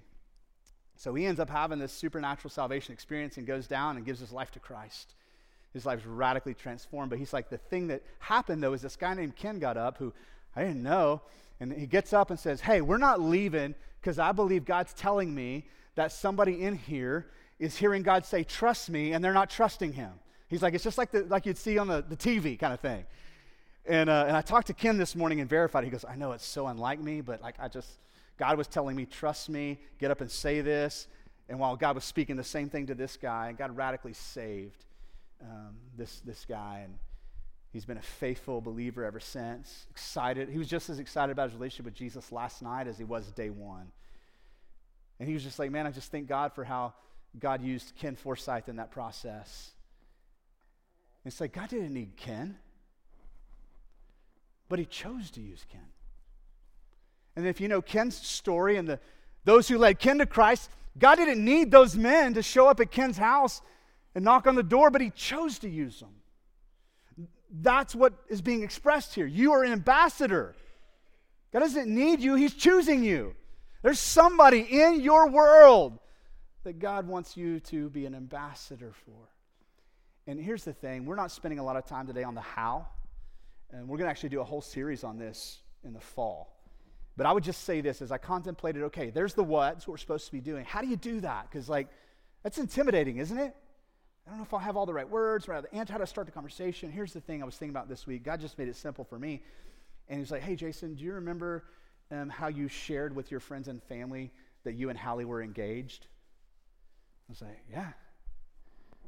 So 0.96 1.14
he 1.14 1.26
ends 1.26 1.40
up 1.40 1.50
having 1.50 1.78
this 1.78 1.92
supernatural 1.92 2.50
salvation 2.50 2.92
experience 2.92 3.36
and 3.36 3.46
goes 3.46 3.66
down 3.66 3.96
and 3.96 4.06
gives 4.06 4.20
his 4.20 4.32
life 4.32 4.52
to 4.52 4.60
Christ. 4.60 5.14
His 5.72 5.84
life's 5.84 6.06
radically 6.06 6.54
transformed. 6.54 7.10
But 7.10 7.18
he's 7.18 7.32
like, 7.32 7.50
the 7.50 7.58
thing 7.58 7.88
that 7.88 8.02
happened 8.20 8.62
though 8.62 8.72
is 8.72 8.82
this 8.82 8.96
guy 8.96 9.14
named 9.14 9.34
Ken 9.34 9.58
got 9.58 9.76
up 9.76 9.98
who 9.98 10.12
I 10.54 10.62
didn't 10.62 10.82
know. 10.82 11.22
And 11.60 11.72
he 11.72 11.86
gets 11.86 12.12
up 12.12 12.30
and 12.30 12.38
says, 12.38 12.60
Hey, 12.60 12.80
we're 12.80 12.98
not 12.98 13.20
leaving 13.20 13.74
because 14.00 14.18
I 14.18 14.32
believe 14.32 14.64
God's 14.64 14.92
telling 14.94 15.34
me 15.34 15.66
that 15.96 16.12
somebody 16.12 16.62
in 16.62 16.76
here 16.76 17.26
is 17.58 17.76
hearing 17.76 18.02
God 18.02 18.24
say, 18.24 18.44
Trust 18.44 18.90
me, 18.90 19.12
and 19.12 19.24
they're 19.24 19.32
not 19.32 19.50
trusting 19.50 19.92
him. 19.92 20.12
He's 20.48 20.62
like, 20.62 20.74
It's 20.74 20.84
just 20.84 20.98
like, 20.98 21.10
the, 21.10 21.24
like 21.24 21.46
you'd 21.46 21.58
see 21.58 21.78
on 21.78 21.88
the, 21.88 22.04
the 22.08 22.16
TV 22.16 22.58
kind 22.58 22.72
of 22.72 22.80
thing. 22.80 23.04
And, 23.86 24.10
uh, 24.10 24.24
and 24.28 24.36
I 24.36 24.42
talked 24.42 24.66
to 24.66 24.74
Ken 24.74 24.98
this 24.98 25.16
morning 25.16 25.40
and 25.40 25.48
verified. 25.48 25.84
He 25.84 25.90
goes, 25.90 26.04
I 26.04 26.16
know 26.16 26.32
it's 26.32 26.46
so 26.46 26.66
unlike 26.66 27.00
me, 27.00 27.20
but 27.20 27.40
like 27.40 27.54
I 27.58 27.68
just, 27.68 27.88
God 28.38 28.58
was 28.58 28.66
telling 28.66 28.96
me, 28.96 29.06
Trust 29.06 29.48
me, 29.48 29.78
get 29.98 30.10
up 30.10 30.20
and 30.20 30.30
say 30.30 30.60
this. 30.60 31.08
And 31.48 31.58
while 31.58 31.76
God 31.76 31.94
was 31.94 32.04
speaking 32.04 32.36
the 32.36 32.44
same 32.44 32.68
thing 32.68 32.86
to 32.86 32.94
this 32.94 33.16
guy, 33.16 33.54
God 33.56 33.74
radically 33.74 34.12
saved 34.12 34.84
um, 35.40 35.76
this, 35.96 36.20
this 36.20 36.44
guy. 36.44 36.82
And 36.84 36.98
he's 37.72 37.86
been 37.86 37.96
a 37.96 38.02
faithful 38.02 38.60
believer 38.60 39.04
ever 39.04 39.18
since. 39.18 39.86
Excited. 39.90 40.50
He 40.50 40.58
was 40.58 40.68
just 40.68 40.90
as 40.90 40.98
excited 40.98 41.32
about 41.32 41.48
his 41.48 41.54
relationship 41.54 41.86
with 41.86 41.94
Jesus 41.94 42.30
last 42.30 42.60
night 42.60 42.86
as 42.86 42.98
he 42.98 43.04
was 43.04 43.26
day 43.32 43.48
one. 43.48 43.90
And 45.18 45.26
he 45.26 45.34
was 45.34 45.42
just 45.42 45.58
like, 45.58 45.70
man, 45.70 45.86
I 45.86 45.90
just 45.90 46.12
thank 46.12 46.28
God 46.28 46.52
for 46.52 46.64
how 46.64 46.92
God 47.38 47.62
used 47.62 47.94
Ken 47.96 48.16
Forsyth 48.16 48.68
in 48.68 48.76
that 48.76 48.90
process. 48.90 49.72
It's 51.24 51.40
like, 51.40 51.52
God 51.52 51.68
didn't 51.68 51.92
need 51.92 52.16
Ken, 52.16 52.56
but 54.68 54.78
he 54.78 54.84
chose 54.84 55.30
to 55.32 55.40
use 55.40 55.64
Ken. 55.70 55.80
And 57.36 57.46
if 57.46 57.60
you 57.60 57.68
know 57.68 57.82
Ken's 57.82 58.16
story 58.16 58.76
and 58.76 58.88
the, 58.88 58.98
those 59.44 59.68
who 59.68 59.78
led 59.78 59.98
Ken 59.98 60.18
to 60.18 60.26
Christ, 60.26 60.70
God 60.98 61.16
didn't 61.16 61.44
need 61.44 61.70
those 61.70 61.96
men 61.96 62.34
to 62.34 62.42
show 62.42 62.66
up 62.66 62.80
at 62.80 62.90
Ken's 62.90 63.18
house 63.18 63.60
and 64.14 64.24
knock 64.24 64.46
on 64.46 64.54
the 64.54 64.62
door, 64.62 64.90
but 64.90 65.00
he 65.00 65.10
chose 65.10 65.58
to 65.60 65.68
use 65.68 66.00
them. 66.00 66.14
That's 67.50 67.94
what 67.94 68.14
is 68.28 68.42
being 68.42 68.62
expressed 68.62 69.14
here. 69.14 69.26
You 69.26 69.52
are 69.52 69.62
an 69.62 69.72
ambassador. 69.72 70.54
God 71.52 71.60
doesn't 71.60 71.88
need 71.88 72.20
you, 72.20 72.34
He's 72.34 72.54
choosing 72.54 73.02
you. 73.02 73.34
There's 73.82 74.00
somebody 74.00 74.60
in 74.60 75.00
your 75.00 75.28
world 75.28 75.98
that 76.68 76.78
God 76.80 77.08
wants 77.08 77.34
you 77.34 77.60
to 77.60 77.88
be 77.88 78.04
an 78.04 78.14
ambassador 78.14 78.92
for. 79.06 79.30
And 80.26 80.38
here's 80.38 80.64
the 80.64 80.74
thing 80.74 81.06
we're 81.06 81.16
not 81.16 81.32
spending 81.32 81.58
a 81.58 81.64
lot 81.64 81.76
of 81.76 81.86
time 81.86 82.06
today 82.06 82.24
on 82.24 82.34
the 82.34 82.42
how, 82.42 82.86
and 83.70 83.88
we're 83.88 83.96
going 83.96 84.06
to 84.06 84.10
actually 84.10 84.28
do 84.28 84.40
a 84.40 84.44
whole 84.44 84.60
series 84.60 85.02
on 85.02 85.16
this 85.16 85.60
in 85.82 85.94
the 85.94 86.00
fall. 86.00 86.54
But 87.16 87.24
I 87.24 87.32
would 87.32 87.42
just 87.42 87.64
say 87.64 87.80
this 87.80 88.02
as 88.02 88.12
I 88.12 88.18
contemplated 88.18 88.82
okay, 88.82 89.08
there's 89.08 89.32
the 89.32 89.42
what, 89.42 89.76
that's 89.76 89.88
what 89.88 89.92
we're 89.92 89.96
supposed 89.96 90.26
to 90.26 90.32
be 90.32 90.42
doing. 90.42 90.66
How 90.66 90.82
do 90.82 90.88
you 90.88 90.96
do 90.96 91.20
that? 91.22 91.48
Because, 91.50 91.70
like, 91.70 91.88
that's 92.42 92.58
intimidating, 92.58 93.16
isn't 93.16 93.38
it? 93.38 93.56
I 94.26 94.30
don't 94.30 94.38
know 94.38 94.44
if 94.44 94.52
I'll 94.52 94.60
have 94.60 94.76
all 94.76 94.84
the 94.84 94.92
right 94.92 95.08
words, 95.08 95.48
right? 95.48 95.64
And 95.72 95.88
how 95.88 95.96
to 95.96 96.06
start 96.06 96.26
the 96.26 96.32
conversation. 96.34 96.92
Here's 96.92 97.14
the 97.14 97.22
thing 97.22 97.40
I 97.42 97.46
was 97.46 97.56
thinking 97.56 97.74
about 97.74 97.88
this 97.88 98.06
week. 98.06 98.24
God 98.24 98.42
just 98.42 98.58
made 98.58 98.68
it 98.68 98.76
simple 98.76 99.04
for 99.04 99.18
me. 99.18 99.42
And 100.10 100.20
he's 100.20 100.30
like, 100.30 100.42
hey, 100.42 100.54
Jason, 100.54 100.96
do 100.96 101.02
you 101.02 101.14
remember 101.14 101.64
um, 102.10 102.28
how 102.28 102.48
you 102.48 102.68
shared 102.68 103.16
with 103.16 103.30
your 103.30 103.40
friends 103.40 103.68
and 103.68 103.82
family 103.84 104.30
that 104.64 104.74
you 104.74 104.90
and 104.90 104.98
Hallie 104.98 105.24
were 105.24 105.42
engaged? 105.42 106.08
I 107.28 107.32
was 107.32 107.42
like, 107.42 107.62
yeah. 107.70 107.92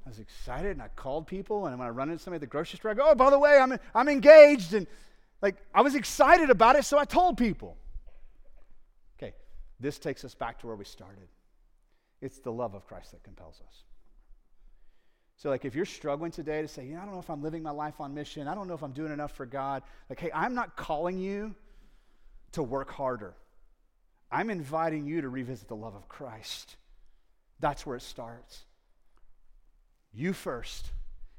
I 0.04 0.08
was 0.08 0.18
excited 0.18 0.72
and 0.72 0.82
I 0.82 0.88
called 0.88 1.26
people. 1.26 1.66
And 1.66 1.78
when 1.78 1.86
I 1.86 1.90
run 1.90 2.10
into 2.10 2.22
somebody 2.22 2.36
at 2.36 2.40
the 2.40 2.46
grocery 2.46 2.78
store, 2.78 2.90
I 2.90 2.94
go, 2.94 3.10
oh, 3.10 3.14
by 3.14 3.30
the 3.30 3.38
way, 3.38 3.58
I'm, 3.58 3.78
I'm 3.94 4.08
engaged. 4.08 4.74
And 4.74 4.86
like, 5.42 5.56
I 5.74 5.82
was 5.82 5.94
excited 5.94 6.50
about 6.50 6.76
it, 6.76 6.84
so 6.84 6.98
I 6.98 7.04
told 7.04 7.36
people. 7.36 7.76
Okay, 9.18 9.34
this 9.78 9.98
takes 9.98 10.24
us 10.24 10.34
back 10.34 10.58
to 10.60 10.66
where 10.66 10.76
we 10.76 10.84
started. 10.84 11.28
It's 12.20 12.38
the 12.38 12.52
love 12.52 12.74
of 12.74 12.86
Christ 12.86 13.12
that 13.12 13.22
compels 13.22 13.60
us. 13.66 13.84
So, 15.36 15.48
like, 15.48 15.64
if 15.64 15.74
you're 15.74 15.86
struggling 15.86 16.30
today 16.30 16.60
to 16.60 16.68
say, 16.68 16.84
you 16.84 16.94
know, 16.94 17.00
I 17.00 17.04
don't 17.06 17.14
know 17.14 17.20
if 17.20 17.30
I'm 17.30 17.42
living 17.42 17.62
my 17.62 17.70
life 17.70 17.98
on 17.98 18.12
mission, 18.12 18.46
I 18.46 18.54
don't 18.54 18.68
know 18.68 18.74
if 18.74 18.82
I'm 18.82 18.92
doing 18.92 19.10
enough 19.10 19.32
for 19.32 19.46
God, 19.46 19.82
like, 20.10 20.20
hey, 20.20 20.30
I'm 20.34 20.54
not 20.54 20.76
calling 20.76 21.18
you 21.18 21.54
to 22.52 22.62
work 22.62 22.90
harder. 22.90 23.34
I'm 24.30 24.50
inviting 24.50 25.06
you 25.06 25.22
to 25.22 25.30
revisit 25.30 25.68
the 25.68 25.76
love 25.76 25.94
of 25.94 26.08
Christ. 26.08 26.76
That's 27.60 27.86
where 27.86 27.96
it 27.96 28.02
starts. 28.02 28.64
You 30.12 30.32
first. 30.32 30.90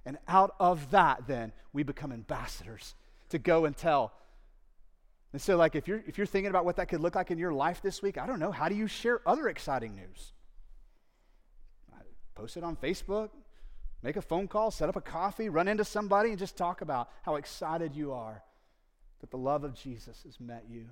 And 0.06 0.18
out 0.28 0.56
of 0.60 0.92
that, 0.92 1.28
then, 1.28 1.52
we 1.74 1.84
become 1.84 2.12
ambassadors 2.12 2.96
to 3.30 3.40
go 3.40 3.66
and 3.66 3.76
tell. 3.76 4.14
And 5.34 5.42
so, 5.42 5.58
like, 5.58 5.76
if 5.76 5.88
you're, 5.88 6.04
if 6.08 6.18
you're 6.18 6.28
thinking 6.28 6.50
about 6.50 6.66
what 6.66 6.78
that 6.78 6.88
could 6.88 7.02
look 7.02 7.16
like 7.16 7.32
in 7.32 7.38
your 7.38 7.54
life 7.54 7.82
this 7.82 8.02
week, 8.02 8.18
I 8.18 8.26
don't 8.26 8.40
know, 8.40 8.52
how 8.52 8.70
do 8.70 8.76
you 8.76 8.88
share 8.88 9.22
other 9.28 9.48
exciting 9.48 9.96
news? 9.96 10.34
Post 12.34 12.58
it 12.58 12.64
on 12.64 12.76
Facebook, 12.76 13.30
Make 14.04 14.16
a 14.16 14.22
phone 14.22 14.48
call, 14.48 14.72
set 14.72 14.90
up 14.90 14.96
a 14.96 15.02
coffee, 15.02 15.50
run 15.50 15.68
into 15.68 15.86
somebody, 15.86 16.30
and 16.30 16.40
just 16.40 16.58
talk 16.58 16.82
about 16.82 17.10
how 17.22 17.36
excited 17.36 17.96
you 17.96 18.14
are 18.14 18.42
that 19.20 19.30
the 19.30 19.38
love 19.38 19.64
of 19.64 19.76
Jesus 19.76 20.24
has 20.24 20.40
met 20.40 20.66
you. 20.68 20.88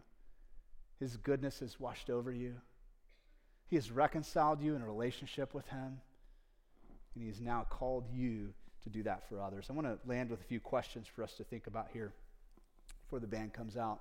His 1.00 1.18
goodness 1.18 1.60
has 1.60 1.80
washed 1.80 2.10
over 2.10 2.32
you. 2.32 2.56
He 3.70 3.76
has 3.76 3.92
reconciled 3.92 4.62
you 4.62 4.76
in 4.76 4.82
a 4.82 4.86
relationship 4.86 5.54
with 5.54 5.68
Him. 5.68 6.02
And 7.16 7.24
He 7.24 7.28
has 7.28 7.40
now 7.40 7.66
called 7.70 8.06
you 8.12 8.54
to 8.84 8.90
do 8.90 9.04
that 9.04 9.28
for 9.30 9.42
others. 9.42 9.68
I 9.70 9.74
want 9.74 9.88
to 9.88 9.98
land 10.08 10.30
with 10.30 10.42
a 10.42 10.46
few 10.46 10.60
questions 10.60 11.08
for 11.08 11.24
us 11.24 11.34
to 11.34 11.44
think 11.44 11.68
about 11.68 11.88
here 11.94 12.14
before 13.04 13.20
the 13.20 13.28
band 13.28 13.54
comes 13.54 13.78
out. 13.78 14.00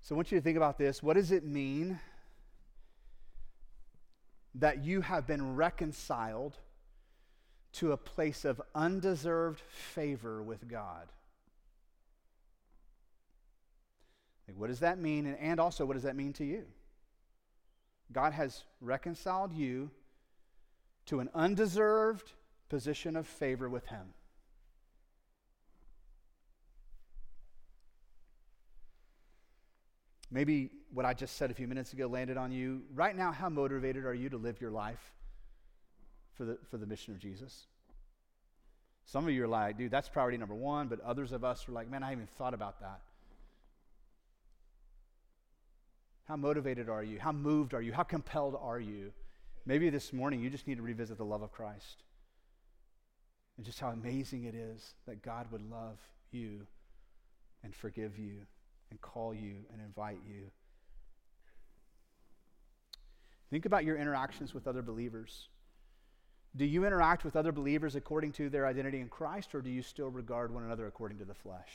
So 0.00 0.14
I 0.14 0.16
want 0.16 0.30
you 0.30 0.38
to 0.38 0.42
think 0.42 0.56
about 0.56 0.78
this. 0.78 1.02
What 1.02 1.14
does 1.14 1.32
it 1.32 1.44
mean 1.44 1.98
that 4.54 4.84
you 4.84 5.00
have 5.00 5.26
been 5.26 5.56
reconciled 5.56 6.58
to 7.72 7.92
a 7.92 7.96
place 7.96 8.44
of 8.44 8.60
undeserved 8.74 9.60
favor 9.60 10.42
with 10.42 10.68
God. 10.68 11.08
Like, 14.46 14.56
what 14.56 14.68
does 14.68 14.80
that 14.80 14.98
mean? 14.98 15.26
And, 15.26 15.38
and 15.38 15.60
also, 15.60 15.84
what 15.84 15.94
does 15.94 16.02
that 16.04 16.16
mean 16.16 16.32
to 16.34 16.44
you? 16.44 16.64
God 18.12 18.32
has 18.32 18.64
reconciled 18.80 19.52
you 19.52 19.90
to 21.06 21.20
an 21.20 21.28
undeserved 21.34 22.32
position 22.68 23.16
of 23.16 23.26
favor 23.26 23.68
with 23.68 23.86
Him. 23.86 24.14
Maybe 30.30 30.70
what 30.92 31.06
I 31.06 31.14
just 31.14 31.36
said 31.36 31.50
a 31.50 31.54
few 31.54 31.66
minutes 31.66 31.92
ago 31.92 32.06
landed 32.06 32.36
on 32.36 32.52
you. 32.52 32.82
Right 32.94 33.16
now, 33.16 33.32
how 33.32 33.48
motivated 33.48 34.04
are 34.04 34.14
you 34.14 34.28
to 34.28 34.36
live 34.36 34.60
your 34.60 34.70
life? 34.70 35.12
for 36.38 36.44
the, 36.44 36.56
for 36.70 36.78
the 36.78 36.86
mission 36.86 37.12
of 37.12 37.20
Jesus? 37.20 37.66
Some 39.04 39.26
of 39.26 39.32
you 39.32 39.44
are 39.44 39.48
like, 39.48 39.76
dude, 39.76 39.90
that's 39.90 40.08
priority 40.08 40.38
number 40.38 40.54
one, 40.54 40.86
but 40.86 41.00
others 41.00 41.32
of 41.32 41.44
us 41.44 41.68
are 41.68 41.72
like, 41.72 41.90
man, 41.90 42.02
I 42.02 42.10
haven't 42.10 42.24
even 42.24 42.34
thought 42.38 42.54
about 42.54 42.80
that. 42.80 43.00
How 46.28 46.36
motivated 46.36 46.90
are 46.90 47.02
you? 47.02 47.18
How 47.18 47.32
moved 47.32 47.72
are 47.72 47.80
you? 47.80 47.94
How 47.94 48.02
compelled 48.02 48.54
are 48.60 48.78
you? 48.78 49.12
Maybe 49.64 49.88
this 49.88 50.12
morning 50.12 50.40
you 50.40 50.50
just 50.50 50.66
need 50.66 50.76
to 50.76 50.82
revisit 50.82 51.16
the 51.16 51.24
love 51.24 51.40
of 51.40 51.52
Christ 51.52 52.02
and 53.56 53.64
just 53.64 53.80
how 53.80 53.88
amazing 53.88 54.44
it 54.44 54.54
is 54.54 54.94
that 55.06 55.22
God 55.22 55.46
would 55.50 55.62
love 55.70 55.98
you 56.30 56.66
and 57.64 57.74
forgive 57.74 58.18
you 58.18 58.42
and 58.90 59.00
call 59.00 59.32
you 59.32 59.54
and 59.72 59.80
invite 59.80 60.18
you. 60.28 60.50
Think 63.50 63.64
about 63.64 63.84
your 63.84 63.96
interactions 63.96 64.52
with 64.52 64.66
other 64.66 64.82
believers. 64.82 65.48
Do 66.54 66.66
you 66.66 66.84
interact 66.84 67.24
with 67.24 67.36
other 67.36 67.52
believers 67.52 67.96
according 67.96 68.32
to 68.32 68.50
their 68.50 68.66
identity 68.66 69.00
in 69.00 69.08
Christ, 69.08 69.54
or 69.54 69.62
do 69.62 69.70
you 69.70 69.80
still 69.80 70.10
regard 70.10 70.52
one 70.52 70.64
another 70.64 70.86
according 70.86 71.18
to 71.18 71.24
the 71.24 71.34
flesh? 71.34 71.72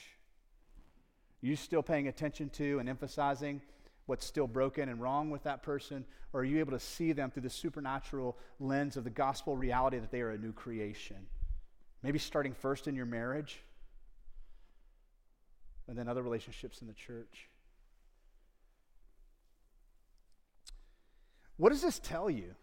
You 1.42 1.56
still 1.56 1.82
paying 1.82 2.08
attention 2.08 2.50
to 2.52 2.78
and 2.78 2.88
emphasizing 2.88 3.62
what's 4.06 4.26
still 4.26 4.48
broken 4.48 4.90
and 4.90 5.02
wrong 5.02 5.30
with 5.30 5.44
that 5.44 5.64
person, 5.64 6.06
or 6.34 6.42
are 6.42 6.46
you 6.46 6.60
able 6.60 6.72
to 6.72 6.80
see 6.80 7.14
them 7.14 7.32
through 7.32 7.44
the 7.44 7.50
supernatural 7.50 8.38
lens 8.60 8.98
of 8.98 9.04
the 9.04 9.10
gospel 9.10 9.56
reality 9.56 10.00
that 10.00 10.12
they 10.12 10.22
are 10.22 10.32
a 10.32 10.38
new 10.38 10.52
creation? 10.52 11.18
Maybe 12.02 12.20
starting 12.20 12.54
first 12.54 12.88
in 12.88 12.96
your 12.96 13.06
marriage, 13.06 13.60
and 15.88 15.98
then 15.98 16.08
other 16.08 16.22
relationships 16.22 16.82
in 16.82 16.88
the 16.88 16.94
church. 16.94 17.48
What 21.58 21.70
does 21.70 21.82
this 21.82 22.00
tell 22.00 22.30
you 22.30 22.56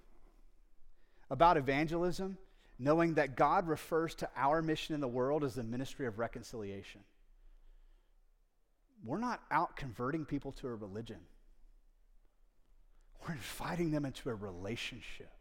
about 1.30 1.56
evangelism, 1.56 2.36
knowing 2.78 3.14
that 3.14 3.36
God 3.36 3.68
refers 3.68 4.14
to 4.16 4.28
our 4.36 4.62
mission 4.62 4.94
in 4.94 5.00
the 5.00 5.08
world 5.08 5.44
as 5.44 5.54
the 5.54 5.62
ministry 5.62 6.06
of 6.06 6.18
reconciliation? 6.18 7.00
We're 9.04 9.18
not 9.18 9.40
out 9.50 9.76
converting 9.76 10.24
people 10.24 10.52
to 10.52 10.68
a 10.68 10.74
religion. 10.74 11.20
We're 13.22 13.34
inviting 13.34 13.90
them 13.90 14.04
into 14.04 14.30
a 14.30 14.34
relationship. 14.34 15.32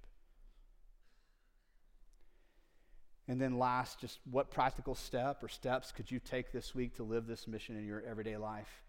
And 3.27 3.39
then, 3.39 3.59
last, 3.59 3.99
just 3.99 4.19
what 4.29 4.49
practical 4.49 4.95
step 4.95 5.43
or 5.43 5.49
steps 5.49 5.91
could 5.91 6.09
you 6.09 6.19
take 6.19 6.51
this 6.51 6.73
week 6.73 6.95
to 6.95 7.03
live 7.03 7.27
this 7.27 7.47
mission 7.47 7.77
in 7.77 7.85
your 7.85 8.01
everyday 8.01 8.37
life? 8.37 8.81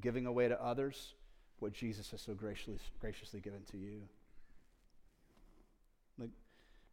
Giving 0.00 0.26
away 0.26 0.48
to 0.48 0.60
others 0.60 1.14
what 1.60 1.72
Jesus 1.72 2.10
has 2.10 2.20
so 2.20 2.34
graciously, 2.34 2.78
graciously 3.00 3.40
given 3.40 3.62
to 3.70 3.78
you. 3.78 4.02
Like, 6.18 6.30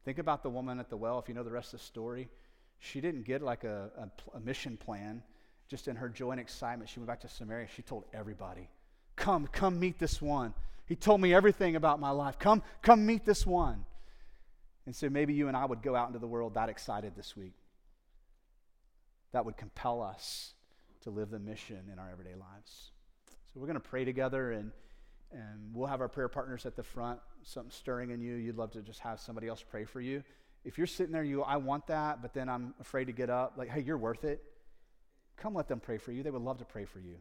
think 0.05 0.19
about 0.19 0.43
the 0.43 0.49
woman 0.49 0.80
at 0.80 0.89
the 0.89 0.97
well. 0.97 1.17
If 1.17 1.28
you 1.28 1.34
know 1.34 1.43
the 1.43 1.51
rest 1.51 1.74
of 1.74 1.80
the 1.80 1.86
story, 1.86 2.30
she 2.78 3.01
didn't 3.01 3.24
get 3.24 3.41
like 3.41 3.63
a, 3.63 3.89
a, 3.97 4.38
a 4.38 4.39
mission 4.39 4.78
plan. 4.78 5.24
Just 5.68 5.88
in 5.88 5.95
her 5.95 6.09
joy 6.09 6.32
and 6.32 6.39
excitement, 6.39 6.89
she 6.89 6.99
went 6.99 7.07
back 7.07 7.22
to 7.22 7.30
Samaria. 7.30 7.68
She 7.76 7.82
told 7.82 8.05
everybody, 8.14 8.70
Come, 9.16 9.47
come 9.47 9.80
meet 9.80 9.99
this 9.99 10.22
one. 10.22 10.53
He 10.86 10.95
told 10.95 11.22
me 11.22 11.34
everything 11.34 11.76
about 11.76 11.99
my 11.99 12.09
life. 12.09 12.38
Come, 12.39 12.61
come 12.82 13.05
meet 13.05 13.26
this 13.26 13.45
one. 13.45 13.86
And 14.86 14.95
so 14.95 15.09
maybe 15.09 15.34
you 15.34 15.47
and 15.47 15.55
I 15.55 15.66
would 15.66 15.82
go 15.82 15.95
out 15.95 16.07
into 16.07 16.20
the 16.20 16.28
world 16.28 16.55
that 16.55 16.70
excited 16.70 17.14
this 17.16 17.38
week. 17.38 17.53
That 19.32 19.45
would 19.45 19.55
compel 19.55 20.01
us 20.01 20.53
to 21.01 21.09
live 21.09 21.30
the 21.30 21.39
mission 21.39 21.80
in 21.91 21.99
our 21.99 22.09
everyday 22.11 22.36
lives. 22.36 22.91
So 23.53 23.59
we're 23.59 23.68
going 23.68 23.76
to 23.76 23.80
pray 23.80 24.03
together, 24.03 24.51
and, 24.51 24.72
and 25.32 25.74
we'll 25.74 25.88
have 25.88 26.01
our 26.01 26.09
prayer 26.09 26.28
partners 26.28 26.66
at 26.66 26.76
the 26.76 26.84
front. 26.84 27.20
Something 27.43 27.72
stirring 27.72 28.09
in 28.09 28.22
you, 28.22 28.36
you'd 28.36 28.57
love 28.57 28.72
to 28.72 28.82
just 28.82 28.99
have 28.99 29.20
somebody 29.20 29.47
else 29.47 29.64
pray 29.68 29.86
for 29.86 30.01
you. 30.01 30.24
If 30.66 30.78
you're 30.78 30.88
sitting 30.88 31.14
there, 31.14 31.24
you, 31.24 31.43
I 31.43 31.57
want 31.57 31.88
that, 31.88 32.22
but 32.22 32.34
then 32.34 32.49
I'm 32.49 32.74
afraid 32.80 33.05
to 33.05 33.11
get 33.11 33.30
up, 33.30 33.53
like, 33.57 33.70
hey, 33.70 33.82
you're 33.82 33.97
worth 33.97 34.24
it. 34.24 34.43
Come 35.38 35.54
let 35.54 35.68
them 35.68 35.80
pray 35.80 35.98
for 35.98 36.12
you. 36.12 36.24
They 36.24 36.32
would 36.32 36.42
love 36.42 36.60
to 36.60 36.66
pray 36.66 36.86
for 36.86 37.00
you. 37.00 37.16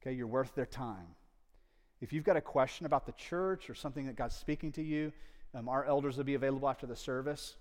Okay, 0.00 0.12
you're 0.12 0.26
worth 0.26 0.54
their 0.54 0.66
time. 0.66 1.14
If 2.00 2.12
you've 2.12 2.24
got 2.24 2.36
a 2.36 2.40
question 2.40 2.86
about 2.86 3.06
the 3.06 3.12
church 3.12 3.68
or 3.68 3.74
something 3.74 4.06
that 4.06 4.16
God's 4.16 4.34
speaking 4.34 4.72
to 4.72 4.82
you, 4.82 5.12
um, 5.54 5.68
our 5.68 5.84
elders 5.84 6.16
will 6.16 6.24
be 6.24 6.34
available 6.34 6.68
after 6.68 6.86
the 6.86 6.96
service. 6.96 7.56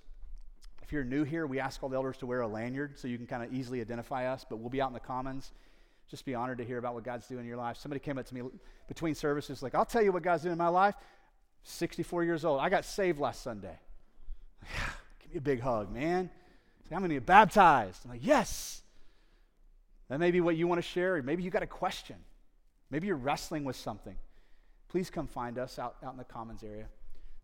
If 0.81 0.93
you're 0.93 1.03
new 1.03 1.23
here, 1.23 1.45
we 1.45 1.59
ask 1.59 1.83
all 1.83 1.89
the 1.89 1.97
elders 1.97 2.17
to 2.17 2.25
wear 2.25 2.41
a 2.41 2.47
lanyard 2.47 2.97
so 2.97 3.07
you 3.07 3.17
can 3.17 3.27
kind 3.27 3.43
of 3.43 3.53
easily 3.53 3.81
identify 3.81 4.27
us, 4.27 4.45
but 4.49 4.57
we'll 4.57 4.69
be 4.69 4.81
out 4.81 4.87
in 4.87 4.93
the 4.93 4.99
commons. 4.99 5.51
Just 6.09 6.25
be 6.25 6.33
honored 6.33 6.57
to 6.59 6.63
hear 6.63 6.77
about 6.77 6.95
what 6.95 7.03
God's 7.03 7.27
doing 7.27 7.41
in 7.41 7.47
your 7.47 7.57
life. 7.57 7.77
Somebody 7.77 7.99
came 7.99 8.17
up 8.17 8.25
to 8.25 8.33
me 8.33 8.41
between 8.87 9.13
services, 9.13 9.61
like, 9.61 9.75
I'll 9.75 9.85
tell 9.85 10.01
you 10.01 10.11
what 10.11 10.23
God's 10.23 10.43
doing 10.43 10.53
in 10.53 10.57
my 10.57 10.69
life. 10.69 10.95
64 11.63 12.23
years 12.23 12.45
old. 12.45 12.61
I 12.61 12.69
got 12.69 12.85
saved 12.85 13.19
last 13.19 13.43
Sunday. 13.43 13.77
Give 15.21 15.31
me 15.31 15.37
a 15.37 15.41
big 15.41 15.59
hug, 15.59 15.93
man. 15.93 16.29
Say, 16.87 16.95
I'm 16.95 17.01
going 17.01 17.09
to 17.09 17.15
get 17.15 17.25
baptized. 17.25 18.01
I'm 18.05 18.11
like, 18.11 18.25
yes. 18.25 18.81
That 20.09 20.19
may 20.19 20.31
be 20.31 20.41
what 20.41 20.55
you 20.55 20.67
want 20.67 20.79
to 20.79 20.87
share, 20.87 21.21
maybe 21.21 21.43
you 21.43 21.49
got 21.49 21.63
a 21.63 21.67
question. 21.67 22.17
Maybe 22.89 23.07
you're 23.07 23.15
wrestling 23.15 23.63
with 23.63 23.75
something. 23.75 24.15
Please 24.87 25.09
come 25.09 25.27
find 25.27 25.59
us 25.59 25.77
out, 25.77 25.97
out 26.03 26.13
in 26.13 26.17
the 26.17 26.23
commons 26.23 26.63
area. 26.63 26.87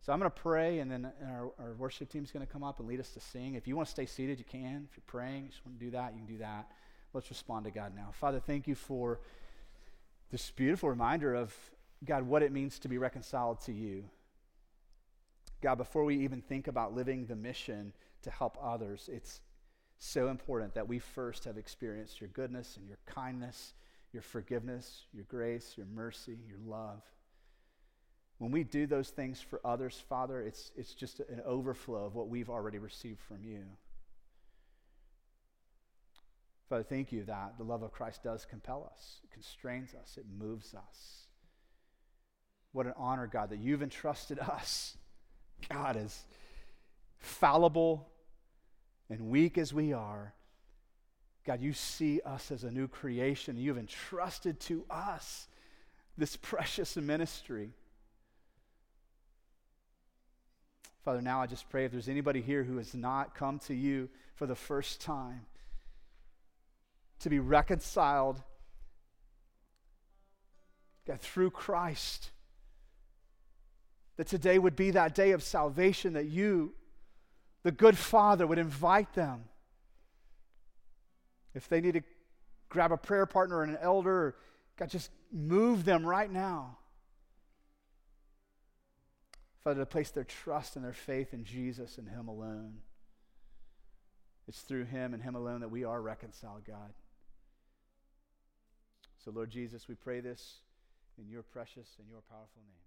So 0.01 0.13
I'm 0.13 0.19
going 0.19 0.31
to 0.31 0.41
pray, 0.41 0.79
and 0.79 0.91
then 0.91 1.11
our, 1.27 1.51
our 1.59 1.73
worship 1.77 2.09
team 2.09 2.23
is 2.23 2.31
going 2.31 2.45
to 2.45 2.51
come 2.51 2.63
up 2.63 2.79
and 2.79 2.87
lead 2.87 2.99
us 2.99 3.09
to 3.11 3.19
sing. 3.19 3.55
If 3.55 3.67
you 3.67 3.75
want 3.75 3.87
to 3.87 3.91
stay 3.91 4.05
seated, 4.05 4.39
you 4.39 4.45
can. 4.45 4.87
If 4.89 4.97
you're 4.97 5.03
praying, 5.05 5.43
you 5.43 5.49
just 5.49 5.65
want 5.65 5.79
to 5.79 5.85
do 5.85 5.91
that, 5.91 6.13
you 6.13 6.19
can 6.19 6.27
do 6.27 6.37
that. 6.39 6.67
Let's 7.13 7.29
respond 7.29 7.65
to 7.65 7.71
God 7.71 7.93
now. 7.95 8.09
Father, 8.11 8.39
thank 8.39 8.67
you 8.67 8.75
for 8.75 9.19
this 10.31 10.51
beautiful 10.51 10.89
reminder 10.89 11.33
of, 11.33 11.55
God, 12.03 12.23
what 12.23 12.43
it 12.43 12.51
means 12.51 12.77
to 12.79 12.87
be 12.87 12.97
reconciled 12.97 13.61
to 13.61 13.71
you. 13.71 14.03
God, 15.61 15.75
before 15.75 16.03
we 16.03 16.17
even 16.17 16.41
think 16.41 16.67
about 16.67 16.93
living 16.93 17.25
the 17.25 17.35
mission 17.35 17.93
to 18.23 18.29
help 18.29 18.57
others, 18.61 19.09
it's 19.11 19.41
so 20.05 20.29
important 20.29 20.75
that 20.75 20.87
we 20.87 20.99
first 20.99 21.45
have 21.45 21.57
experienced 21.57 22.21
your 22.21 22.29
goodness 22.29 22.77
and 22.77 22.87
your 22.87 22.99
kindness, 23.05 23.73
your 24.13 24.21
forgiveness, 24.21 25.05
your 25.11 25.25
grace, 25.25 25.73
your 25.75 25.87
mercy, 25.87 26.37
your 26.47 26.59
love. 26.65 27.01
When 28.37 28.51
we 28.51 28.63
do 28.63 28.85
those 28.85 29.09
things 29.09 29.41
for 29.41 29.59
others, 29.65 30.01
Father, 30.07 30.41
it's, 30.41 30.71
it's 30.75 30.93
just 30.93 31.21
an 31.21 31.41
overflow 31.45 32.05
of 32.05 32.15
what 32.15 32.27
we've 32.27 32.49
already 32.49 32.77
received 32.77 33.19
from 33.21 33.43
you. 33.43 33.63
Father, 36.69 36.83
thank 36.83 37.11
you 37.11 37.23
that 37.23 37.57
the 37.57 37.63
love 37.63 37.83
of 37.83 37.91
Christ 37.91 38.23
does 38.23 38.45
compel 38.45 38.89
us, 38.91 39.21
it 39.23 39.31
constrains 39.31 39.93
us, 39.93 40.17
it 40.17 40.25
moves 40.37 40.73
us. 40.73 41.27
What 42.73 42.85
an 42.85 42.93
honor, 42.97 43.27
God, 43.27 43.51
that 43.51 43.59
you've 43.59 43.81
entrusted 43.81 44.37
us, 44.39 44.97
God, 45.69 45.95
as 45.95 46.25
fallible 47.17 48.09
and 49.09 49.29
weak 49.29 49.57
as 49.57 49.73
we 49.73 49.93
are. 49.93 50.33
God, 51.45 51.61
you 51.61 51.73
see 51.73 52.21
us 52.25 52.51
as 52.51 52.63
a 52.63 52.71
new 52.71 52.87
creation. 52.87 53.57
You've 53.57 53.77
entrusted 53.77 54.59
to 54.61 54.83
us 54.89 55.47
this 56.17 56.35
precious 56.35 56.95
ministry. 56.95 57.71
Father, 61.03 61.21
now 61.21 61.41
I 61.41 61.45
just 61.45 61.69
pray 61.69 61.85
if 61.85 61.91
there's 61.91 62.09
anybody 62.09 62.41
here 62.41 62.63
who 62.63 62.77
has 62.77 62.95
not 62.95 63.35
come 63.35 63.59
to 63.59 63.75
you 63.75 64.09
for 64.33 64.47
the 64.47 64.55
first 64.55 65.01
time, 65.01 65.45
to 67.19 67.29
be 67.29 67.39
reconciled 67.39 68.41
God, 71.05 71.21
through 71.21 71.51
Christ. 71.51 72.31
That 74.17 74.27
today 74.27 74.57
would 74.57 74.75
be 74.75 74.91
that 74.91 75.13
day 75.13 75.31
of 75.31 75.43
salvation 75.43 76.13
that 76.13 76.25
you, 76.25 76.73
the 77.65 77.71
good 77.71 77.97
Father, 77.97 78.45
would 78.45 78.59
invite 78.59 79.11
them. 79.15 79.45
If 81.55 81.67
they 81.67 81.81
need 81.81 81.95
to 81.95 82.03
grab 82.69 82.91
a 82.91 82.97
prayer 82.97 83.25
partner 83.25 83.63
and 83.63 83.71
an 83.71 83.79
elder, 83.81 84.35
God, 84.77 84.91
just 84.91 85.09
move 85.31 85.83
them 85.83 86.05
right 86.05 86.31
now. 86.31 86.77
Father, 89.63 89.79
to 89.79 89.85
place 89.87 90.11
their 90.11 90.23
trust 90.23 90.75
and 90.75 90.85
their 90.85 90.93
faith 90.93 91.33
in 91.33 91.43
Jesus 91.43 91.97
and 91.97 92.07
Him 92.07 92.27
alone. 92.27 92.75
It's 94.47 94.61
through 94.61 94.85
Him 94.85 95.15
and 95.15 95.23
Him 95.23 95.33
alone 95.33 95.61
that 95.61 95.71
we 95.71 95.83
are 95.83 95.99
reconciled, 95.99 96.65
God. 96.67 96.93
So, 99.23 99.31
Lord 99.31 99.49
Jesus, 99.49 99.87
we 99.87 99.95
pray 99.95 100.19
this 100.19 100.57
in 101.17 101.27
your 101.27 101.41
precious 101.41 101.95
and 101.97 102.07
your 102.07 102.21
powerful 102.29 102.61
name. 102.67 102.84